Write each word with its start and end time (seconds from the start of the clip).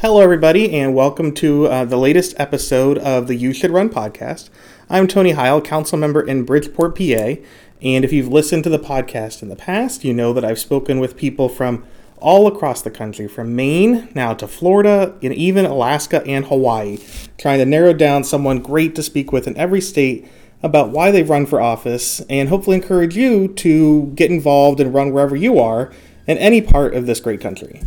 Hello, 0.00 0.20
everybody, 0.20 0.72
and 0.78 0.94
welcome 0.94 1.34
to 1.34 1.66
uh, 1.66 1.84
the 1.84 1.96
latest 1.96 2.32
episode 2.38 2.98
of 2.98 3.26
the 3.26 3.34
You 3.34 3.52
Should 3.52 3.72
Run 3.72 3.90
podcast. 3.90 4.48
I'm 4.88 5.08
Tony 5.08 5.32
Heil, 5.32 5.60
council 5.60 5.98
member 5.98 6.22
in 6.22 6.44
Bridgeport, 6.44 6.96
PA. 6.96 7.42
And 7.82 8.04
if 8.04 8.12
you've 8.12 8.28
listened 8.28 8.62
to 8.62 8.70
the 8.70 8.78
podcast 8.78 9.42
in 9.42 9.48
the 9.48 9.56
past, 9.56 10.04
you 10.04 10.14
know 10.14 10.32
that 10.32 10.44
I've 10.44 10.60
spoken 10.60 11.00
with 11.00 11.16
people 11.16 11.48
from 11.48 11.84
all 12.18 12.46
across 12.46 12.80
the 12.80 12.92
country, 12.92 13.26
from 13.26 13.56
Maine 13.56 14.08
now 14.14 14.34
to 14.34 14.46
Florida, 14.46 15.16
and 15.20 15.34
even 15.34 15.66
Alaska 15.66 16.24
and 16.24 16.44
Hawaii, 16.44 16.98
trying 17.36 17.58
to 17.58 17.66
narrow 17.66 17.92
down 17.92 18.22
someone 18.22 18.60
great 18.60 18.94
to 18.94 19.02
speak 19.02 19.32
with 19.32 19.48
in 19.48 19.56
every 19.56 19.80
state 19.80 20.28
about 20.62 20.90
why 20.90 21.10
they've 21.10 21.28
run 21.28 21.44
for 21.44 21.60
office 21.60 22.20
and 22.30 22.50
hopefully 22.50 22.76
encourage 22.76 23.16
you 23.16 23.48
to 23.54 24.12
get 24.14 24.30
involved 24.30 24.78
and 24.78 24.94
run 24.94 25.10
wherever 25.12 25.34
you 25.34 25.58
are 25.58 25.90
in 26.28 26.38
any 26.38 26.62
part 26.62 26.94
of 26.94 27.06
this 27.06 27.18
great 27.18 27.40
country. 27.40 27.82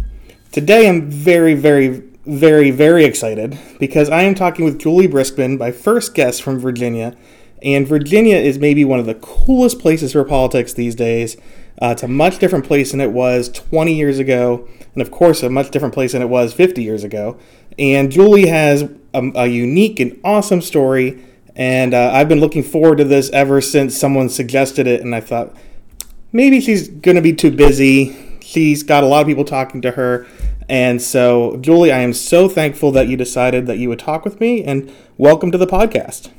Today, 0.51 0.89
I'm 0.89 1.09
very, 1.09 1.53
very, 1.53 1.87
very, 2.25 2.71
very 2.71 3.05
excited 3.05 3.57
because 3.79 4.09
I 4.09 4.23
am 4.23 4.35
talking 4.35 4.65
with 4.65 4.79
Juli 4.79 5.07
Briskman, 5.07 5.57
my 5.57 5.71
first 5.71 6.13
guest 6.13 6.43
from 6.43 6.59
Virginia. 6.59 7.15
And 7.63 7.87
Virginia 7.87 8.35
is 8.35 8.59
maybe 8.59 8.83
one 8.83 8.99
of 8.99 9.05
the 9.05 9.15
coolest 9.15 9.79
places 9.79 10.11
for 10.11 10.25
politics 10.25 10.73
these 10.73 10.93
days. 10.93 11.37
Uh, 11.81 11.91
it's 11.93 12.03
a 12.03 12.07
much 12.09 12.39
different 12.39 12.65
place 12.65 12.91
than 12.91 12.99
it 12.99 13.13
was 13.13 13.47
20 13.47 13.93
years 13.93 14.19
ago, 14.19 14.67
and 14.93 15.01
of 15.01 15.09
course, 15.09 15.41
a 15.41 15.49
much 15.49 15.71
different 15.71 15.93
place 15.93 16.11
than 16.11 16.21
it 16.21 16.27
was 16.27 16.53
50 16.53 16.83
years 16.83 17.05
ago. 17.05 17.39
And 17.79 18.11
Julie 18.11 18.47
has 18.47 18.89
a, 19.13 19.31
a 19.35 19.47
unique 19.47 20.01
and 20.01 20.19
awesome 20.21 20.61
story, 20.61 21.23
and 21.55 21.93
uh, 21.93 22.11
I've 22.11 22.27
been 22.27 22.41
looking 22.41 22.63
forward 22.63 22.97
to 22.97 23.05
this 23.05 23.29
ever 23.29 23.61
since 23.61 23.97
someone 23.97 24.27
suggested 24.27 24.85
it. 24.85 24.99
And 24.99 25.15
I 25.15 25.21
thought 25.21 25.55
maybe 26.33 26.59
she's 26.59 26.89
going 26.89 27.15
to 27.15 27.21
be 27.21 27.31
too 27.31 27.51
busy. 27.51 28.17
She's 28.41 28.83
got 28.83 29.05
a 29.05 29.07
lot 29.07 29.21
of 29.21 29.27
people 29.27 29.45
talking 29.45 29.81
to 29.83 29.91
her. 29.91 30.27
And 30.71 31.01
so, 31.01 31.57
Juli, 31.57 31.91
I 31.91 31.99
am 31.99 32.13
so 32.13 32.47
thankful 32.47 32.93
that 32.93 33.09
you 33.09 33.17
decided 33.17 33.67
that 33.67 33.77
you 33.77 33.89
would 33.89 33.99
talk 33.99 34.23
with 34.23 34.39
me, 34.39 34.63
and 34.63 34.89
welcome 35.17 35.51
to 35.51 35.57
the 35.57 35.67
podcast. 35.67 36.31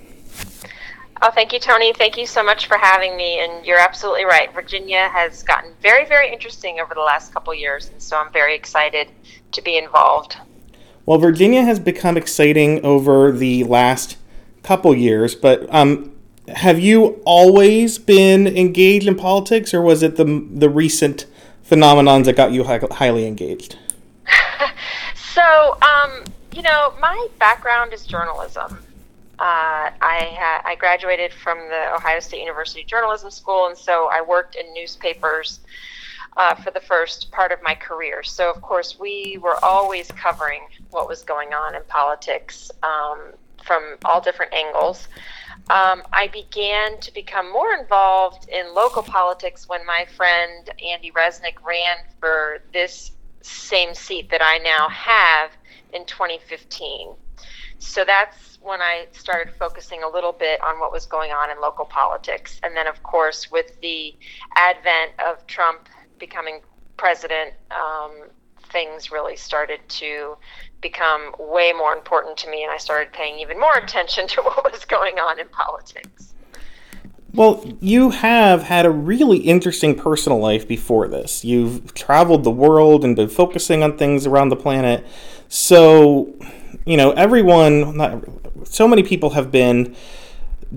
Oh, 1.20 1.30
thank 1.30 1.52
you, 1.52 1.58
Tony. 1.58 1.92
Thank 1.92 2.16
you 2.16 2.25
so 2.25 2.42
much 2.42 2.66
for 2.66 2.78
having 2.78 3.14
me. 3.14 3.41
And 3.41 3.66
you're 3.66 3.78
absolutely 3.78 4.25
right. 4.25 4.50
Virginia 4.55 5.10
has 5.10 5.42
gotten 5.42 5.75
very, 5.83 6.06
very 6.06 6.33
interesting 6.33 6.80
over 6.80 6.94
the 6.94 7.03
last 7.03 7.34
couple 7.34 7.53
years, 7.53 7.91
and 7.91 8.00
so 8.00 8.16
I'm 8.16 8.33
very 8.33 8.55
excited 8.55 9.10
to 9.50 9.60
be 9.60 9.77
involved. 9.77 10.38
Well, 11.05 11.19
Virginia 11.19 11.62
has 11.64 11.78
become 11.78 12.16
exciting 12.16 12.83
over 12.83 13.33
the 13.33 13.64
last 13.64 14.16
couple 14.62 14.97
years, 14.97 15.34
but 15.34 15.66
um, 15.75 16.10
have 16.48 16.80
you 16.80 17.20
always 17.27 17.98
been 17.98 18.47
engaged 18.47 19.06
in 19.06 19.14
politics, 19.14 19.75
or 19.75 19.83
was 19.83 20.03
it 20.03 20.16
the 20.16 20.48
the 20.50 20.70
recent 20.70 21.27
phenomenons 21.69 22.25
that 22.25 22.34
got 22.34 22.53
you 22.53 22.64
highly 22.64 23.27
engaged? 23.27 23.77
so, 25.34 25.78
um, 25.82 26.24
you 26.52 26.62
know, 26.62 26.94
my 27.00 27.28
background 27.38 27.92
is 27.92 28.06
journalism. 28.06 28.78
Uh, 29.38 29.91
I 30.00 30.36
ha- 30.38 30.62
I 30.64 30.77
graduated 30.77 31.32
from 31.32 31.58
the 31.58 31.94
Ohio 31.94 32.20
State 32.20 32.41
University 32.41 32.84
Journalism 32.84 33.30
School, 33.30 33.66
and 33.66 33.77
so 33.77 34.08
I 34.12 34.20
worked 34.20 34.54
in 34.54 34.72
newspapers 34.72 35.60
uh, 36.36 36.54
for 36.54 36.70
the 36.70 36.80
first 36.80 37.30
part 37.32 37.52
of 37.52 37.62
my 37.62 37.74
career. 37.74 38.22
So, 38.22 38.50
of 38.50 38.60
course, 38.62 38.98
we 38.98 39.38
were 39.42 39.62
always 39.64 40.08
covering 40.08 40.60
what 40.91 41.08
was 41.08 41.22
going 41.22 41.52
on 41.52 41.74
in 41.74 41.82
politics 41.88 42.70
um, 42.82 43.32
from 43.64 43.97
all 44.04 44.20
different 44.20 44.52
angles. 44.52 45.08
Um, 45.70 46.02
I 46.12 46.28
began 46.28 46.98
to 47.00 47.12
become 47.12 47.52
more 47.52 47.72
involved 47.74 48.48
in 48.48 48.74
local 48.74 49.02
politics 49.02 49.69
when 49.69 49.84
my 49.86 50.06
friend 50.16 50.69
Andy 50.84 51.10
Resnick 51.12 51.62
ran 51.64 51.97
for 52.20 52.62
this 52.72 53.12
same 53.42 53.94
seat 53.94 54.30
that 54.30 54.42
I 54.42 54.58
now 54.58 54.88
have 54.88 55.50
in 55.92 56.04
2015. 56.06 57.14
So 57.78 58.04
that's 58.04 58.58
when 58.62 58.80
I 58.80 59.06
started 59.12 59.52
focusing 59.54 60.02
a 60.04 60.08
little 60.08 60.32
bit 60.32 60.62
on 60.62 60.78
what 60.78 60.92
was 60.92 61.04
going 61.04 61.32
on 61.32 61.50
in 61.50 61.60
local 61.60 61.84
politics. 61.84 62.60
And 62.62 62.76
then, 62.76 62.86
of 62.86 63.02
course, 63.02 63.50
with 63.50 63.81
the 63.81 64.14
advent 64.54 65.12
of 65.26 65.44
Trump 65.47 65.88
becoming 66.19 66.60
president, 66.97 67.54
um, 67.72 68.28
things 68.70 69.10
really 69.10 69.36
started 69.36 69.81
to 69.88 70.36
become 70.81 71.34
way 71.38 71.72
more 71.72 71.92
important 71.92 72.36
to 72.38 72.50
me, 72.50 72.62
and 72.62 72.72
I 72.72 72.78
started 72.78 73.12
paying 73.12 73.38
even 73.38 73.58
more 73.58 73.75
attention 73.75 74.26
to 74.34 74.42
what 74.42 74.70
was 74.70 74.84
going 74.84 75.19
on 75.19 75.38
in 75.41 75.48
politics. 75.48 76.31
Well, 77.34 77.65
you 77.81 78.10
have 78.10 78.65
had 78.65 78.84
a 78.84 78.91
really 78.91 79.38
interesting 79.38 79.94
personal 79.94 80.38
life 80.38 80.69
before 80.69 81.09
this. 81.09 81.44
You've 81.44 81.94
traveled 81.94 82.44
the 82.44 82.50
world 82.50 83.04
and 83.04 83.16
been 83.16 83.31
focusing 83.31 83.82
on 83.82 83.97
things 83.97 84.26
around 84.26 84.50
the 84.50 84.56
planet. 84.56 85.06
So, 85.48 86.34
you 86.84 86.98
know, 86.98 87.12
everyone, 87.12 87.97
not, 87.97 88.22
so 88.65 88.87
many 88.87 89.03
people 89.03 89.31
have 89.31 89.50
been 89.50 89.97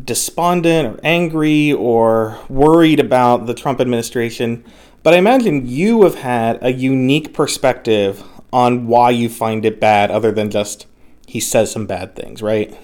despondent 0.03 0.88
or 0.88 0.99
angry 1.03 1.73
or 1.73 2.39
worried 2.47 3.01
about 3.01 3.47
the 3.47 3.53
Trump 3.53 3.81
administration. 3.81 4.63
But 5.03 5.13
I 5.13 5.17
imagine 5.17 5.67
you 5.67 6.03
have 6.03 6.16
had 6.16 6.57
a 6.61 6.72
unique 6.72 7.33
perspective 7.33 8.23
on 8.53 8.87
why 8.87 9.09
you 9.09 9.27
find 9.27 9.66
it 9.66 9.81
bad, 9.81 10.09
other 10.09 10.31
than 10.31 10.49
just 10.49 10.87
he 11.27 11.41
says 11.41 11.69
some 11.69 11.85
bad 11.85 12.16
things, 12.16 12.41
right? 12.41 12.77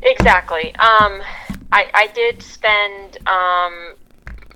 Exactly. 0.00 0.74
Um, 0.76 1.20
I, 1.72 1.90
I 1.94 2.06
did 2.08 2.42
spend 2.42 3.18
um, 3.26 3.94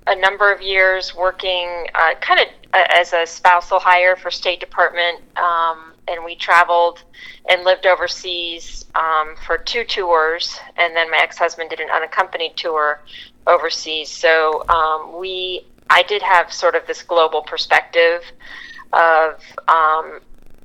a 0.06 0.17
number 0.17 0.53
of 0.53 0.62
years 0.62 1.15
working 1.15 1.87
uh, 1.95 2.15
kind 2.21 2.41
of 2.41 2.47
as 2.73 3.12
a 3.12 3.27
spousal 3.27 3.78
hire 3.78 4.17
for 4.17 4.31
State 4.31 4.61
Department, 4.61 5.21
um, 5.37 5.93
and 6.09 6.25
we 6.25 6.34
traveled 6.34 7.05
and 7.49 7.65
lived 7.65 7.87
overseas 7.87 8.87
um, 8.95 9.34
for 9.47 9.59
two 9.59 9.84
tours, 9.84 10.59
and 10.77 10.97
then 10.97 11.11
my 11.11 11.19
ex-husband 11.19 11.71
did 11.71 11.81
an 11.81 11.91
unaccompanied 11.91 12.56
tour 12.56 13.03
overseas. 13.47 14.09
So 14.09 14.67
um, 14.69 15.19
we, 15.19 15.67
I 15.91 16.03
did 16.05 16.23
have 16.23 16.53
sort 16.53 16.75
of 16.75 16.87
this 16.87 17.03
global 17.03 17.43
perspective 17.43 18.23
of 18.93 19.41
um, 19.69 20.21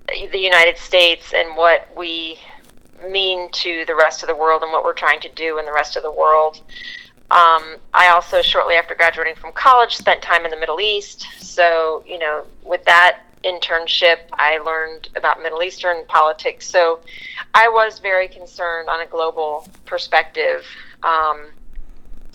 the 0.07 0.39
United 0.39 0.77
States 0.77 1.33
and 1.35 1.57
what 1.57 1.89
we 1.95 2.39
mean 3.09 3.49
to 3.51 3.83
the 3.87 3.95
rest 3.95 4.23
of 4.23 4.27
the 4.27 4.35
world 4.35 4.63
and 4.63 4.71
what 4.71 4.83
we're 4.83 4.93
trying 4.93 5.19
to 5.21 5.29
do 5.29 5.59
in 5.59 5.65
the 5.65 5.73
rest 5.73 5.95
of 5.95 6.03
the 6.03 6.11
world. 6.11 6.61
Um, 7.29 7.75
I 7.93 8.09
also, 8.09 8.41
shortly 8.41 8.75
after 8.75 8.95
graduating 8.95 9.35
from 9.35 9.51
college, 9.51 9.95
spent 9.95 10.21
time 10.21 10.45
in 10.45 10.51
the 10.51 10.57
Middle 10.57 10.79
East. 10.79 11.27
So, 11.39 12.03
you 12.07 12.17
know, 12.17 12.45
with 12.63 12.83
that 12.85 13.19
internship, 13.43 14.19
I 14.33 14.59
learned 14.59 15.09
about 15.15 15.41
Middle 15.41 15.61
Eastern 15.61 16.05
politics. 16.07 16.67
So, 16.67 17.01
I 17.53 17.67
was 17.67 17.99
very 17.99 18.27
concerned 18.27 18.87
on 18.87 19.01
a 19.01 19.05
global 19.05 19.67
perspective 19.85 20.65
um, 21.03 21.47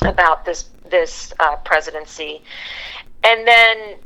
about 0.02 0.44
this 0.44 0.68
this 0.90 1.32
uh, 1.40 1.56
presidency. 1.56 2.42
And 3.24 3.46
then 3.46 3.96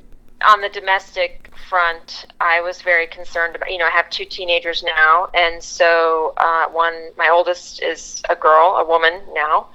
on 0.45 0.61
the 0.61 0.69
domestic 0.69 1.51
front, 1.69 2.27
I 2.41 2.61
was 2.61 2.83
very 2.83 3.07
concerned 3.07 3.57
about. 3.57 3.71
You 3.71 3.79
know, 3.79 3.87
I 3.87 3.91
have 3.91 4.11
two 4.11 4.25
teenagers 4.25 4.83
now, 4.83 5.29
and 5.35 5.63
so 5.63 6.35
uh, 6.37 6.67
one, 6.69 7.11
my 7.17 7.29
oldest 7.29 7.83
is 7.83 8.23
a 8.29 8.37
girl, 8.37 8.77
a 8.77 8.87
woman 8.87 9.21
now, 9.33 9.69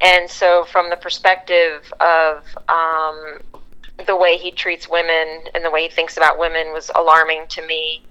and 0.00 0.28
so 0.28 0.64
from 0.64 0.90
the 0.90 0.96
perspective 0.96 1.92
of 2.00 2.44
um, 2.68 3.40
the 4.06 4.16
way 4.16 4.36
he 4.36 4.50
treats 4.50 4.88
women 4.88 5.42
and 5.54 5.64
the 5.64 5.70
way 5.70 5.82
he 5.82 5.88
thinks 5.88 6.16
about 6.16 6.38
women 6.38 6.72
was 6.72 6.90
alarming 6.94 7.46
to 7.48 7.66
me. 7.66 8.02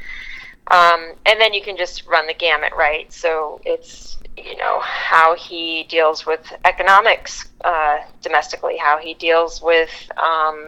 Um, 0.69 1.13
and 1.25 1.39
then 1.39 1.53
you 1.53 1.61
can 1.61 1.77
just 1.77 2.05
run 2.07 2.27
the 2.27 2.33
gamut, 2.33 2.73
right? 2.77 3.11
So 3.11 3.61
it's 3.65 4.17
you 4.37 4.57
know 4.57 4.79
how 4.81 5.35
he 5.35 5.85
deals 5.89 6.25
with 6.25 6.53
economics 6.65 7.47
uh, 7.63 7.99
domestically, 8.21 8.77
how 8.77 8.97
he 8.97 9.13
deals 9.15 9.61
with 9.61 9.89
um, 10.17 10.67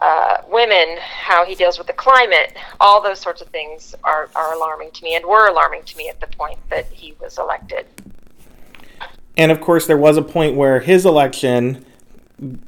uh, 0.00 0.38
women, 0.48 0.96
how 1.00 1.44
he 1.44 1.54
deals 1.54 1.78
with 1.78 1.86
the 1.86 1.92
climate, 1.92 2.56
all 2.80 3.02
those 3.02 3.18
sorts 3.18 3.40
of 3.40 3.48
things 3.48 3.94
are, 4.04 4.30
are 4.36 4.54
alarming 4.54 4.90
to 4.92 5.04
me 5.04 5.16
and 5.16 5.24
were 5.24 5.48
alarming 5.48 5.82
to 5.84 5.96
me 5.96 6.08
at 6.08 6.20
the 6.20 6.26
point 6.28 6.58
that 6.70 6.86
he 6.86 7.14
was 7.20 7.38
elected. 7.38 7.86
And 9.36 9.50
of 9.50 9.60
course, 9.60 9.86
there 9.86 9.98
was 9.98 10.16
a 10.16 10.22
point 10.22 10.56
where 10.56 10.80
his 10.80 11.04
election 11.04 11.84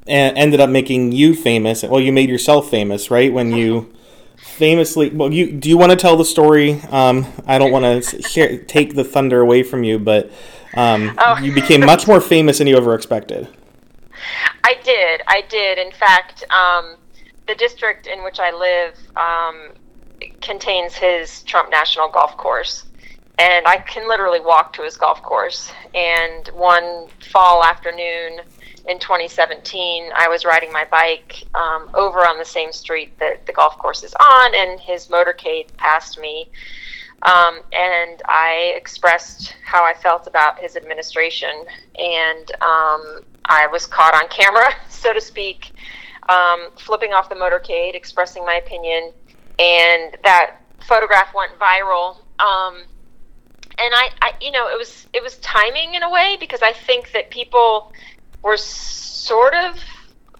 ended 0.06 0.60
up 0.60 0.70
making 0.70 1.12
you 1.12 1.34
famous. 1.34 1.82
Well, 1.82 2.00
you 2.00 2.12
made 2.12 2.28
yourself 2.28 2.70
famous, 2.70 3.10
right? 3.10 3.32
When 3.32 3.52
you 3.52 3.92
famously, 4.36 5.10
well, 5.10 5.32
you 5.32 5.52
do 5.52 5.68
you 5.68 5.78
want 5.78 5.90
to 5.90 5.96
tell 5.96 6.16
the 6.16 6.24
story? 6.24 6.80
Um, 6.90 7.26
I 7.46 7.58
don't 7.58 7.70
want 7.70 8.04
to 8.04 8.64
take 8.64 8.94
the 8.94 9.04
thunder 9.04 9.40
away 9.40 9.62
from 9.62 9.84
you, 9.84 9.98
but 9.98 10.30
um, 10.74 11.16
oh. 11.18 11.38
you 11.38 11.52
became 11.52 11.84
much 11.84 12.06
more 12.06 12.20
famous 12.20 12.58
than 12.58 12.66
you 12.66 12.76
ever 12.76 12.94
expected. 12.94 13.48
I 14.64 14.74
did. 14.84 15.22
I 15.26 15.42
did. 15.48 15.78
In 15.78 15.92
fact, 15.92 16.44
um, 16.50 16.96
the 17.50 17.56
district 17.56 18.06
in 18.06 18.22
which 18.22 18.38
I 18.38 18.52
live 18.52 18.94
um, 19.16 19.72
contains 20.40 20.94
his 20.94 21.42
Trump 21.42 21.68
National 21.68 22.08
Golf 22.08 22.36
Course. 22.36 22.86
And 23.40 23.66
I 23.66 23.78
can 23.78 24.06
literally 24.06 24.38
walk 24.38 24.72
to 24.74 24.82
his 24.82 24.96
golf 24.96 25.20
course. 25.22 25.72
And 25.92 26.46
one 26.48 27.08
fall 27.32 27.64
afternoon, 27.64 28.40
in 28.86 28.98
2017, 29.00 30.10
I 30.14 30.28
was 30.28 30.44
riding 30.44 30.72
my 30.72 30.84
bike 30.84 31.42
um, 31.54 31.90
over 31.94 32.20
on 32.20 32.38
the 32.38 32.44
same 32.44 32.70
street 32.70 33.18
that 33.18 33.46
the 33.46 33.52
golf 33.52 33.76
course 33.78 34.04
is 34.04 34.14
on, 34.14 34.54
and 34.54 34.78
his 34.78 35.08
motorcade 35.08 35.74
passed 35.76 36.20
me. 36.20 36.48
Um, 37.22 37.60
and 37.72 38.22
I 38.26 38.74
expressed 38.76 39.56
how 39.64 39.84
I 39.84 39.94
felt 39.94 40.26
about 40.26 40.58
his 40.58 40.76
administration, 40.76 41.64
and 41.98 42.50
um, 42.62 43.20
I 43.46 43.66
was 43.72 43.86
caught 43.86 44.14
on 44.14 44.28
camera, 44.28 44.72
so 44.88 45.12
to 45.12 45.20
speak, 45.20 45.72
um, 46.28 46.68
flipping 46.76 47.12
off 47.12 47.28
the 47.28 47.34
motorcade, 47.34 47.94
expressing 47.94 48.44
my 48.44 48.54
opinion, 48.54 49.12
and 49.58 50.16
that 50.24 50.56
photograph 50.86 51.34
went 51.34 51.58
viral. 51.58 52.16
Um, 52.38 52.84
and 53.78 53.94
I, 53.94 54.10
I, 54.20 54.32
you 54.40 54.50
know, 54.50 54.68
it 54.68 54.78
was 54.78 55.06
it 55.12 55.22
was 55.22 55.36
timing 55.38 55.94
in 55.94 56.02
a 56.02 56.10
way 56.10 56.36
because 56.38 56.62
I 56.62 56.72
think 56.72 57.12
that 57.12 57.30
people 57.30 57.92
were 58.42 58.56
sort 58.56 59.54
of, 59.54 59.76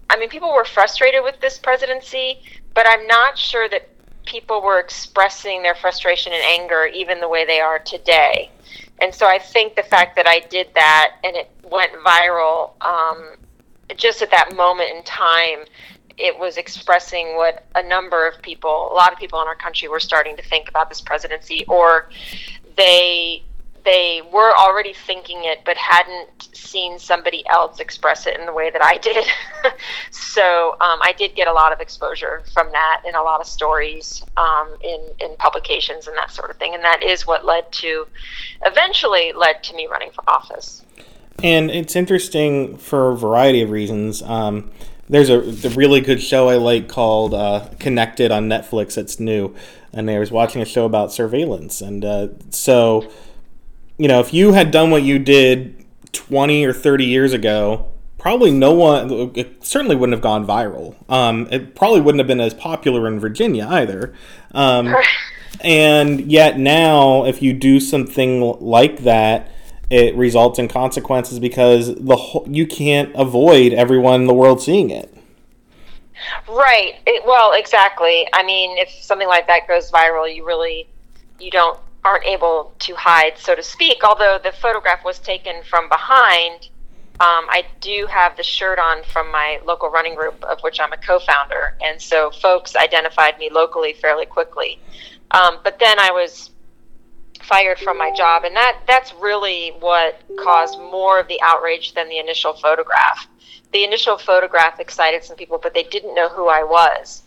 I 0.09 0.17
mean, 0.17 0.29
people 0.29 0.53
were 0.53 0.65
frustrated 0.65 1.23
with 1.23 1.39
this 1.39 1.57
presidency, 1.57 2.41
but 2.73 2.85
I'm 2.87 3.07
not 3.07 3.37
sure 3.37 3.67
that 3.69 3.87
people 4.25 4.61
were 4.61 4.79
expressing 4.79 5.63
their 5.63 5.75
frustration 5.75 6.31
and 6.33 6.43
anger 6.43 6.85
even 6.85 7.19
the 7.19 7.27
way 7.27 7.45
they 7.45 7.59
are 7.59 7.79
today. 7.79 8.51
And 9.01 9.13
so 9.13 9.25
I 9.25 9.39
think 9.39 9.75
the 9.75 9.83
fact 9.83 10.15
that 10.15 10.27
I 10.27 10.41
did 10.41 10.67
that 10.75 11.15
and 11.23 11.35
it 11.35 11.49
went 11.63 11.91
viral 12.05 12.73
um, 12.81 13.35
just 13.97 14.21
at 14.21 14.31
that 14.31 14.55
moment 14.55 14.89
in 14.95 15.03
time, 15.03 15.65
it 16.17 16.37
was 16.37 16.57
expressing 16.57 17.35
what 17.35 17.65
a 17.75 17.83
number 17.83 18.27
of 18.27 18.41
people, 18.41 18.89
a 18.91 18.93
lot 18.93 19.11
of 19.11 19.17
people 19.17 19.41
in 19.41 19.47
our 19.47 19.55
country 19.55 19.87
were 19.87 19.99
starting 19.99 20.35
to 20.37 20.43
think 20.43 20.69
about 20.69 20.89
this 20.89 21.01
presidency, 21.01 21.65
or 21.67 22.09
they 22.77 23.43
they 23.83 24.21
were 24.31 24.55
already 24.55 24.93
thinking 24.93 25.39
it 25.43 25.59
but 25.65 25.75
hadn't 25.75 26.49
seen 26.53 26.99
somebody 26.99 27.43
else 27.47 27.79
express 27.79 28.27
it 28.27 28.39
in 28.39 28.45
the 28.45 28.53
way 28.53 28.69
that 28.69 28.83
I 28.83 28.97
did. 28.97 29.25
so 30.11 30.73
um, 30.73 30.99
I 31.01 31.13
did 31.17 31.35
get 31.35 31.47
a 31.47 31.53
lot 31.53 31.73
of 31.73 31.79
exposure 31.79 32.43
from 32.53 32.71
that 32.71 33.01
in 33.07 33.15
a 33.15 33.21
lot 33.21 33.41
of 33.41 33.47
stories 33.47 34.23
um, 34.37 34.75
in, 34.83 35.01
in 35.19 35.35
publications 35.37 36.07
and 36.07 36.15
that 36.17 36.31
sort 36.31 36.51
of 36.51 36.57
thing. 36.57 36.73
And 36.75 36.83
that 36.83 37.03
is 37.03 37.25
what 37.25 37.45
led 37.45 37.71
to, 37.73 38.07
eventually 38.63 39.33
led 39.33 39.63
to 39.63 39.75
me 39.75 39.87
running 39.87 40.11
for 40.11 40.23
office. 40.29 40.83
And 41.43 41.71
it's 41.71 41.95
interesting 41.95 42.77
for 42.77 43.11
a 43.11 43.17
variety 43.17 43.61
of 43.61 43.71
reasons. 43.71 44.21
Um, 44.21 44.71
there's 45.09 45.29
a, 45.29 45.39
a, 45.39 45.69
really 45.71 45.99
good 45.99 46.21
show 46.21 46.49
I 46.49 46.55
like 46.55 46.87
called 46.87 47.33
uh, 47.33 47.67
Connected 47.79 48.31
on 48.31 48.47
Netflix. 48.47 48.97
It's 48.97 49.19
new, 49.19 49.55
and 49.91 50.09
I 50.09 50.19
was 50.19 50.31
watching 50.31 50.61
a 50.61 50.65
show 50.65 50.85
about 50.85 51.11
surveillance, 51.11 51.81
and 51.81 52.05
uh, 52.05 52.27
so 52.49 53.11
you 54.01 54.07
know, 54.07 54.19
if 54.19 54.33
you 54.33 54.53
had 54.53 54.71
done 54.71 54.89
what 54.89 55.03
you 55.03 55.19
did 55.19 55.85
20 56.11 56.65
or 56.65 56.73
30 56.73 57.05
years 57.05 57.33
ago, 57.33 57.91
probably 58.17 58.49
no 58.49 58.71
one, 58.73 59.31
it 59.35 59.63
certainly 59.63 59.95
wouldn't 59.95 60.15
have 60.15 60.23
gone 60.23 60.43
viral. 60.43 60.95
Um, 61.07 61.47
it 61.51 61.75
probably 61.75 62.01
wouldn't 62.01 62.19
have 62.19 62.25
been 62.27 62.41
as 62.41 62.55
popular 62.55 63.07
in 63.07 63.19
Virginia 63.19 63.67
either. 63.69 64.11
Um, 64.53 64.95
and 65.61 66.31
yet 66.31 66.57
now, 66.57 67.25
if 67.25 67.43
you 67.43 67.53
do 67.53 67.79
something 67.79 68.41
like 68.59 68.99
that, 69.03 69.51
it 69.91 70.15
results 70.15 70.57
in 70.57 70.69
consequences 70.69 71.37
because 71.37 71.93
the 71.95 72.15
whole, 72.15 72.47
you 72.49 72.65
can't 72.65 73.11
avoid 73.13 73.73
everyone 73.73 74.21
in 74.21 74.27
the 74.27 74.33
world 74.33 74.61
seeing 74.61 74.89
it. 74.89 75.13
Right. 76.47 76.95
It, 77.05 77.23
well, 77.25 77.51
exactly. 77.53 78.25
I 78.33 78.41
mean, 78.43 78.77
if 78.77 78.89
something 79.03 79.27
like 79.27 79.47
that 79.47 79.67
goes 79.67 79.91
viral, 79.91 80.33
you 80.33 80.45
really 80.45 80.87
you 81.39 81.51
don't 81.51 81.77
aren't 82.05 82.25
able 82.25 82.73
to 82.79 82.95
hide, 82.95 83.33
so 83.37 83.53
to 83.53 83.61
speak. 83.61 84.03
Although 84.03 84.39
the 84.41 84.53
photograph 84.53 85.03
was 85.03 85.19
taken 85.19 85.61
from 85.63 85.89
behind, 85.89 86.69
um, 87.19 87.45
I 87.49 87.65
do 87.81 88.07
have 88.09 88.37
the 88.37 88.43
shirt 88.43 88.79
on 88.79 89.03
from 89.03 89.29
my 89.29 89.59
local 89.65 89.89
running 89.89 90.15
group, 90.15 90.41
of 90.45 90.61
which 90.61 90.79
I'm 90.79 90.93
a 90.93 90.97
co-founder, 90.97 91.77
and 91.83 92.01
so 92.01 92.31
folks 92.31 92.75
identified 92.77 93.37
me 93.37 93.49
locally 93.51 93.93
fairly 93.93 94.25
quickly. 94.25 94.79
Um, 95.31 95.59
but 95.63 95.79
then 95.79 95.99
I 95.99 96.11
was 96.11 96.50
fired 97.43 97.79
from 97.79 97.97
my 97.97 98.11
job, 98.11 98.43
and 98.43 98.55
that 98.55 98.79
that's 98.87 99.13
really 99.13 99.69
what 99.79 100.21
caused 100.37 100.79
more 100.79 101.19
of 101.19 101.27
the 101.27 101.39
outrage 101.41 101.93
than 101.93 102.09
the 102.09 102.19
initial 102.19 102.53
photograph. 102.53 103.27
The 103.73 103.83
initial 103.83 104.17
photograph 104.17 104.79
excited 104.79 105.23
some 105.23 105.37
people, 105.37 105.57
but 105.57 105.73
they 105.73 105.83
didn't 105.83 106.15
know 106.15 106.29
who 106.29 106.47
I 106.47 106.63
was 106.63 107.23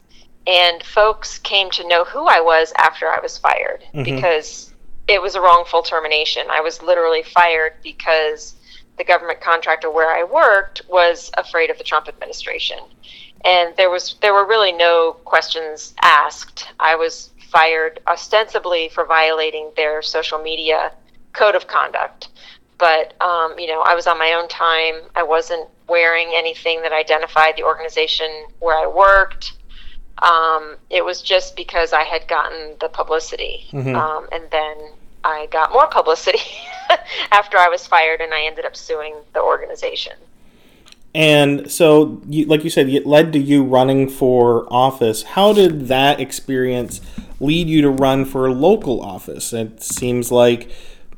and 0.46 0.82
folks 0.82 1.38
came 1.38 1.70
to 1.70 1.87
know 1.88 2.05
who 2.05 2.26
I 2.26 2.40
was 2.40 2.72
after 2.78 3.08
I 3.08 3.20
was 3.20 3.38
fired 3.38 3.84
mm-hmm. 3.94 4.02
because 4.02 4.72
it 5.08 5.20
was 5.20 5.34
a 5.34 5.40
wrongful 5.40 5.82
termination. 5.82 6.46
I 6.50 6.60
was 6.60 6.82
literally 6.82 7.22
fired 7.22 7.75
because 7.82 8.56
the 8.96 9.05
government 9.05 9.40
contractor 9.40 9.90
where 9.90 10.14
I 10.14 10.25
worked 10.25 10.82
was 10.88 11.31
afraid 11.37 11.70
of 11.70 11.78
the 11.78 11.84
Trump 11.84 12.08
administration. 12.08 12.78
And 13.44 13.76
there 13.76 13.90
was 13.90 14.17
there 14.22 14.32
were 14.32 14.46
really 14.46 14.72
no 14.72 15.17
questions 15.25 15.94
asked. 16.00 16.72
I 16.81 16.96
was 16.96 17.31
fired 17.54 18.00
ostensibly 18.08 18.88
for 18.88 19.06
violating 19.06 19.70
their 19.76 20.02
social 20.02 20.42
media 20.42 20.92
code 21.32 21.54
of 21.54 21.68
conduct. 21.68 22.30
But 22.78 23.14
um, 23.22 23.56
you 23.56 23.68
know, 23.68 23.80
I 23.82 23.94
was 23.94 24.08
on 24.08 24.18
my 24.18 24.32
own 24.32 24.48
time. 24.48 24.96
I 25.14 25.22
wasn't 25.22 25.68
wearing 25.88 26.32
anything 26.34 26.82
that 26.82 26.92
identified 26.92 27.54
the 27.56 27.62
organization 27.62 28.26
where 28.58 28.76
I 28.76 28.88
worked. 28.88 29.52
Um, 30.20 30.76
it 30.90 31.04
was 31.04 31.22
just 31.22 31.54
because 31.54 31.92
I 31.92 32.02
had 32.02 32.26
gotten 32.26 32.74
the 32.80 32.88
publicity, 32.88 33.66
mm-hmm. 33.70 33.94
um, 33.94 34.28
and 34.32 34.44
then 34.50 34.76
I 35.22 35.46
got 35.52 35.72
more 35.72 35.86
publicity 35.86 36.38
after 37.30 37.56
I 37.56 37.68
was 37.68 37.86
fired, 37.86 38.20
and 38.20 38.34
I 38.34 38.42
ended 38.42 38.64
up 38.64 38.74
suing 38.74 39.14
the 39.32 39.40
organization. 39.40 40.14
And 41.14 41.70
so, 41.70 42.20
you, 42.28 42.46
like 42.46 42.64
you 42.64 42.70
said, 42.70 42.88
it 42.88 43.06
led 43.06 43.32
to 43.34 43.38
you 43.38 43.62
running 43.62 44.08
for 44.08 44.66
office. 44.72 45.22
How 45.22 45.52
did 45.52 45.86
that 45.86 46.20
experience 46.20 47.00
lead 47.40 47.69
you 47.69 47.82
to 47.82 47.90
run 47.90 48.25
for 48.25 48.50
local 48.50 49.00
office? 49.00 49.52
It 49.52 49.82
seems 49.82 50.31
like 50.31 50.70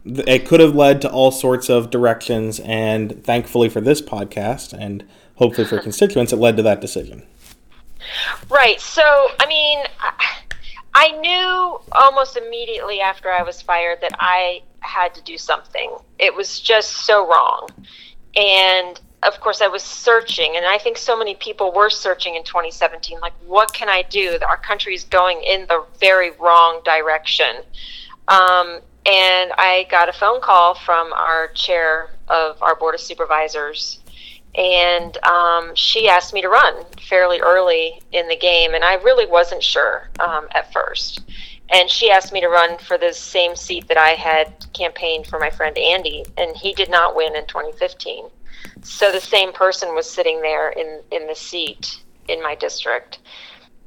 it 0.04 0.46
could 0.46 0.60
have 0.60 0.74
led 0.74 1.00
to 1.02 1.10
all 1.10 1.30
sorts 1.30 1.68
of 1.68 1.90
directions, 1.90 2.60
and 2.60 3.24
thankfully 3.24 3.68
for 3.68 3.80
this 3.80 4.00
podcast, 4.00 4.72
and 4.72 5.04
hopefully 5.36 5.66
for 5.66 5.78
constituents, 5.82 6.32
it 6.32 6.36
led 6.36 6.56
to 6.56 6.62
that 6.62 6.80
decision. 6.80 7.24
Right. 8.48 8.80
So, 8.80 9.02
I 9.40 9.46
mean, 9.46 9.78
I 10.94 11.10
knew 11.12 11.80
almost 11.92 12.36
immediately 12.36 13.00
after 13.00 13.30
I 13.30 13.42
was 13.42 13.60
fired 13.60 14.00
that 14.00 14.12
I 14.18 14.62
had 14.80 15.14
to 15.14 15.22
do 15.22 15.36
something. 15.36 15.94
It 16.18 16.34
was 16.34 16.60
just 16.60 17.04
so 17.04 17.28
wrong. 17.28 17.68
And 18.36 19.00
of 19.26 19.40
course, 19.40 19.60
I 19.60 19.68
was 19.68 19.82
searching, 19.82 20.56
and 20.56 20.64
I 20.64 20.78
think 20.78 20.96
so 20.96 21.16
many 21.16 21.34
people 21.34 21.72
were 21.72 21.90
searching 21.90 22.36
in 22.36 22.44
2017 22.44 23.20
like, 23.20 23.34
what 23.46 23.72
can 23.72 23.88
I 23.88 24.02
do? 24.02 24.38
Our 24.48 24.56
country 24.56 24.94
is 24.94 25.04
going 25.04 25.42
in 25.42 25.66
the 25.66 25.84
very 25.98 26.30
wrong 26.32 26.80
direction. 26.84 27.62
Um, 28.28 28.80
and 29.04 29.52
I 29.56 29.86
got 29.90 30.08
a 30.08 30.12
phone 30.12 30.40
call 30.40 30.74
from 30.74 31.12
our 31.12 31.48
chair 31.48 32.10
of 32.28 32.60
our 32.62 32.74
board 32.74 32.94
of 32.94 33.00
supervisors 33.00 34.00
and 34.56 35.18
um, 35.24 35.74
she 35.74 36.08
asked 36.08 36.32
me 36.32 36.40
to 36.40 36.48
run 36.48 36.84
fairly 37.08 37.40
early 37.40 38.00
in 38.12 38.26
the 38.28 38.36
game, 38.36 38.74
and 38.74 38.82
I 38.82 38.94
really 38.94 39.26
wasn't 39.26 39.62
sure 39.62 40.08
um, 40.18 40.46
at 40.52 40.72
first. 40.72 41.20
And 41.68 41.90
she 41.90 42.10
asked 42.10 42.32
me 42.32 42.40
to 42.40 42.48
run 42.48 42.78
for 42.78 42.96
the 42.96 43.12
same 43.12 43.54
seat 43.54 43.88
that 43.88 43.98
I 43.98 44.10
had 44.10 44.54
campaigned 44.72 45.26
for 45.26 45.38
my 45.38 45.50
friend 45.50 45.76
Andy, 45.76 46.24
and 46.38 46.56
he 46.56 46.72
did 46.72 46.88
not 46.88 47.14
win 47.14 47.36
in 47.36 47.46
2015. 47.46 48.28
So 48.82 49.12
the 49.12 49.20
same 49.20 49.52
person 49.52 49.94
was 49.94 50.08
sitting 50.08 50.40
there 50.40 50.70
in, 50.70 51.00
in 51.10 51.26
the 51.26 51.34
seat 51.34 52.02
in 52.28 52.42
my 52.42 52.54
district. 52.54 53.18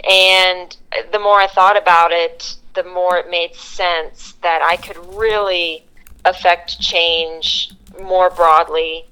And 0.10 0.76
the 1.12 1.20
more 1.20 1.40
I 1.40 1.48
thought 1.48 1.78
about 1.78 2.12
it, 2.12 2.56
the 2.74 2.84
more 2.84 3.18
it 3.18 3.30
made 3.30 3.56
sense 3.56 4.34
that 4.42 4.62
I 4.62 4.78
could 4.78 4.98
really 5.16 5.84
affect 6.26 6.80
change 6.80 7.72
more 8.02 8.30
broadly 8.30 9.06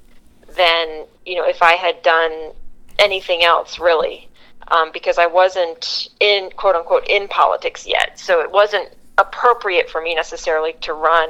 than 0.56 1.06
you 1.26 1.36
know 1.36 1.46
if 1.46 1.62
I 1.62 1.74
had 1.74 2.02
done 2.02 2.52
anything 3.00 3.44
else 3.44 3.80
really, 3.80 4.30
um, 4.70 4.92
because 4.92 5.18
I 5.18 5.28
wasn't 5.28 6.10
in 6.20 6.50
quote 6.56 6.76
unquote 6.76 7.06
in 7.08 7.28
politics 7.28 7.86
yet, 7.86 8.20
so 8.20 8.42
it 8.42 8.52
wasn't 8.52 8.90
appropriate 9.18 9.90
for 9.90 10.02
me 10.02 10.16
necessarily 10.16 10.74
to 10.82 10.94
run 10.94 11.30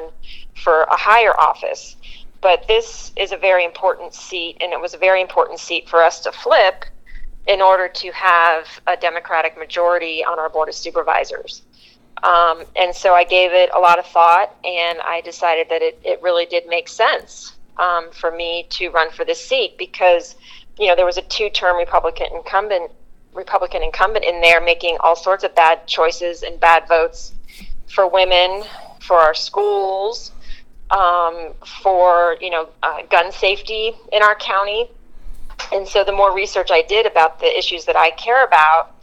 for 0.55 0.83
a 0.83 0.97
higher 0.97 1.37
office. 1.39 1.95
But 2.41 2.67
this 2.67 3.11
is 3.15 3.31
a 3.31 3.37
very 3.37 3.65
important 3.65 4.13
seat, 4.13 4.57
and 4.61 4.71
it 4.73 4.79
was 4.79 4.93
a 4.93 4.97
very 4.97 5.21
important 5.21 5.59
seat 5.59 5.89
for 5.89 6.03
us 6.03 6.19
to 6.21 6.31
flip 6.31 6.85
in 7.47 7.61
order 7.61 7.87
to 7.87 8.11
have 8.11 8.67
a 8.87 8.97
Democratic 8.97 9.57
majority 9.57 10.23
on 10.23 10.37
our 10.37 10.49
Board 10.49 10.69
of 10.69 10.75
Supervisors. 10.75 11.63
Um, 12.23 12.63
and 12.75 12.93
so 12.95 13.13
I 13.13 13.23
gave 13.23 13.51
it 13.53 13.69
a 13.73 13.79
lot 13.79 13.99
of 13.99 14.05
thought, 14.05 14.55
and 14.63 14.99
I 15.01 15.21
decided 15.21 15.69
that 15.69 15.81
it, 15.81 15.99
it 16.03 16.21
really 16.21 16.45
did 16.45 16.67
make 16.67 16.87
sense 16.87 17.55
um, 17.77 18.09
for 18.11 18.31
me 18.31 18.65
to 18.71 18.89
run 18.89 19.11
for 19.11 19.23
this 19.23 19.43
seat 19.43 19.77
because 19.77 20.35
you 20.79 20.87
know 20.87 20.95
there 20.95 21.05
was 21.05 21.17
a 21.17 21.21
two-term 21.23 21.77
Republican 21.77 22.27
incumbent 22.33 22.91
Republican 23.33 23.83
incumbent 23.83 24.25
in 24.25 24.41
there 24.41 24.59
making 24.59 24.97
all 24.99 25.15
sorts 25.15 25.43
of 25.43 25.53
bad 25.53 25.85
choices 25.85 26.41
and 26.41 26.59
bad 26.59 26.87
votes 26.87 27.33
for 27.87 28.07
women, 28.07 28.63
for 28.99 29.17
our 29.17 29.35
schools, 29.35 30.31
um, 30.91 31.53
for 31.83 32.37
you 32.41 32.49
know 32.49 32.69
uh, 32.83 33.01
gun 33.09 33.31
safety 33.31 33.93
in 34.11 34.21
our 34.23 34.35
county, 34.35 34.89
And 35.73 35.87
so 35.87 36.03
the 36.03 36.11
more 36.11 36.33
research 36.33 36.69
I 36.71 36.81
did 36.81 37.05
about 37.05 37.39
the 37.39 37.57
issues 37.57 37.85
that 37.85 37.95
I 37.95 38.11
care 38.11 38.45
about, 38.45 38.95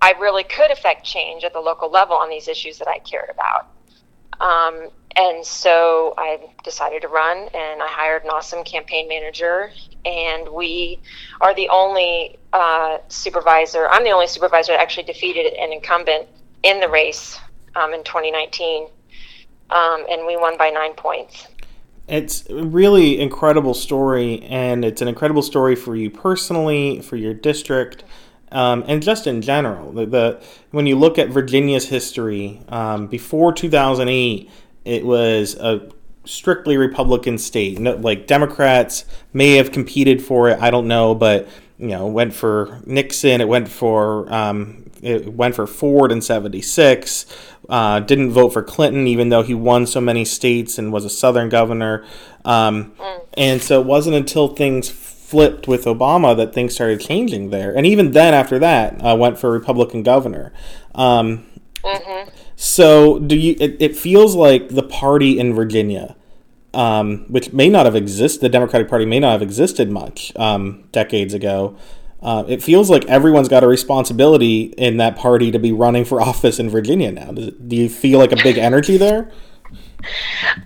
I 0.00 0.12
really 0.20 0.44
could 0.44 0.70
affect 0.70 1.04
change 1.04 1.44
at 1.44 1.52
the 1.52 1.60
local 1.60 1.90
level 1.90 2.16
on 2.16 2.28
these 2.30 2.48
issues 2.48 2.78
that 2.78 2.88
I 2.88 2.98
cared 2.98 3.30
about. 3.30 3.68
Um, 4.40 4.90
and 5.16 5.44
so 5.44 6.14
I 6.16 6.38
decided 6.62 7.02
to 7.02 7.08
run, 7.08 7.36
and 7.38 7.82
I 7.82 7.88
hired 7.88 8.22
an 8.22 8.30
awesome 8.30 8.62
campaign 8.62 9.08
manager. 9.08 9.72
And 10.04 10.48
we 10.48 11.00
are 11.40 11.54
the 11.54 11.68
only 11.70 12.38
uh, 12.52 12.98
supervisor. 13.08 13.88
I'm 13.88 14.04
the 14.04 14.10
only 14.10 14.28
supervisor 14.28 14.72
that 14.72 14.80
actually 14.80 15.04
defeated 15.04 15.54
an 15.54 15.72
incumbent 15.72 16.28
in 16.62 16.78
the 16.78 16.88
race 16.88 17.38
um, 17.74 17.94
in 17.94 18.04
2019, 18.04 18.88
um, 19.70 20.04
and 20.10 20.26
we 20.26 20.36
won 20.36 20.56
by 20.56 20.70
nine 20.70 20.94
points. 20.94 21.46
It's 22.08 22.48
a 22.48 22.64
really 22.64 23.20
incredible 23.20 23.74
story, 23.74 24.42
and 24.44 24.84
it's 24.84 25.02
an 25.02 25.08
incredible 25.08 25.42
story 25.42 25.76
for 25.76 25.94
you 25.94 26.10
personally, 26.10 27.02
for 27.02 27.16
your 27.16 27.34
district, 27.34 28.02
um, 28.50 28.82
and 28.86 29.02
just 29.02 29.26
in 29.26 29.42
general. 29.42 29.92
The, 29.92 30.06
the, 30.06 30.42
when 30.70 30.86
you 30.86 30.96
look 30.96 31.18
at 31.18 31.28
Virginia's 31.28 31.88
history 31.88 32.62
um, 32.68 33.08
before 33.08 33.52
2008, 33.52 34.50
it 34.86 35.04
was 35.04 35.54
a 35.56 35.90
strictly 36.24 36.78
Republican 36.78 37.36
state. 37.36 37.78
No, 37.78 37.94
like 37.96 38.26
Democrats 38.26 39.04
may 39.34 39.56
have 39.56 39.70
competed 39.70 40.22
for 40.22 40.48
it, 40.48 40.58
I 40.60 40.70
don't 40.70 40.88
know, 40.88 41.14
but 41.14 41.46
you 41.78 41.88
know, 41.88 42.06
went 42.06 42.34
for 42.34 42.80
Nixon. 42.86 43.40
It 43.40 43.48
went 43.48 43.68
for 43.68 44.32
um, 44.32 44.87
it 45.02 45.32
went 45.32 45.54
for 45.54 45.66
Ford 45.66 46.12
in 46.12 46.20
'76. 46.20 47.26
Uh, 47.68 48.00
didn't 48.00 48.30
vote 48.30 48.50
for 48.50 48.62
Clinton, 48.62 49.06
even 49.06 49.28
though 49.28 49.42
he 49.42 49.54
won 49.54 49.86
so 49.86 50.00
many 50.00 50.24
states 50.24 50.78
and 50.78 50.92
was 50.92 51.04
a 51.04 51.10
Southern 51.10 51.50
governor. 51.50 52.04
Um, 52.44 52.92
mm. 52.92 53.26
And 53.34 53.62
so 53.62 53.80
it 53.80 53.86
wasn't 53.86 54.16
until 54.16 54.48
things 54.48 54.88
flipped 54.88 55.68
with 55.68 55.84
Obama 55.84 56.34
that 56.34 56.54
things 56.54 56.74
started 56.74 57.00
changing 57.00 57.50
there. 57.50 57.76
And 57.76 57.84
even 57.84 58.12
then, 58.12 58.32
after 58.32 58.58
that, 58.60 59.04
uh, 59.04 59.14
went 59.14 59.38
for 59.38 59.50
Republican 59.50 60.02
governor. 60.02 60.54
Um, 60.94 61.46
mm-hmm. 61.84 62.30
So 62.56 63.18
do 63.18 63.36
you? 63.36 63.54
It, 63.60 63.76
it, 63.78 63.96
feels 63.96 64.34
like 64.34 64.70
the 64.70 64.82
party 64.82 65.38
in 65.38 65.52
Virginia, 65.52 66.16
um, 66.72 67.26
which 67.28 67.52
may 67.52 67.68
not 67.68 67.84
have 67.84 67.94
existed, 67.94 68.40
the 68.40 68.48
Democratic 68.48 68.88
Party 68.88 69.04
may 69.04 69.20
not 69.20 69.32
have 69.32 69.42
existed 69.42 69.90
much 69.90 70.32
um, 70.36 70.84
decades 70.92 71.34
ago. 71.34 71.76
Uh, 72.20 72.44
it 72.48 72.62
feels 72.62 72.90
like 72.90 73.04
everyone's 73.06 73.48
got 73.48 73.62
a 73.62 73.68
responsibility 73.68 74.62
in 74.76 74.96
that 74.96 75.16
party 75.16 75.50
to 75.50 75.58
be 75.58 75.72
running 75.72 76.04
for 76.04 76.20
office 76.30 76.58
in 76.58 76.68
Virginia 76.68 77.12
now. 77.12 77.30
Do 77.30 77.76
you 77.76 77.88
feel 77.88 78.18
like 78.18 78.32
a 78.32 78.42
big 78.42 78.58
energy 78.58 78.96
there? 78.96 79.30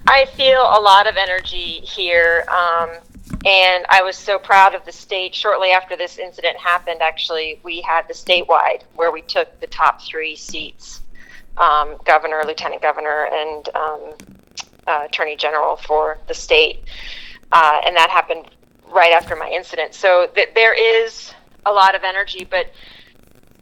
I 0.06 0.26
feel 0.36 0.60
a 0.60 0.80
lot 0.80 1.06
of 1.06 1.16
energy 1.16 1.80
here. 1.82 2.44
Um, 2.48 2.90
and 3.44 3.84
I 3.88 4.02
was 4.02 4.16
so 4.16 4.38
proud 4.38 4.74
of 4.74 4.84
the 4.84 4.92
state. 4.92 5.34
Shortly 5.34 5.70
after 5.70 5.96
this 5.96 6.18
incident 6.18 6.56
happened, 6.58 7.02
actually, 7.02 7.60
we 7.62 7.80
had 7.80 8.06
the 8.08 8.14
statewide 8.14 8.82
where 8.94 9.10
we 9.10 9.22
took 9.22 9.58
the 9.60 9.66
top 9.66 10.02
three 10.02 10.36
seats 10.36 11.00
um, 11.56 11.96
governor, 12.04 12.42
lieutenant 12.46 12.80
governor, 12.80 13.28
and 13.30 13.68
um, 13.74 14.00
uh, 14.86 15.02
attorney 15.04 15.36
general 15.36 15.76
for 15.76 16.18
the 16.28 16.34
state. 16.34 16.84
Uh, 17.50 17.80
and 17.84 17.96
that 17.96 18.10
happened 18.10 18.46
right 18.90 19.12
after 19.12 19.36
my 19.36 19.48
incident. 19.48 19.94
So 19.94 20.28
th- 20.34 20.50
there 20.54 20.74
is 20.74 21.32
a 21.66 21.72
lot 21.72 21.94
of 21.94 22.02
energy, 22.04 22.46
but 22.48 22.66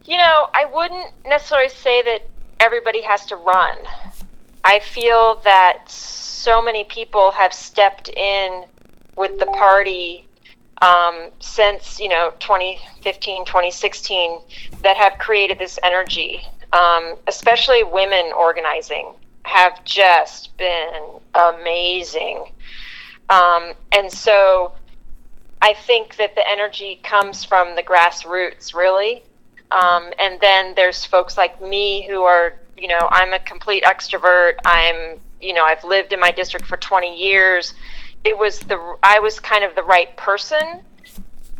you 0.04 0.16
know, 0.16 0.48
I 0.54 0.64
wouldn't 0.64 1.12
necessarily 1.26 1.68
say 1.68 2.02
that 2.02 2.22
everybody 2.58 3.02
has 3.02 3.26
to 3.26 3.36
run. 3.36 3.76
I 4.64 4.80
feel 4.80 5.40
that 5.44 5.84
so 5.88 6.60
many 6.60 6.84
people 6.84 7.30
have 7.32 7.52
stepped 7.52 8.08
in 8.08 8.64
with 9.16 9.38
the 9.38 9.46
party 9.46 10.26
um, 10.82 11.28
since 11.40 12.00
you 12.00 12.08
know 12.08 12.32
2015 12.40 13.44
2016 13.44 14.40
that 14.82 14.96
have 14.96 15.18
created 15.18 15.58
this 15.58 15.78
energy 15.82 16.40
um, 16.72 17.16
especially 17.26 17.82
women 17.84 18.32
organizing 18.36 19.12
have 19.42 19.84
just 19.84 20.56
been 20.56 21.02
amazing 21.34 22.44
um, 23.28 23.72
and 23.92 24.10
so 24.10 24.72
i 25.62 25.74
think 25.74 26.16
that 26.16 26.34
the 26.34 26.48
energy 26.48 27.00
comes 27.02 27.44
from 27.44 27.74
the 27.76 27.82
grassroots 27.82 28.74
really 28.74 29.22
um, 29.72 30.10
and 30.18 30.40
then 30.40 30.74
there's 30.74 31.04
folks 31.04 31.38
like 31.38 31.60
me 31.62 32.06
who 32.08 32.22
are 32.22 32.54
you 32.76 32.88
know 32.88 33.08
i'm 33.10 33.32
a 33.32 33.38
complete 33.40 33.84
extrovert 33.84 34.54
i'm 34.64 35.18
you 35.40 35.54
know 35.54 35.64
i've 35.64 35.84
lived 35.84 36.12
in 36.12 36.20
my 36.20 36.30
district 36.30 36.66
for 36.66 36.76
20 36.76 37.16
years 37.16 37.74
it 38.24 38.36
was 38.36 38.58
the 38.60 38.96
I 39.02 39.18
was 39.18 39.40
kind 39.40 39.64
of 39.64 39.74
the 39.74 39.82
right 39.82 40.14
person, 40.16 40.80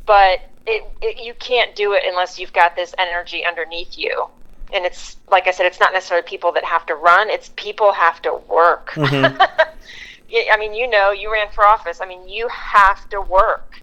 but 0.07 0.41
it, 0.67 0.85
it, 1.01 1.25
you 1.25 1.35
can't 1.35 1.75
do 1.75 1.93
it 1.93 2.03
unless 2.07 2.39
you've 2.39 2.53
got 2.53 2.77
this 2.77 2.95
energy 2.99 3.45
underneath 3.45 3.97
you. 3.97 4.27
And 4.73 4.85
it's 4.85 5.17
like 5.31 5.49
I 5.49 5.51
said, 5.51 5.67
it's 5.67 5.81
not 5.81 5.93
necessarily 5.93 6.27
people 6.27 6.53
that 6.53 6.65
have 6.65 6.87
to 6.87 6.95
run; 6.95 7.31
it's 7.31 7.51
people 7.57 7.93
have 7.93 8.21
to 8.23 8.41
work. 8.49 8.91
Mm-hmm. 8.91 9.41
I 10.53 10.57
mean, 10.59 10.75
you 10.75 10.89
know, 10.89 11.11
you 11.11 11.33
ran 11.33 11.51
for 11.51 11.65
office. 11.65 12.01
I 12.01 12.07
mean, 12.07 12.29
you 12.29 12.47
have 12.49 13.09
to 13.09 13.21
work. 13.21 13.83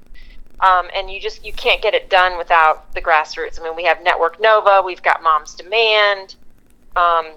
Um, 0.60 0.88
and 0.96 1.12
you 1.12 1.20
just 1.20 1.46
you 1.46 1.54
can't 1.54 1.82
get 1.82 1.94
it 1.94 2.10
done 2.10 2.38
without 2.38 2.92
the 2.94 3.02
grassroots. 3.02 3.60
I 3.60 3.64
mean, 3.64 3.76
we 3.76 3.84
have 3.84 4.02
Network 4.02 4.42
Nova, 4.42 4.82
we've 4.84 5.04
got 5.04 5.22
Moms 5.22 5.54
Demand. 5.54 6.36
Um, 6.96 7.28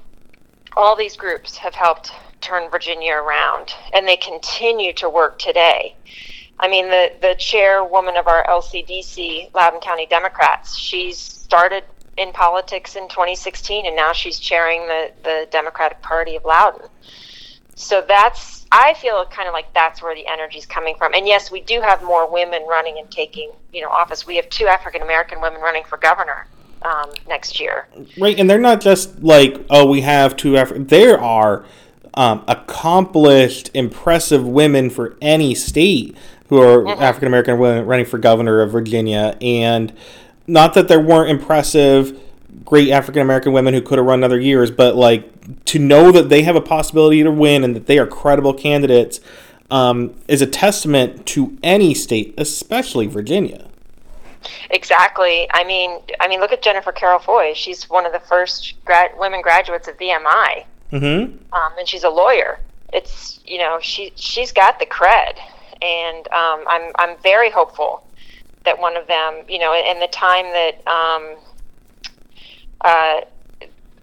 all 0.76 0.96
these 0.96 1.16
groups 1.16 1.56
have 1.58 1.74
helped 1.74 2.12
turn 2.40 2.70
Virginia 2.70 3.12
around, 3.12 3.74
and 3.92 4.08
they 4.08 4.16
continue 4.16 4.92
to 4.94 5.08
work 5.08 5.38
today. 5.38 5.94
I 6.58 6.68
mean, 6.68 6.90
the, 6.90 7.12
the 7.20 7.34
chairwoman 7.38 8.16
of 8.16 8.26
our 8.26 8.44
LCDC, 8.46 9.54
Loudoun 9.54 9.80
County 9.80 10.06
Democrats, 10.06 10.76
she's 10.76 11.18
started 11.18 11.84
in 12.18 12.32
politics 12.32 12.96
in 12.96 13.08
2016, 13.08 13.86
and 13.86 13.96
now 13.96 14.12
she's 14.12 14.38
chairing 14.38 14.86
the, 14.86 15.10
the 15.22 15.48
Democratic 15.50 16.02
Party 16.02 16.36
of 16.36 16.44
Loudoun. 16.44 16.88
So 17.76 18.04
that's, 18.06 18.59
I 18.72 18.94
feel 18.94 19.24
kind 19.26 19.48
of 19.48 19.52
like 19.52 19.72
that's 19.74 20.02
where 20.02 20.14
the 20.14 20.26
energy 20.26 20.58
is 20.58 20.66
coming 20.66 20.94
from. 20.96 21.12
And 21.14 21.26
yes, 21.26 21.50
we 21.50 21.60
do 21.60 21.80
have 21.80 22.02
more 22.02 22.30
women 22.30 22.62
running 22.68 22.98
and 22.98 23.10
taking, 23.10 23.50
you 23.72 23.82
know, 23.82 23.88
office. 23.88 24.26
We 24.26 24.36
have 24.36 24.48
two 24.48 24.66
African 24.66 25.02
American 25.02 25.40
women 25.40 25.60
running 25.60 25.84
for 25.84 25.98
governor 25.98 26.46
um, 26.82 27.10
next 27.28 27.58
year. 27.58 27.88
Right, 28.18 28.38
and 28.38 28.48
they're 28.48 28.58
not 28.58 28.80
just 28.80 29.22
like, 29.22 29.64
oh, 29.70 29.86
we 29.86 30.02
have 30.02 30.36
two 30.36 30.56
African. 30.56 30.86
There 30.86 31.20
are 31.20 31.64
um, 32.14 32.44
accomplished, 32.46 33.70
impressive 33.74 34.46
women 34.46 34.88
for 34.88 35.16
any 35.20 35.54
state 35.54 36.16
who 36.48 36.60
are 36.60 36.82
mm-hmm. 36.82 37.02
African 37.02 37.28
American 37.28 37.58
women 37.58 37.86
running 37.86 38.06
for 38.06 38.18
governor 38.18 38.60
of 38.60 38.70
Virginia. 38.70 39.36
And 39.40 39.92
not 40.46 40.74
that 40.74 40.88
there 40.88 41.00
weren't 41.00 41.30
impressive, 41.30 42.20
great 42.64 42.90
African 42.90 43.22
American 43.22 43.52
women 43.52 43.74
who 43.74 43.82
could 43.82 43.98
have 43.98 44.06
run 44.06 44.22
other 44.24 44.40
years, 44.40 44.70
but 44.70 44.96
like 44.96 45.64
to 45.66 45.78
know 45.78 46.12
that 46.12 46.28
they 46.28 46.42
have 46.42 46.56
a 46.56 46.60
possibility 46.60 47.22
to 47.22 47.30
win 47.30 47.64
and 47.64 47.74
that 47.76 47.86
they 47.86 47.98
are 47.98 48.06
credible 48.06 48.54
candidates 48.54 49.20
um, 49.70 50.14
is 50.28 50.42
a 50.42 50.46
testament 50.46 51.26
to 51.26 51.56
any 51.62 51.94
state, 51.94 52.34
especially 52.36 53.06
Virginia. 53.06 53.68
Exactly. 54.70 55.48
I 55.52 55.64
mean, 55.64 55.98
I 56.18 56.28
mean, 56.28 56.40
look 56.40 56.52
at 56.52 56.62
Jennifer 56.62 56.92
Carroll 56.92 57.18
Foy. 57.18 57.52
She's 57.54 57.88
one 57.90 58.06
of 58.06 58.12
the 58.12 58.20
first 58.20 58.74
grad- 58.84 59.18
women 59.18 59.42
graduates 59.42 59.88
of 59.88 59.98
VMI. 59.98 60.64
Mm-hmm. 60.92 61.54
Um, 61.54 61.72
and 61.78 61.88
she's 61.88 62.04
a 62.04 62.08
lawyer. 62.08 62.58
It's 62.92 63.40
you 63.44 63.58
know 63.58 63.78
she 63.80 64.12
she's 64.16 64.50
got 64.50 64.80
the 64.80 64.86
cred, 64.86 65.38
and 65.80 66.26
um, 66.28 66.64
I'm 66.66 66.90
I'm 66.96 67.16
very 67.22 67.50
hopeful 67.50 68.04
that 68.64 68.78
one 68.78 68.96
of 68.96 69.06
them 69.06 69.44
you 69.48 69.58
know 69.58 69.72
in 69.74 70.00
the 70.00 70.08
time 70.08 70.46
that 70.46 70.86
um, 70.88 71.36
uh, 72.80 73.20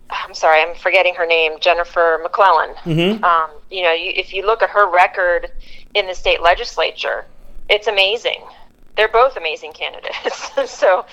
I'm 0.10 0.34
sorry 0.34 0.62
I'm 0.62 0.76
forgetting 0.76 1.16
her 1.16 1.26
name 1.26 1.54
Jennifer 1.60 2.20
McClellan. 2.22 2.76
Mm-hmm. 2.84 3.24
Um, 3.24 3.50
you 3.70 3.84
know 3.84 3.94
you, 3.94 4.12
if 4.16 4.34
you 4.34 4.46
look 4.46 4.62
at 4.62 4.70
her 4.70 4.90
record 4.90 5.52
in 5.94 6.08
the 6.08 6.16
state 6.16 6.42
legislature, 6.42 7.26
it's 7.70 7.88
amazing. 7.88 8.42
They're 8.96 9.08
both 9.08 9.38
amazing 9.38 9.74
candidates. 9.74 10.52
so 10.72 11.06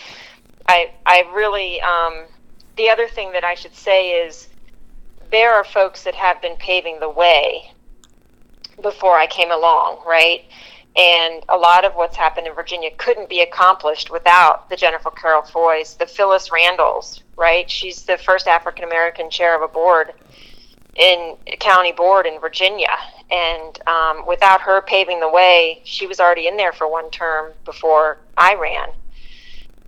I 0.68 0.90
I 1.06 1.24
really 1.34 1.80
um, 1.80 2.24
the 2.76 2.88
other 2.90 3.08
thing 3.08 3.32
that 3.32 3.44
I 3.44 3.54
should 3.54 3.74
say 3.74 4.26
is 4.26 4.48
there 5.30 5.52
are 5.52 5.64
folks 5.64 6.04
that 6.04 6.14
have 6.14 6.40
been 6.40 6.56
paving 6.56 7.00
the 7.00 7.08
way 7.08 7.72
before 8.82 9.16
I 9.16 9.26
came 9.26 9.50
along, 9.50 10.00
right? 10.06 10.44
And 10.96 11.42
a 11.48 11.56
lot 11.56 11.84
of 11.84 11.94
what's 11.94 12.16
happened 12.16 12.46
in 12.46 12.54
Virginia 12.54 12.90
couldn't 12.96 13.28
be 13.28 13.40
accomplished 13.40 14.10
without 14.10 14.68
the 14.70 14.76
Jennifer 14.76 15.10
Carroll 15.10 15.42
Foys, 15.42 15.94
the 15.94 16.06
Phyllis 16.06 16.52
Randalls, 16.52 17.22
right? 17.36 17.68
She's 17.68 18.02
the 18.02 18.16
first 18.16 18.46
African 18.46 18.84
American 18.84 19.28
chair 19.28 19.56
of 19.56 19.62
a 19.62 19.72
board 19.72 20.12
in 20.96 21.36
county 21.58 21.90
board 21.90 22.26
in 22.26 22.38
Virginia. 22.40 22.94
And 23.28 23.88
um, 23.88 24.24
without 24.26 24.60
her 24.60 24.82
paving 24.82 25.18
the 25.18 25.28
way, 25.28 25.80
she 25.84 26.06
was 26.06 26.20
already 26.20 26.46
in 26.46 26.56
there 26.56 26.72
for 26.72 26.88
one 26.88 27.10
term 27.10 27.52
before 27.64 28.18
I 28.36 28.54
ran. 28.54 28.90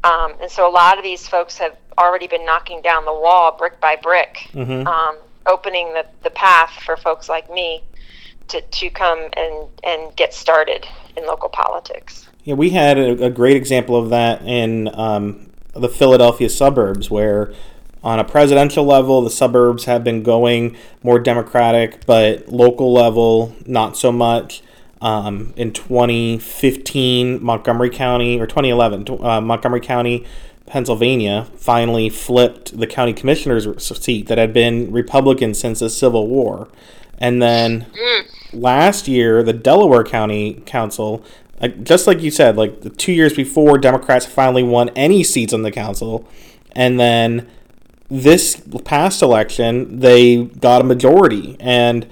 Um, 0.02 0.34
and 0.40 0.50
so 0.50 0.68
a 0.68 0.70
lot 0.70 0.98
of 0.98 1.04
these 1.04 1.28
folks 1.28 1.58
have 1.58 1.76
already 1.98 2.26
been 2.26 2.44
knocking 2.44 2.82
down 2.82 3.04
the 3.04 3.12
wall 3.12 3.56
brick 3.56 3.80
by 3.80 3.96
brick 3.96 4.48
mm-hmm. 4.52 4.86
um, 4.86 5.16
opening 5.46 5.92
the, 5.94 6.04
the 6.22 6.30
path 6.30 6.70
for 6.84 6.96
folks 6.96 7.28
like 7.28 7.50
me 7.50 7.82
to, 8.48 8.60
to 8.60 8.90
come 8.90 9.28
and, 9.36 9.68
and 9.84 10.16
get 10.16 10.34
started 10.34 10.86
in 11.16 11.26
local 11.26 11.48
politics. 11.48 12.28
Yeah, 12.44 12.54
we 12.54 12.70
had 12.70 12.98
a, 12.98 13.24
a 13.24 13.30
great 13.30 13.56
example 13.56 13.96
of 13.96 14.10
that 14.10 14.42
in 14.42 14.88
um, 14.94 15.50
the 15.74 15.88
Philadelphia 15.88 16.48
suburbs, 16.48 17.10
where 17.10 17.52
on 18.02 18.20
a 18.20 18.24
presidential 18.24 18.84
level, 18.84 19.22
the 19.22 19.30
suburbs 19.30 19.84
have 19.86 20.04
been 20.04 20.22
going 20.22 20.76
more 21.02 21.18
Democratic, 21.18 22.06
but 22.06 22.48
local 22.48 22.92
level, 22.92 23.54
not 23.66 23.96
so 23.96 24.12
much. 24.12 24.62
Um, 25.00 25.52
in 25.56 25.72
2015, 25.72 27.42
Montgomery 27.42 27.90
County, 27.90 28.40
or 28.40 28.46
2011, 28.46 29.06
uh, 29.22 29.40
Montgomery 29.40 29.80
County, 29.80 30.24
Pennsylvania, 30.66 31.46
finally 31.56 32.08
flipped 32.08 32.78
the 32.78 32.86
county 32.86 33.12
commissioner's 33.12 33.66
seat 33.98 34.26
that 34.26 34.38
had 34.38 34.52
been 34.52 34.90
Republican 34.92 35.54
since 35.54 35.80
the 35.80 35.90
Civil 35.90 36.26
War. 36.28 36.68
And 37.18 37.40
then 37.40 37.86
last 38.52 39.08
year, 39.08 39.42
the 39.42 39.52
Delaware 39.52 40.04
County 40.04 40.62
Council, 40.66 41.24
like, 41.60 41.84
just 41.84 42.06
like 42.06 42.20
you 42.20 42.30
said, 42.30 42.56
like 42.56 42.82
the 42.82 42.90
two 42.90 43.12
years 43.12 43.34
before, 43.34 43.78
Democrats 43.78 44.26
finally 44.26 44.62
won 44.62 44.90
any 44.90 45.22
seats 45.22 45.52
on 45.52 45.62
the 45.62 45.70
council. 45.70 46.28
And 46.72 47.00
then 47.00 47.48
this 48.10 48.60
past 48.84 49.22
election, 49.22 50.00
they 50.00 50.44
got 50.44 50.82
a 50.82 50.84
majority. 50.84 51.56
And 51.58 52.06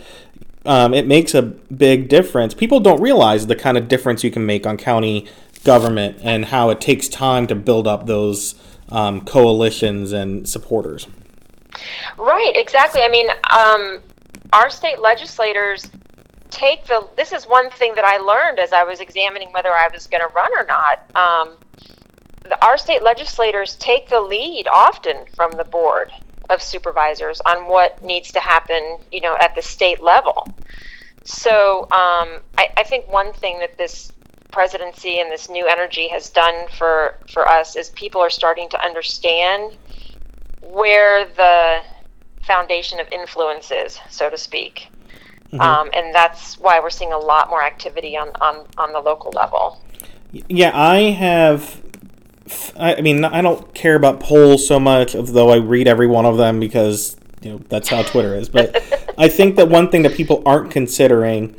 um, 0.65 0.95
it 0.95 1.07
makes 1.07 1.35
a 1.35 1.43
big 1.43 2.09
difference. 2.09 2.55
People 2.55 2.81
don't 2.81 3.01
realize 3.01 3.47
the 3.47 3.57
kind 3.57 3.77
of 3.77 3.89
difference 3.89 4.25
you 4.25 4.31
can 4.31 4.47
make 4.47 4.67
on 4.67 4.77
county 4.77 5.27
government 5.65 6.19
and 6.23 6.47
how 6.47 6.71
it 6.71 6.81
takes 6.81 7.09
time 7.09 7.47
to 7.47 7.55
build 7.55 7.87
up 7.87 8.07
those 8.07 8.55
um, 8.91 9.23
coalitions 9.23 10.13
and 10.13 10.49
supporters. 10.49 11.07
Right, 12.17 12.53
exactly. 12.55 13.03
I 13.03 13.09
mean, 13.09 13.29
um, 13.51 14.01
our 14.53 14.71
state 14.71 15.01
legislators 15.01 15.91
take 16.51 16.87
the. 16.87 17.09
This 17.17 17.33
is 17.33 17.45
one 17.47 17.71
thing 17.71 17.95
that 17.97 18.05
I 18.05 18.19
learned 18.19 18.59
as 18.59 18.73
I 18.73 18.85
was 18.85 19.01
examining 19.01 19.49
whether 19.53 19.73
I 19.73 19.89
was 19.93 20.07
going 20.07 20.23
to 20.23 20.33
run 20.35 20.51
or 20.57 20.65
not. 20.67 21.11
Um, 21.17 21.57
the, 22.43 22.65
our 22.65 22.79
state 22.79 23.03
legislators 23.03 23.77
take 23.77 24.09
the 24.09 24.21
lead 24.21 24.69
often 24.69 25.25
from 25.35 25.51
the 25.53 25.65
board 25.65 26.13
of 26.51 26.63
supervisors 26.63 27.41
on 27.47 27.67
what 27.67 28.03
needs 28.03 28.31
to 28.33 28.41
happen, 28.41 28.99
you 29.11 29.21
know, 29.21 29.37
at 29.41 29.55
the 29.55 29.63
state 29.63 30.03
level. 30.03 30.47
So 31.25 31.85
um, 31.85 32.41
I, 32.59 32.69
I 32.77 32.83
think 32.85 33.11
one 33.11 33.33
thing 33.33 33.59
that 33.61 33.79
this 33.79 34.13
presidency 34.55 35.19
and 35.19 35.31
this 35.31 35.51
new 35.51 35.67
energy 35.67 36.07
has 36.09 36.31
done 36.31 36.67
for 36.79 37.17
for 37.29 37.47
us 37.49 37.75
is 37.75 37.91
people 37.91 38.21
are 38.21 38.31
starting 38.31 38.69
to 38.69 38.81
understand 38.81 39.77
where 40.63 41.27
the 41.27 41.81
foundation 42.43 43.01
of 43.01 43.09
influence 43.11 43.71
is, 43.73 43.99
so 44.09 44.31
to 44.31 44.39
speak. 44.39 44.89
Mm-hmm. 45.47 45.61
Um, 45.61 45.91
and 45.95 46.15
that's 46.15 46.59
why 46.59 46.79
we're 46.81 46.91
seeing 46.91 47.13
a 47.13 47.19
lot 47.19 47.51
more 47.51 47.63
activity 47.63 48.17
on, 48.17 48.29
on, 48.41 48.67
on 48.79 48.93
the 48.93 49.01
local 49.01 49.31
level. 49.33 49.81
Yeah, 50.49 50.73
I 50.75 50.99
have 51.11 51.83
I 52.79 53.01
mean, 53.01 53.25
I 53.25 53.41
don't 53.41 53.73
care 53.75 53.95
about 53.95 54.21
polls 54.21 54.67
so 54.67 54.79
much, 54.79 55.15
though 55.15 55.51
I 55.51 55.57
read 55.57 55.89
every 55.89 56.07
one 56.07 56.27
of 56.27 56.37
them 56.37 56.61
because 56.61 57.17
you 57.41 57.53
know 57.53 57.61
that's 57.69 57.89
how 57.89 58.03
Twitter 58.03 58.35
is. 58.35 58.49
But 58.49 58.77
I 59.19 59.29
think 59.29 59.57
that 59.57 59.69
one 59.69 59.91
thing 59.91 60.03
that 60.03 60.15
people 60.15 60.43
aren't 60.45 60.71
considering 60.71 61.57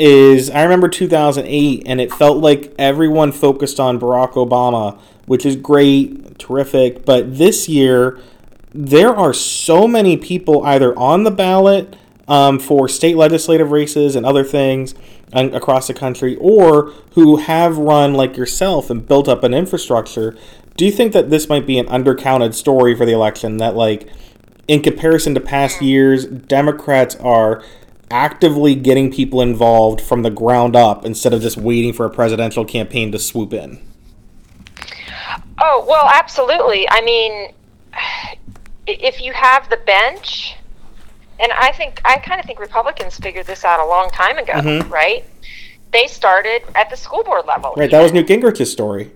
is 0.00 0.48
I 0.48 0.62
remember 0.62 0.88
2008, 0.88 1.82
and 1.84 2.00
it 2.00 2.10
felt 2.10 2.38
like 2.38 2.74
everyone 2.78 3.32
focused 3.32 3.78
on 3.78 4.00
Barack 4.00 4.32
Obama, 4.32 4.98
which 5.26 5.44
is 5.44 5.56
great, 5.56 6.38
terrific. 6.38 7.04
But 7.04 7.36
this 7.36 7.68
year, 7.68 8.18
there 8.72 9.14
are 9.14 9.34
so 9.34 9.86
many 9.86 10.16
people 10.16 10.64
either 10.64 10.98
on 10.98 11.24
the 11.24 11.30
ballot 11.30 11.96
um, 12.26 12.58
for 12.58 12.88
state 12.88 13.16
legislative 13.16 13.72
races 13.72 14.16
and 14.16 14.24
other 14.24 14.44
things 14.44 14.94
across 15.32 15.86
the 15.86 15.94
country 15.94 16.36
or 16.40 16.92
who 17.12 17.36
have 17.36 17.76
run 17.76 18.14
like 18.14 18.36
yourself 18.36 18.90
and 18.90 19.06
built 19.06 19.28
up 19.28 19.44
an 19.44 19.52
infrastructure. 19.52 20.36
Do 20.76 20.86
you 20.86 20.90
think 20.90 21.12
that 21.12 21.30
this 21.30 21.48
might 21.48 21.66
be 21.66 21.78
an 21.78 21.86
undercounted 21.86 22.54
story 22.54 22.96
for 22.96 23.04
the 23.04 23.12
election? 23.12 23.58
That 23.58 23.76
like 23.76 24.08
in 24.70 24.80
comparison 24.82 25.34
to 25.34 25.40
past 25.40 25.82
years 25.82 26.26
democrats 26.26 27.16
are 27.16 27.60
actively 28.10 28.74
getting 28.74 29.12
people 29.12 29.40
involved 29.40 30.00
from 30.00 30.22
the 30.22 30.30
ground 30.30 30.74
up 30.74 31.04
instead 31.04 31.32
of 31.32 31.40
just 31.40 31.56
waiting 31.56 31.92
for 31.92 32.04
a 32.06 32.10
presidential 32.10 32.64
campaign 32.64 33.12
to 33.12 33.18
swoop 33.18 33.52
in 33.52 33.80
oh 35.60 35.84
well 35.88 36.08
absolutely 36.12 36.88
i 36.90 37.00
mean 37.00 37.52
if 38.86 39.20
you 39.20 39.32
have 39.32 39.68
the 39.70 39.76
bench 39.78 40.56
and 41.40 41.50
I 41.52 41.72
think 41.72 42.00
I 42.04 42.18
kind 42.18 42.38
of 42.38 42.46
think 42.46 42.60
Republicans 42.60 43.16
figured 43.16 43.46
this 43.46 43.64
out 43.64 43.80
a 43.80 43.86
long 43.86 44.10
time 44.10 44.36
ago, 44.36 44.52
mm-hmm. 44.52 44.92
right? 44.92 45.24
They 45.90 46.06
started 46.06 46.62
at 46.74 46.90
the 46.90 46.96
school 46.96 47.24
board 47.24 47.46
level. 47.46 47.72
Right, 47.76 47.84
even. 47.84 47.98
that 47.98 48.02
was 48.02 48.12
Newt 48.12 48.28
Gingrich's 48.28 48.70
story, 48.70 49.10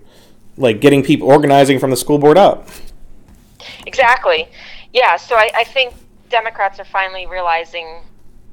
like 0.57 0.81
getting 0.81 1.03
people 1.03 1.27
organizing 1.27 1.79
from 1.79 1.91
the 1.91 1.95
school 1.95 2.17
board 2.17 2.37
up. 2.37 2.67
Exactly, 3.85 4.49
yeah. 4.91 5.15
So 5.17 5.35
I, 5.35 5.51
I 5.55 5.63
think 5.63 5.93
Democrats 6.29 6.79
are 6.79 6.85
finally 6.85 7.27
realizing 7.27 8.01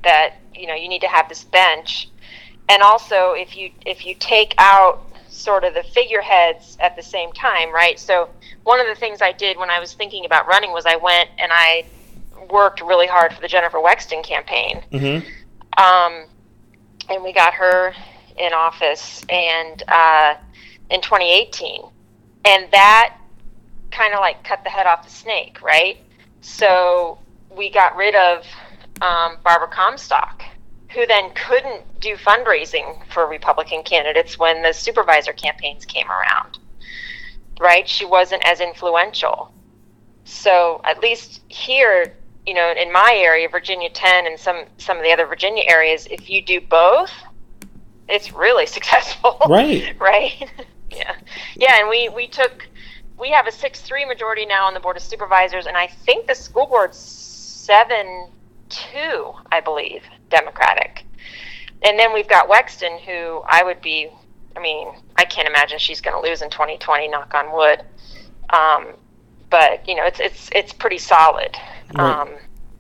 that 0.05 0.37
you 0.55 0.67
know 0.67 0.75
you 0.75 0.89
need 0.89 1.01
to 1.01 1.09
have 1.09 1.29
this 1.29 1.45
bench, 1.45 2.09
and 2.69 2.83
also 2.83 3.33
if 3.33 3.57
you 3.57 3.71
if 3.87 4.07
you 4.07 4.15
take 4.15 4.55
out 4.59 5.07
sort 5.29 5.65
of 5.65 5.75
the 5.75 5.83
figureheads 5.83 6.77
at 6.81 6.95
the 6.95 7.03
same 7.03 7.33
time, 7.33 7.73
right? 7.73 7.99
So 7.99 8.29
one 8.65 8.81
of 8.81 8.87
the 8.87 8.95
things 8.95 9.23
I 9.23 9.33
did 9.33 9.57
when 9.57 9.71
I 9.71 9.81
was 9.81 9.95
thinking 9.95 10.25
about 10.25 10.47
running 10.47 10.73
was 10.73 10.87
I 10.87 10.97
went 10.97 11.31
and 11.39 11.51
I 11.53 11.85
worked 12.51 12.81
really 12.81 13.07
hard 13.07 13.33
for 13.33 13.41
the 13.41 13.49
Jennifer 13.49 13.79
Wexton 13.79 14.23
campaign. 14.23 14.83
Mm-hmm. 14.93 15.83
Um, 15.83 16.27
and 17.09 17.25
we 17.25 17.33
got 17.33 17.55
her 17.55 17.95
in 18.37 18.53
office 18.53 19.25
and 19.29 19.83
uh, 19.89 20.35
in 20.91 21.01
2018. 21.01 21.83
And 22.45 22.71
that 22.73 23.17
kind 23.91 24.15
of 24.15 24.21
like 24.21 24.43
cut 24.45 24.65
the 24.65 24.71
head 24.71 24.87
off 24.87 25.05
the 25.05 25.11
snake, 25.11 25.61
right? 25.63 25.99
So 26.41 27.19
we 27.55 27.71
got 27.71 27.97
rid 27.97 28.15
of 28.15 28.45
um, 29.01 29.37
Barbara 29.43 29.69
Comstock, 29.69 30.43
who 30.91 31.07
then 31.07 31.31
couldn't 31.35 32.01
do 32.01 32.17
fundraising 32.17 33.05
for 33.07 33.27
Republican 33.27 33.83
candidates 33.83 34.39
when 34.39 34.63
the 34.63 34.73
supervisor 34.73 35.33
campaigns 35.33 35.85
came 35.85 36.11
around, 36.11 36.59
right? 37.61 37.89
She 37.89 38.05
wasn't 38.05 38.45
as 38.45 38.61
influential. 38.61 39.53
So 40.25 40.81
at 40.85 41.01
least 41.01 41.41
here, 41.49 42.15
you 42.47 42.55
know, 42.55 42.73
in 42.73 42.93
my 42.93 43.15
area, 43.17 43.49
Virginia 43.49 43.91
10 43.91 44.27
and 44.27 44.39
some 44.39 44.65
some 44.79 44.97
of 44.99 45.03
the 45.03 45.13
other 45.13 45.27
Virginia 45.27 45.65
areas, 45.67 46.07
if 46.11 46.29
you 46.29 46.43
do 46.43 46.61
both, 46.61 47.13
it's 48.09 48.33
really 48.33 48.67
successful. 48.79 49.39
Right. 49.49 49.95
right? 50.01 50.51
yeah. 50.91 51.15
Yeah, 51.57 51.81
and 51.81 51.89
we 51.89 52.09
we 52.09 52.29
took 52.29 52.69
we 53.19 53.31
have 53.31 53.47
a 53.47 53.51
6-3 53.51 54.09
majority 54.09 54.45
now 54.45 54.67
on 54.67 54.75
the 54.75 54.81
board 54.81 54.97
of 54.97 55.03
supervisors 55.03 55.67
and 55.67 55.77
I 55.77 55.87
think 55.87 56.27
the 56.27 56.35
school 56.35 56.67
board's 56.67 56.99
7-2, 58.95 59.41
I 59.51 59.61
believe, 59.61 60.03
Democratic. 60.31 61.05
And 61.83 61.99
then 61.99 62.13
we've 62.13 62.29
got 62.29 62.49
Wexton 62.49 63.01
who 63.01 63.43
I 63.47 63.63
would 63.65 63.81
be 63.81 64.11
I 64.57 64.61
mean, 64.61 64.89
I 65.17 65.25
can't 65.25 65.49
imagine 65.49 65.79
she's 65.79 66.01
going 66.01 66.21
to 66.21 66.29
lose 66.29 66.43
in 66.43 66.51
2020, 66.51 67.09
knock 67.09 67.35
on 67.35 67.53
wood. 67.53 67.83
Um, 68.51 68.95
but 69.51 69.87
you 69.89 69.95
know, 69.95 70.05
it's 70.05 70.21
it's 70.21 70.51
it's 70.55 70.73
pretty 70.73 70.99
solid 70.99 71.57
right. 71.95 72.21
Um, 72.21 72.31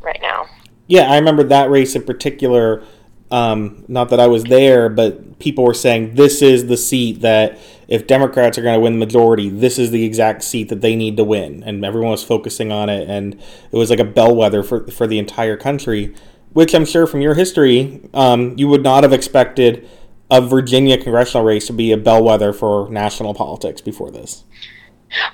right 0.00 0.18
now. 0.22 0.46
Yeah, 0.86 1.10
I 1.10 1.16
remember 1.16 1.44
that 1.44 1.70
race 1.70 1.94
in 1.94 2.02
particular. 2.02 2.84
Um, 3.30 3.84
not 3.88 4.10
that 4.10 4.20
I 4.20 4.26
was 4.26 4.44
there, 4.44 4.90
but 4.90 5.38
people 5.38 5.64
were 5.64 5.74
saying 5.74 6.14
this 6.14 6.42
is 6.42 6.66
the 6.66 6.76
seat 6.76 7.22
that 7.22 7.58
if 7.92 8.06
Democrats 8.06 8.56
are 8.56 8.62
going 8.62 8.72
to 8.72 8.80
win 8.80 8.94
the 8.94 8.98
majority, 8.98 9.50
this 9.50 9.78
is 9.78 9.90
the 9.90 10.02
exact 10.02 10.42
seat 10.42 10.70
that 10.70 10.80
they 10.80 10.96
need 10.96 11.18
to 11.18 11.24
win, 11.24 11.62
and 11.62 11.84
everyone 11.84 12.10
was 12.10 12.24
focusing 12.24 12.72
on 12.72 12.88
it, 12.88 13.06
and 13.06 13.34
it 13.34 13.76
was 13.76 13.90
like 13.90 13.98
a 13.98 14.04
bellwether 14.04 14.62
for 14.62 14.86
for 14.90 15.06
the 15.06 15.18
entire 15.18 15.58
country. 15.58 16.14
Which 16.54 16.74
I'm 16.74 16.86
sure 16.86 17.06
from 17.06 17.20
your 17.20 17.34
history, 17.34 18.00
um, 18.14 18.54
you 18.58 18.66
would 18.68 18.82
not 18.82 19.02
have 19.04 19.12
expected 19.12 19.88
a 20.30 20.40
Virginia 20.40 20.96
congressional 20.96 21.44
race 21.44 21.66
to 21.66 21.74
be 21.74 21.92
a 21.92 21.98
bellwether 21.98 22.54
for 22.54 22.88
national 22.90 23.34
politics 23.34 23.82
before 23.82 24.10
this. 24.10 24.44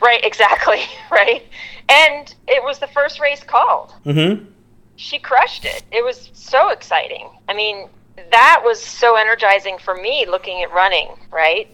Right, 0.03 0.25
exactly. 0.25 0.83
Right. 1.11 1.47
And 1.89 2.35
it 2.47 2.63
was 2.63 2.79
the 2.79 2.87
first 2.89 3.19
race 3.19 3.43
called. 3.43 3.95
Mm-hmm. 4.05 4.45
She 4.97 5.19
crushed 5.19 5.65
it. 5.65 5.83
It 5.91 6.05
was 6.05 6.31
so 6.35 6.69
exciting. 6.69 7.31
I 7.49 7.55
mean, 7.55 7.89
that 8.31 8.61
was 8.63 8.83
so 8.83 9.17
energizing 9.17 9.79
for 9.79 9.95
me 9.95 10.27
looking 10.29 10.63
at 10.63 10.71
running, 10.73 11.09
right? 11.31 11.69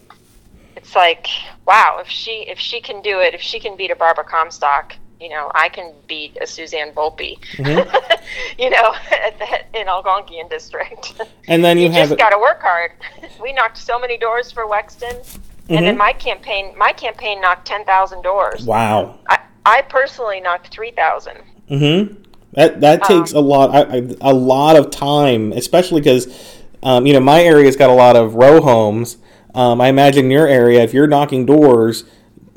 It's 0.85 0.95
like, 0.95 1.27
wow, 1.65 1.97
if 1.99 2.07
she 2.07 2.45
if 2.47 2.59
she 2.59 2.79
can 2.79 3.01
do 3.01 3.19
it, 3.19 3.33
if 3.33 3.41
she 3.41 3.59
can 3.59 3.75
beat 3.75 3.89
a 3.89 3.95
Barbara 3.95 4.23
Comstock, 4.23 4.95
you 5.19 5.29
know, 5.29 5.51
I 5.55 5.67
can 5.67 5.93
beat 6.05 6.37
a 6.39 6.45
Suzanne 6.45 6.91
Volpe, 6.91 7.39
mm-hmm. 7.39 8.59
you 8.61 8.69
know, 8.69 8.93
the, 9.39 9.79
in 9.79 9.87
Algonkian 9.87 10.47
district. 10.47 11.19
And 11.47 11.63
then 11.63 11.77
you, 11.77 11.85
you 11.85 11.91
have 11.91 12.09
just 12.09 12.19
got 12.19 12.31
to 12.31 12.39
work 12.39 12.59
hard. 12.61 12.91
We 13.39 13.53
knocked 13.53 13.77
so 13.77 13.99
many 13.99 14.17
doors 14.17 14.51
for 14.51 14.65
Wexton. 14.65 15.13
Mm-hmm. 15.13 15.73
And 15.73 15.85
then 15.85 15.97
my 15.97 16.13
campaign, 16.13 16.75
my 16.77 16.91
campaign 16.91 17.41
knocked 17.41 17.65
ten 17.65 17.83
thousand 17.85 18.21
doors. 18.21 18.63
Wow! 18.65 19.19
I, 19.27 19.39
I 19.65 19.81
personally 19.83 20.39
knocked 20.39 20.67
three 20.67 20.91
thousand. 20.91 21.37
Mm-hmm. 21.69 22.23
That 22.53 22.81
that 22.81 23.01
um, 23.01 23.07
takes 23.07 23.33
a 23.33 23.39
lot, 23.39 23.73
a, 23.75 24.17
a 24.21 24.33
lot 24.33 24.75
of 24.75 24.91
time, 24.91 25.51
especially 25.51 26.01
because, 26.01 26.63
um, 26.83 27.07
you 27.07 27.13
know, 27.13 27.19
my 27.19 27.43
area's 27.43 27.75
got 27.75 27.89
a 27.89 27.93
lot 27.93 28.15
of 28.15 28.35
row 28.35 28.61
homes, 28.61 29.17
Um, 29.55 29.79
I 29.79 29.87
imagine 29.87 30.25
in 30.25 30.31
your 30.31 30.47
area, 30.47 30.83
if 30.83 30.93
you're 30.93 31.07
knocking 31.07 31.45
doors, 31.45 32.03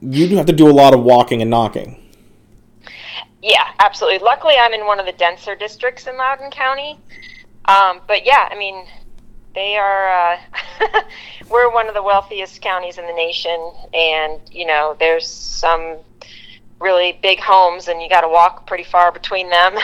you 0.03 0.37
have 0.37 0.47
to 0.47 0.53
do 0.53 0.69
a 0.69 0.73
lot 0.73 0.93
of 0.93 1.03
walking 1.03 1.41
and 1.41 1.51
knocking. 1.51 2.03
Yeah, 3.41 3.69
absolutely. 3.79 4.19
Luckily, 4.19 4.57
I'm 4.59 4.75
in 4.75 4.85
one 4.85 4.99
of 4.99 5.07
the 5.07 5.13
denser 5.13 5.55
districts 5.55 6.09
in 6.09 6.17
Loudoun 6.17 6.51
County. 6.51 6.99
Um, 7.67 8.01
but 8.09 8.27
yeah, 8.27 8.49
I 8.51 8.59
mean, 8.59 8.85
they 9.55 9.77
are. 9.77 10.09
Uh, 10.11 11.03
we're 11.49 11.73
one 11.73 11.87
of 11.87 11.95
the 11.95 12.03
wealthiest 12.03 12.61
counties 12.61 12.99
in 12.99 13.07
the 13.07 13.13
nation, 13.13 13.73
and 13.95 14.41
you 14.51 14.67
know, 14.67 14.97
there's 14.99 15.27
some 15.27 15.99
really 16.81 17.19
big 17.23 17.41
homes, 17.41 17.89
and 17.89 18.01
you 18.01 18.09
got 18.09 18.21
to 18.21 18.29
walk 18.29 18.67
pretty 18.67 18.85
far 18.85 19.11
between 19.13 19.51
them. 19.51 19.77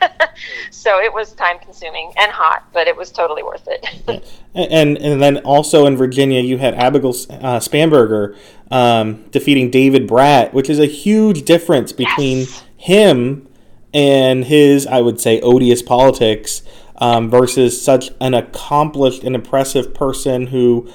so 0.70 1.00
it 1.00 1.12
was 1.12 1.32
time 1.32 1.58
consuming 1.58 2.12
and 2.16 2.30
hot, 2.30 2.68
but 2.72 2.86
it 2.86 2.96
was 2.96 3.10
totally 3.10 3.42
worth 3.42 3.66
it. 3.66 4.40
and 4.54 4.98
and 4.98 5.22
then 5.22 5.38
also 5.38 5.86
in 5.86 5.96
Virginia, 5.96 6.40
you 6.40 6.58
had 6.58 6.74
Abigail 6.74 7.10
uh, 7.10 7.58
Spanberger 7.60 8.36
um, 8.70 9.24
defeating 9.30 9.70
David 9.70 10.06
Brat, 10.06 10.52
which 10.52 10.68
is 10.68 10.78
a 10.78 10.86
huge 10.86 11.44
difference 11.44 11.92
between 11.92 12.38
yes. 12.38 12.64
him 12.76 13.48
and 13.94 14.44
his, 14.44 14.86
I 14.86 15.00
would 15.00 15.20
say, 15.20 15.40
odious 15.40 15.82
politics 15.82 16.62
um, 16.98 17.30
versus 17.30 17.82
such 17.82 18.10
an 18.20 18.34
accomplished 18.34 19.24
and 19.24 19.34
impressive 19.34 19.94
person 19.94 20.48
who, 20.48 20.90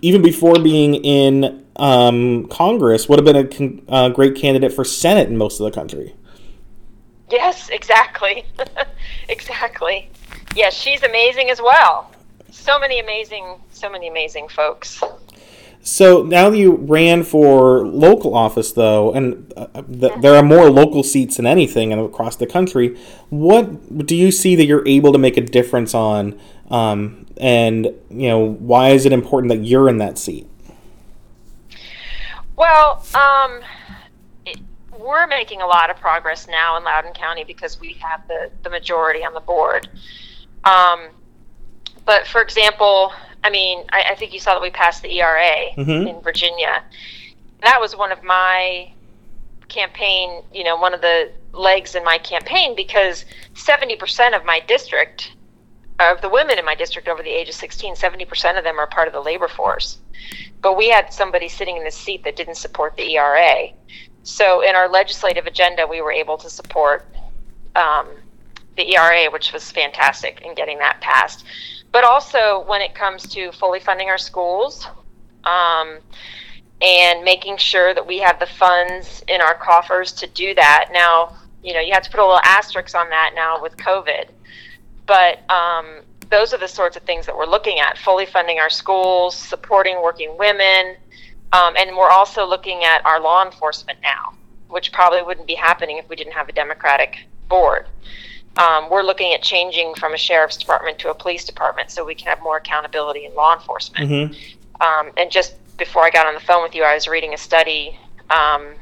even 0.00 0.22
before 0.22 0.58
being 0.58 0.94
in 0.94 1.65
um, 1.76 2.46
Congress, 2.48 3.08
would 3.08 3.18
have 3.18 3.24
been 3.24 3.36
a 3.36 3.46
con- 3.46 3.82
uh, 3.88 4.08
great 4.08 4.34
candidate 4.34 4.72
for 4.72 4.84
Senate 4.84 5.28
in 5.28 5.36
most 5.36 5.60
of 5.60 5.64
the 5.64 5.70
country. 5.70 6.14
Yes, 7.30 7.68
exactly. 7.70 8.44
exactly. 9.28 10.10
Yes, 10.54 10.74
she's 10.74 11.02
amazing 11.02 11.50
as 11.50 11.60
well. 11.60 12.10
So 12.50 12.78
many 12.78 13.00
amazing, 13.00 13.60
so 13.70 13.90
many 13.90 14.08
amazing 14.08 14.48
folks. 14.48 15.02
So 15.82 16.24
now 16.24 16.50
that 16.50 16.58
you 16.58 16.74
ran 16.74 17.22
for 17.22 17.86
local 17.86 18.34
office, 18.34 18.72
though, 18.72 19.12
and 19.12 19.52
uh, 19.56 19.68
the, 19.86 20.10
there 20.20 20.34
are 20.34 20.42
more 20.42 20.68
local 20.68 21.04
seats 21.04 21.36
than 21.36 21.46
anything 21.46 21.92
across 21.92 22.34
the 22.34 22.46
country, 22.46 22.98
what 23.28 24.04
do 24.04 24.16
you 24.16 24.32
see 24.32 24.56
that 24.56 24.64
you're 24.64 24.86
able 24.86 25.12
to 25.12 25.18
make 25.18 25.36
a 25.36 25.42
difference 25.42 25.94
on? 25.94 26.40
Um, 26.70 27.26
and 27.36 27.86
you 28.10 28.28
know, 28.28 28.40
why 28.40 28.90
is 28.90 29.06
it 29.06 29.12
important 29.12 29.50
that 29.50 29.64
you're 29.64 29.88
in 29.88 29.98
that 29.98 30.18
seat? 30.18 30.48
Well, 32.56 33.04
um, 33.14 33.60
it, 34.46 34.58
we're 34.98 35.26
making 35.26 35.60
a 35.60 35.66
lot 35.66 35.90
of 35.90 35.96
progress 35.98 36.48
now 36.48 36.76
in 36.76 36.84
Loudoun 36.84 37.12
County 37.12 37.44
because 37.44 37.78
we 37.80 37.92
have 37.94 38.26
the, 38.28 38.50
the 38.62 38.70
majority 38.70 39.24
on 39.24 39.34
the 39.34 39.40
board. 39.40 39.88
Um, 40.64 41.08
but 42.04 42.26
for 42.26 42.40
example, 42.40 43.12
I 43.44 43.50
mean, 43.50 43.84
I, 43.92 44.04
I, 44.10 44.14
think 44.14 44.32
you 44.32 44.40
saw 44.40 44.54
that 44.54 44.62
we 44.62 44.70
passed 44.70 45.02
the 45.02 45.20
ERA 45.20 45.70
mm-hmm. 45.76 46.08
in 46.08 46.20
Virginia. 46.20 46.82
That 47.62 47.80
was 47.80 47.96
one 47.96 48.10
of 48.10 48.22
my 48.24 48.90
campaign, 49.68 50.42
you 50.52 50.64
know, 50.64 50.76
one 50.76 50.94
of 50.94 51.00
the 51.00 51.30
legs 51.52 51.94
in 51.94 52.04
my 52.04 52.18
campaign 52.18 52.74
because 52.74 53.24
70% 53.54 54.36
of 54.36 54.44
my 54.44 54.60
district, 54.60 55.35
of 55.98 56.20
the 56.20 56.28
women 56.28 56.58
in 56.58 56.64
my 56.64 56.74
district 56.74 57.08
over 57.08 57.22
the 57.22 57.30
age 57.30 57.48
of 57.48 57.54
16, 57.54 57.94
70% 57.94 58.58
of 58.58 58.64
them 58.64 58.78
are 58.78 58.86
part 58.86 59.08
of 59.08 59.14
the 59.14 59.20
labor 59.20 59.48
force. 59.48 59.98
But 60.60 60.76
we 60.76 60.88
had 60.88 61.12
somebody 61.12 61.48
sitting 61.48 61.76
in 61.76 61.84
the 61.84 61.90
seat 61.90 62.24
that 62.24 62.36
didn't 62.36 62.56
support 62.56 62.96
the 62.96 63.16
ERA. 63.16 63.68
So 64.22 64.62
in 64.62 64.74
our 64.74 64.88
legislative 64.88 65.46
agenda, 65.46 65.86
we 65.86 66.00
were 66.02 66.12
able 66.12 66.36
to 66.38 66.50
support 66.50 67.06
um, 67.76 68.08
the 68.76 68.94
ERA, 68.94 69.30
which 69.30 69.52
was 69.52 69.70
fantastic 69.70 70.42
in 70.42 70.54
getting 70.54 70.78
that 70.78 71.00
passed 71.00 71.44
but 71.96 72.04
also 72.04 72.62
when 72.66 72.82
it 72.82 72.94
comes 72.94 73.26
to 73.26 73.50
fully 73.52 73.80
funding 73.80 74.10
our 74.10 74.18
schools 74.18 74.86
um, 75.44 75.96
and 76.82 77.24
making 77.24 77.56
sure 77.56 77.94
that 77.94 78.06
we 78.06 78.18
have 78.18 78.38
the 78.38 78.44
funds 78.44 79.24
in 79.28 79.40
our 79.40 79.54
coffers 79.54 80.12
to 80.12 80.26
do 80.26 80.54
that. 80.54 80.90
Now, 80.92 81.34
you 81.62 81.72
know, 81.72 81.80
you 81.80 81.94
have 81.94 82.02
to 82.02 82.10
put 82.10 82.20
a 82.20 82.22
little 82.22 82.42
asterisk 82.44 82.94
on 82.94 83.08
that 83.08 83.32
now 83.34 83.62
with 83.62 83.78
COVID, 83.78 84.26
but 85.06 85.48
um, 85.50 86.02
those 86.30 86.52
are 86.52 86.58
the 86.58 86.68
sorts 86.68 86.96
of 86.96 87.02
things 87.02 87.26
that 87.26 87.36
we're 87.36 87.46
looking 87.46 87.78
at 87.78 87.98
fully 87.98 88.26
funding 88.26 88.58
our 88.58 88.70
schools, 88.70 89.34
supporting 89.34 90.02
working 90.02 90.36
women, 90.38 90.96
um, 91.52 91.74
and 91.76 91.96
we're 91.96 92.10
also 92.10 92.44
looking 92.44 92.84
at 92.84 93.04
our 93.06 93.20
law 93.20 93.44
enforcement 93.44 93.98
now, 94.02 94.34
which 94.68 94.92
probably 94.92 95.22
wouldn't 95.22 95.46
be 95.46 95.54
happening 95.54 95.98
if 95.98 96.08
we 96.08 96.16
didn't 96.16 96.32
have 96.32 96.48
a 96.48 96.52
Democratic 96.52 97.26
board 97.48 97.86
um, 98.56 98.88
we're 98.88 99.02
looking 99.02 99.32
at 99.34 99.42
changing 99.42 99.94
from 99.94 100.14
a 100.14 100.16
sheriff's 100.16 100.56
department 100.56 100.98
to 101.00 101.10
a 101.10 101.14
police 101.14 101.44
department 101.44 101.90
so 101.90 102.04
we 102.04 102.14
can 102.14 102.26
have 102.28 102.42
more 102.42 102.56
accountability 102.56 103.26
in 103.26 103.34
law 103.34 103.54
enforcement. 103.54 104.10
Mm-hmm. 104.10 104.82
Um, 104.82 105.12
and 105.16 105.30
just 105.30 105.54
before 105.76 106.04
I 106.04 106.10
got 106.10 106.26
on 106.26 106.34
the 106.34 106.40
phone 106.40 106.62
with 106.62 106.74
you, 106.74 106.82
I 106.82 106.94
was 106.94 107.06
reading 107.06 107.34
a 107.34 107.38
study 107.38 107.98
um, 108.30 108.74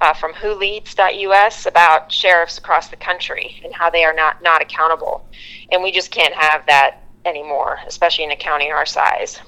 uh, 0.00 0.14
from 0.14 0.32
WhoLeads.us 0.32 1.66
about 1.66 2.12
sheriffs 2.12 2.58
across 2.58 2.88
the 2.88 2.96
country 2.96 3.60
and 3.64 3.74
how 3.74 3.90
they 3.90 4.04
are 4.04 4.14
not 4.14 4.42
not 4.42 4.62
accountable, 4.62 5.26
and 5.72 5.82
we 5.82 5.90
just 5.90 6.10
can't 6.10 6.34
have 6.34 6.64
that 6.66 7.02
anymore, 7.24 7.78
especially 7.86 8.24
in 8.24 8.30
a 8.30 8.36
county 8.36 8.70
our 8.70 8.86
size. 8.86 9.40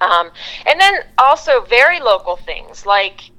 Um, 0.00 0.30
and 0.66 0.80
then 0.80 1.04
also 1.18 1.64
very 1.64 2.00
local 2.00 2.36
things 2.36 2.84
like 2.84 3.30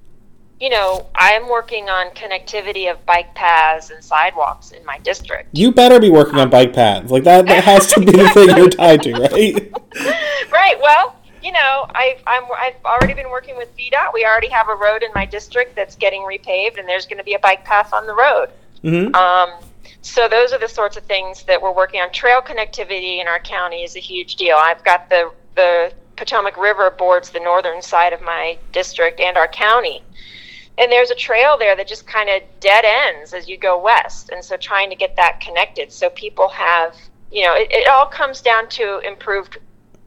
you 0.60 0.70
know, 0.70 1.08
I'm 1.16 1.50
working 1.50 1.90
on 1.90 2.12
connectivity 2.12 2.90
of 2.90 3.06
bike 3.06 3.36
paths 3.36 3.90
and 3.90 4.04
sidewalks 4.04 4.72
in 4.72 4.86
my 4.86 5.00
district. 5.00 5.50
You 5.52 5.72
better 5.72 6.00
be 6.00 6.10
working 6.10 6.40
on 6.40 6.50
bike 6.50 6.74
paths. 6.74 7.12
Like 7.12 7.26
that, 7.26 7.46
that 7.48 7.64
has 7.64 7.88
to 7.88 8.00
be 8.00 8.12
the 8.12 8.30
thing 8.30 8.56
you're 8.56 8.70
tied 8.70 9.04
to, 9.04 9.14
right? 9.14 9.74
right. 10.52 10.80
Well, 10.82 11.16
you 11.46 11.52
know, 11.52 11.86
I've, 11.94 12.22
I'm, 12.26 12.44
I've 12.58 12.76
already 12.84 13.14
been 13.14 13.30
working 13.30 13.56
with 13.56 13.70
VDOT. 13.78 14.14
We 14.16 14.26
already 14.26 14.50
have 14.50 14.68
a 14.68 14.74
road 14.74 15.04
in 15.04 15.12
my 15.14 15.28
district 15.28 15.76
that's 15.76 15.96
getting 15.96 16.22
repaved, 16.24 16.80
and 16.80 16.90
there's 16.90 17.06
going 17.06 17.20
to 17.20 17.24
be 17.24 17.36
a 17.36 17.40
bike 17.40 17.64
path 17.64 17.94
on 17.94 18.08
the 18.08 18.16
road. 18.16 18.48
Mm-hmm. 18.84 19.14
Um, 19.14 19.52
so 20.02 20.28
those 20.28 20.54
are 20.54 20.60
the 20.60 20.68
sorts 20.68 20.98
of 20.98 21.04
things 21.04 21.44
that 21.44 21.62
we're 21.62 21.72
working 21.72 22.02
on. 22.02 22.12
Trail 22.12 22.42
connectivity 22.42 23.22
in 23.22 23.28
our 23.28 23.40
county 23.40 23.84
is 23.84 23.96
a 23.96 24.00
huge 24.00 24.38
deal. 24.38 24.58
I've 24.60 24.84
got 24.84 25.08
the 25.10 25.32
the 25.56 25.94
Potomac 26.18 26.58
River 26.58 26.90
boards 26.90 27.30
the 27.30 27.40
northern 27.40 27.82
side 27.82 28.12
of 28.12 28.22
my 28.22 28.58
district 28.72 29.20
and 29.20 29.38
our 29.38 29.48
county 29.48 30.02
and 30.78 30.92
there's 30.92 31.12
a 31.12 31.16
trail 31.16 31.58
there 31.58 31.76
that 31.76 31.88
just 31.88 32.06
kind 32.08 32.30
of 32.30 32.42
dead 32.60 32.84
ends 32.86 33.34
as 33.34 33.48
you 33.48 33.58
go 33.58 33.82
west 33.82 34.30
and 34.30 34.44
so 34.44 34.58
trying 34.58 34.90
to 34.90 34.96
get 34.96 35.16
that 35.16 35.40
connected 35.40 35.92
so 35.92 36.10
people 36.12 36.50
have 36.50 36.96
you 37.32 37.44
know 37.44 37.54
it, 37.54 37.68
it 37.72 37.88
all 37.88 38.06
comes 38.06 38.42
down 38.42 38.68
to 38.68 39.00
improved 39.00 39.58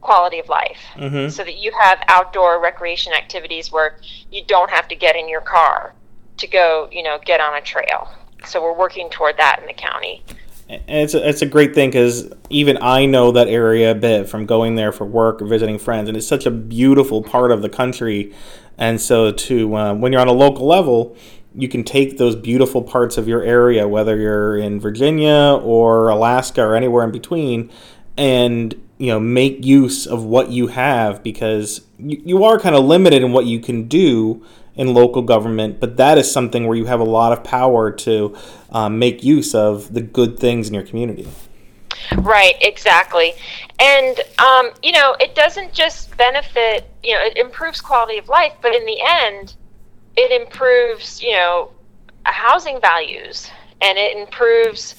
quality 0.01 0.39
of 0.39 0.49
life. 0.49 0.79
Mm-hmm. 0.95 1.29
so 1.29 1.43
that 1.43 1.57
you 1.57 1.71
have 1.79 1.99
outdoor 2.07 2.61
recreation 2.61 3.13
activities 3.13 3.71
where 3.71 3.97
you 4.31 4.43
don't 4.45 4.69
have 4.69 4.87
to 4.87 4.95
get 4.95 5.15
in 5.15 5.27
your 5.27 5.41
car 5.41 5.93
to 6.37 6.47
go 6.47 6.87
you 6.91 7.03
know 7.03 7.19
get 7.25 7.39
on 7.39 7.55
a 7.55 7.61
trail. 7.61 8.09
So 8.45 8.61
we're 8.61 8.77
working 8.77 9.09
toward 9.09 9.37
that 9.37 9.59
in 9.59 9.67
the 9.67 9.73
county. 9.73 10.23
And 10.69 10.81
it's 10.87 11.15
a, 11.15 11.27
it's 11.27 11.41
a 11.41 11.47
great 11.47 11.73
thing 11.73 11.89
because 11.89 12.31
even 12.51 12.77
I 12.79 13.05
know 13.07 13.31
that 13.31 13.47
area 13.47 13.91
a 13.91 13.95
bit 13.95 14.29
from 14.29 14.45
going 14.45 14.75
there 14.75 14.91
for 14.91 15.03
work 15.03 15.41
or 15.41 15.47
visiting 15.47 15.79
friends, 15.79 16.07
and 16.07 16.15
it's 16.15 16.27
such 16.27 16.45
a 16.45 16.51
beautiful 16.51 17.23
part 17.23 17.51
of 17.51 17.63
the 17.63 17.69
country. 17.69 18.33
And 18.77 19.01
so, 19.01 19.31
to 19.31 19.75
uh, 19.75 19.93
when 19.95 20.11
you're 20.11 20.21
on 20.21 20.27
a 20.27 20.31
local 20.31 20.67
level, 20.67 21.17
you 21.55 21.67
can 21.67 21.83
take 21.83 22.17
those 22.17 22.35
beautiful 22.35 22.83
parts 22.83 23.17
of 23.17 23.27
your 23.27 23.41
area, 23.41 23.87
whether 23.87 24.15
you're 24.15 24.57
in 24.57 24.79
Virginia 24.79 25.59
or 25.61 26.09
Alaska 26.09 26.61
or 26.61 26.75
anywhere 26.75 27.03
in 27.03 27.11
between, 27.11 27.71
and 28.15 28.79
you 28.99 29.07
know 29.07 29.19
make 29.19 29.65
use 29.65 30.05
of 30.05 30.23
what 30.23 30.51
you 30.51 30.67
have 30.67 31.23
because 31.23 31.81
you, 31.97 32.21
you 32.23 32.43
are 32.43 32.59
kind 32.59 32.75
of 32.75 32.85
limited 32.85 33.23
in 33.23 33.31
what 33.31 33.45
you 33.45 33.59
can 33.59 33.87
do 33.87 34.45
in 34.75 34.93
local 34.93 35.21
government, 35.21 35.79
but 35.79 35.97
that 35.97 36.17
is 36.17 36.31
something 36.31 36.67
where 36.67 36.77
you 36.77 36.85
have 36.85 36.99
a 36.99 37.05
lot 37.05 37.33
of 37.33 37.43
power 37.43 37.91
to 37.91 38.35
um, 38.71 38.97
make 38.99 39.23
use 39.23 39.53
of 39.53 39.93
the 39.93 40.01
good 40.01 40.39
things 40.39 40.69
in 40.69 40.73
your 40.73 40.83
community. 40.83 41.27
Right, 42.17 42.55
exactly. 42.61 43.33
And, 43.79 44.21
um, 44.39 44.71
you 44.81 44.93
know, 44.93 45.15
it 45.19 45.35
doesn't 45.35 45.73
just 45.73 46.15
benefit, 46.15 46.89
you 47.03 47.13
know, 47.13 47.21
it 47.21 47.37
improves 47.37 47.81
quality 47.81 48.17
of 48.17 48.29
life, 48.29 48.53
but 48.61 48.73
in 48.73 48.85
the 48.85 48.97
end, 49.05 49.55
it 50.15 50.31
improves, 50.41 51.21
you 51.21 51.33
know, 51.33 51.71
housing 52.23 52.79
values 52.79 53.49
and 53.81 53.97
it 53.97 54.17
improves, 54.17 54.95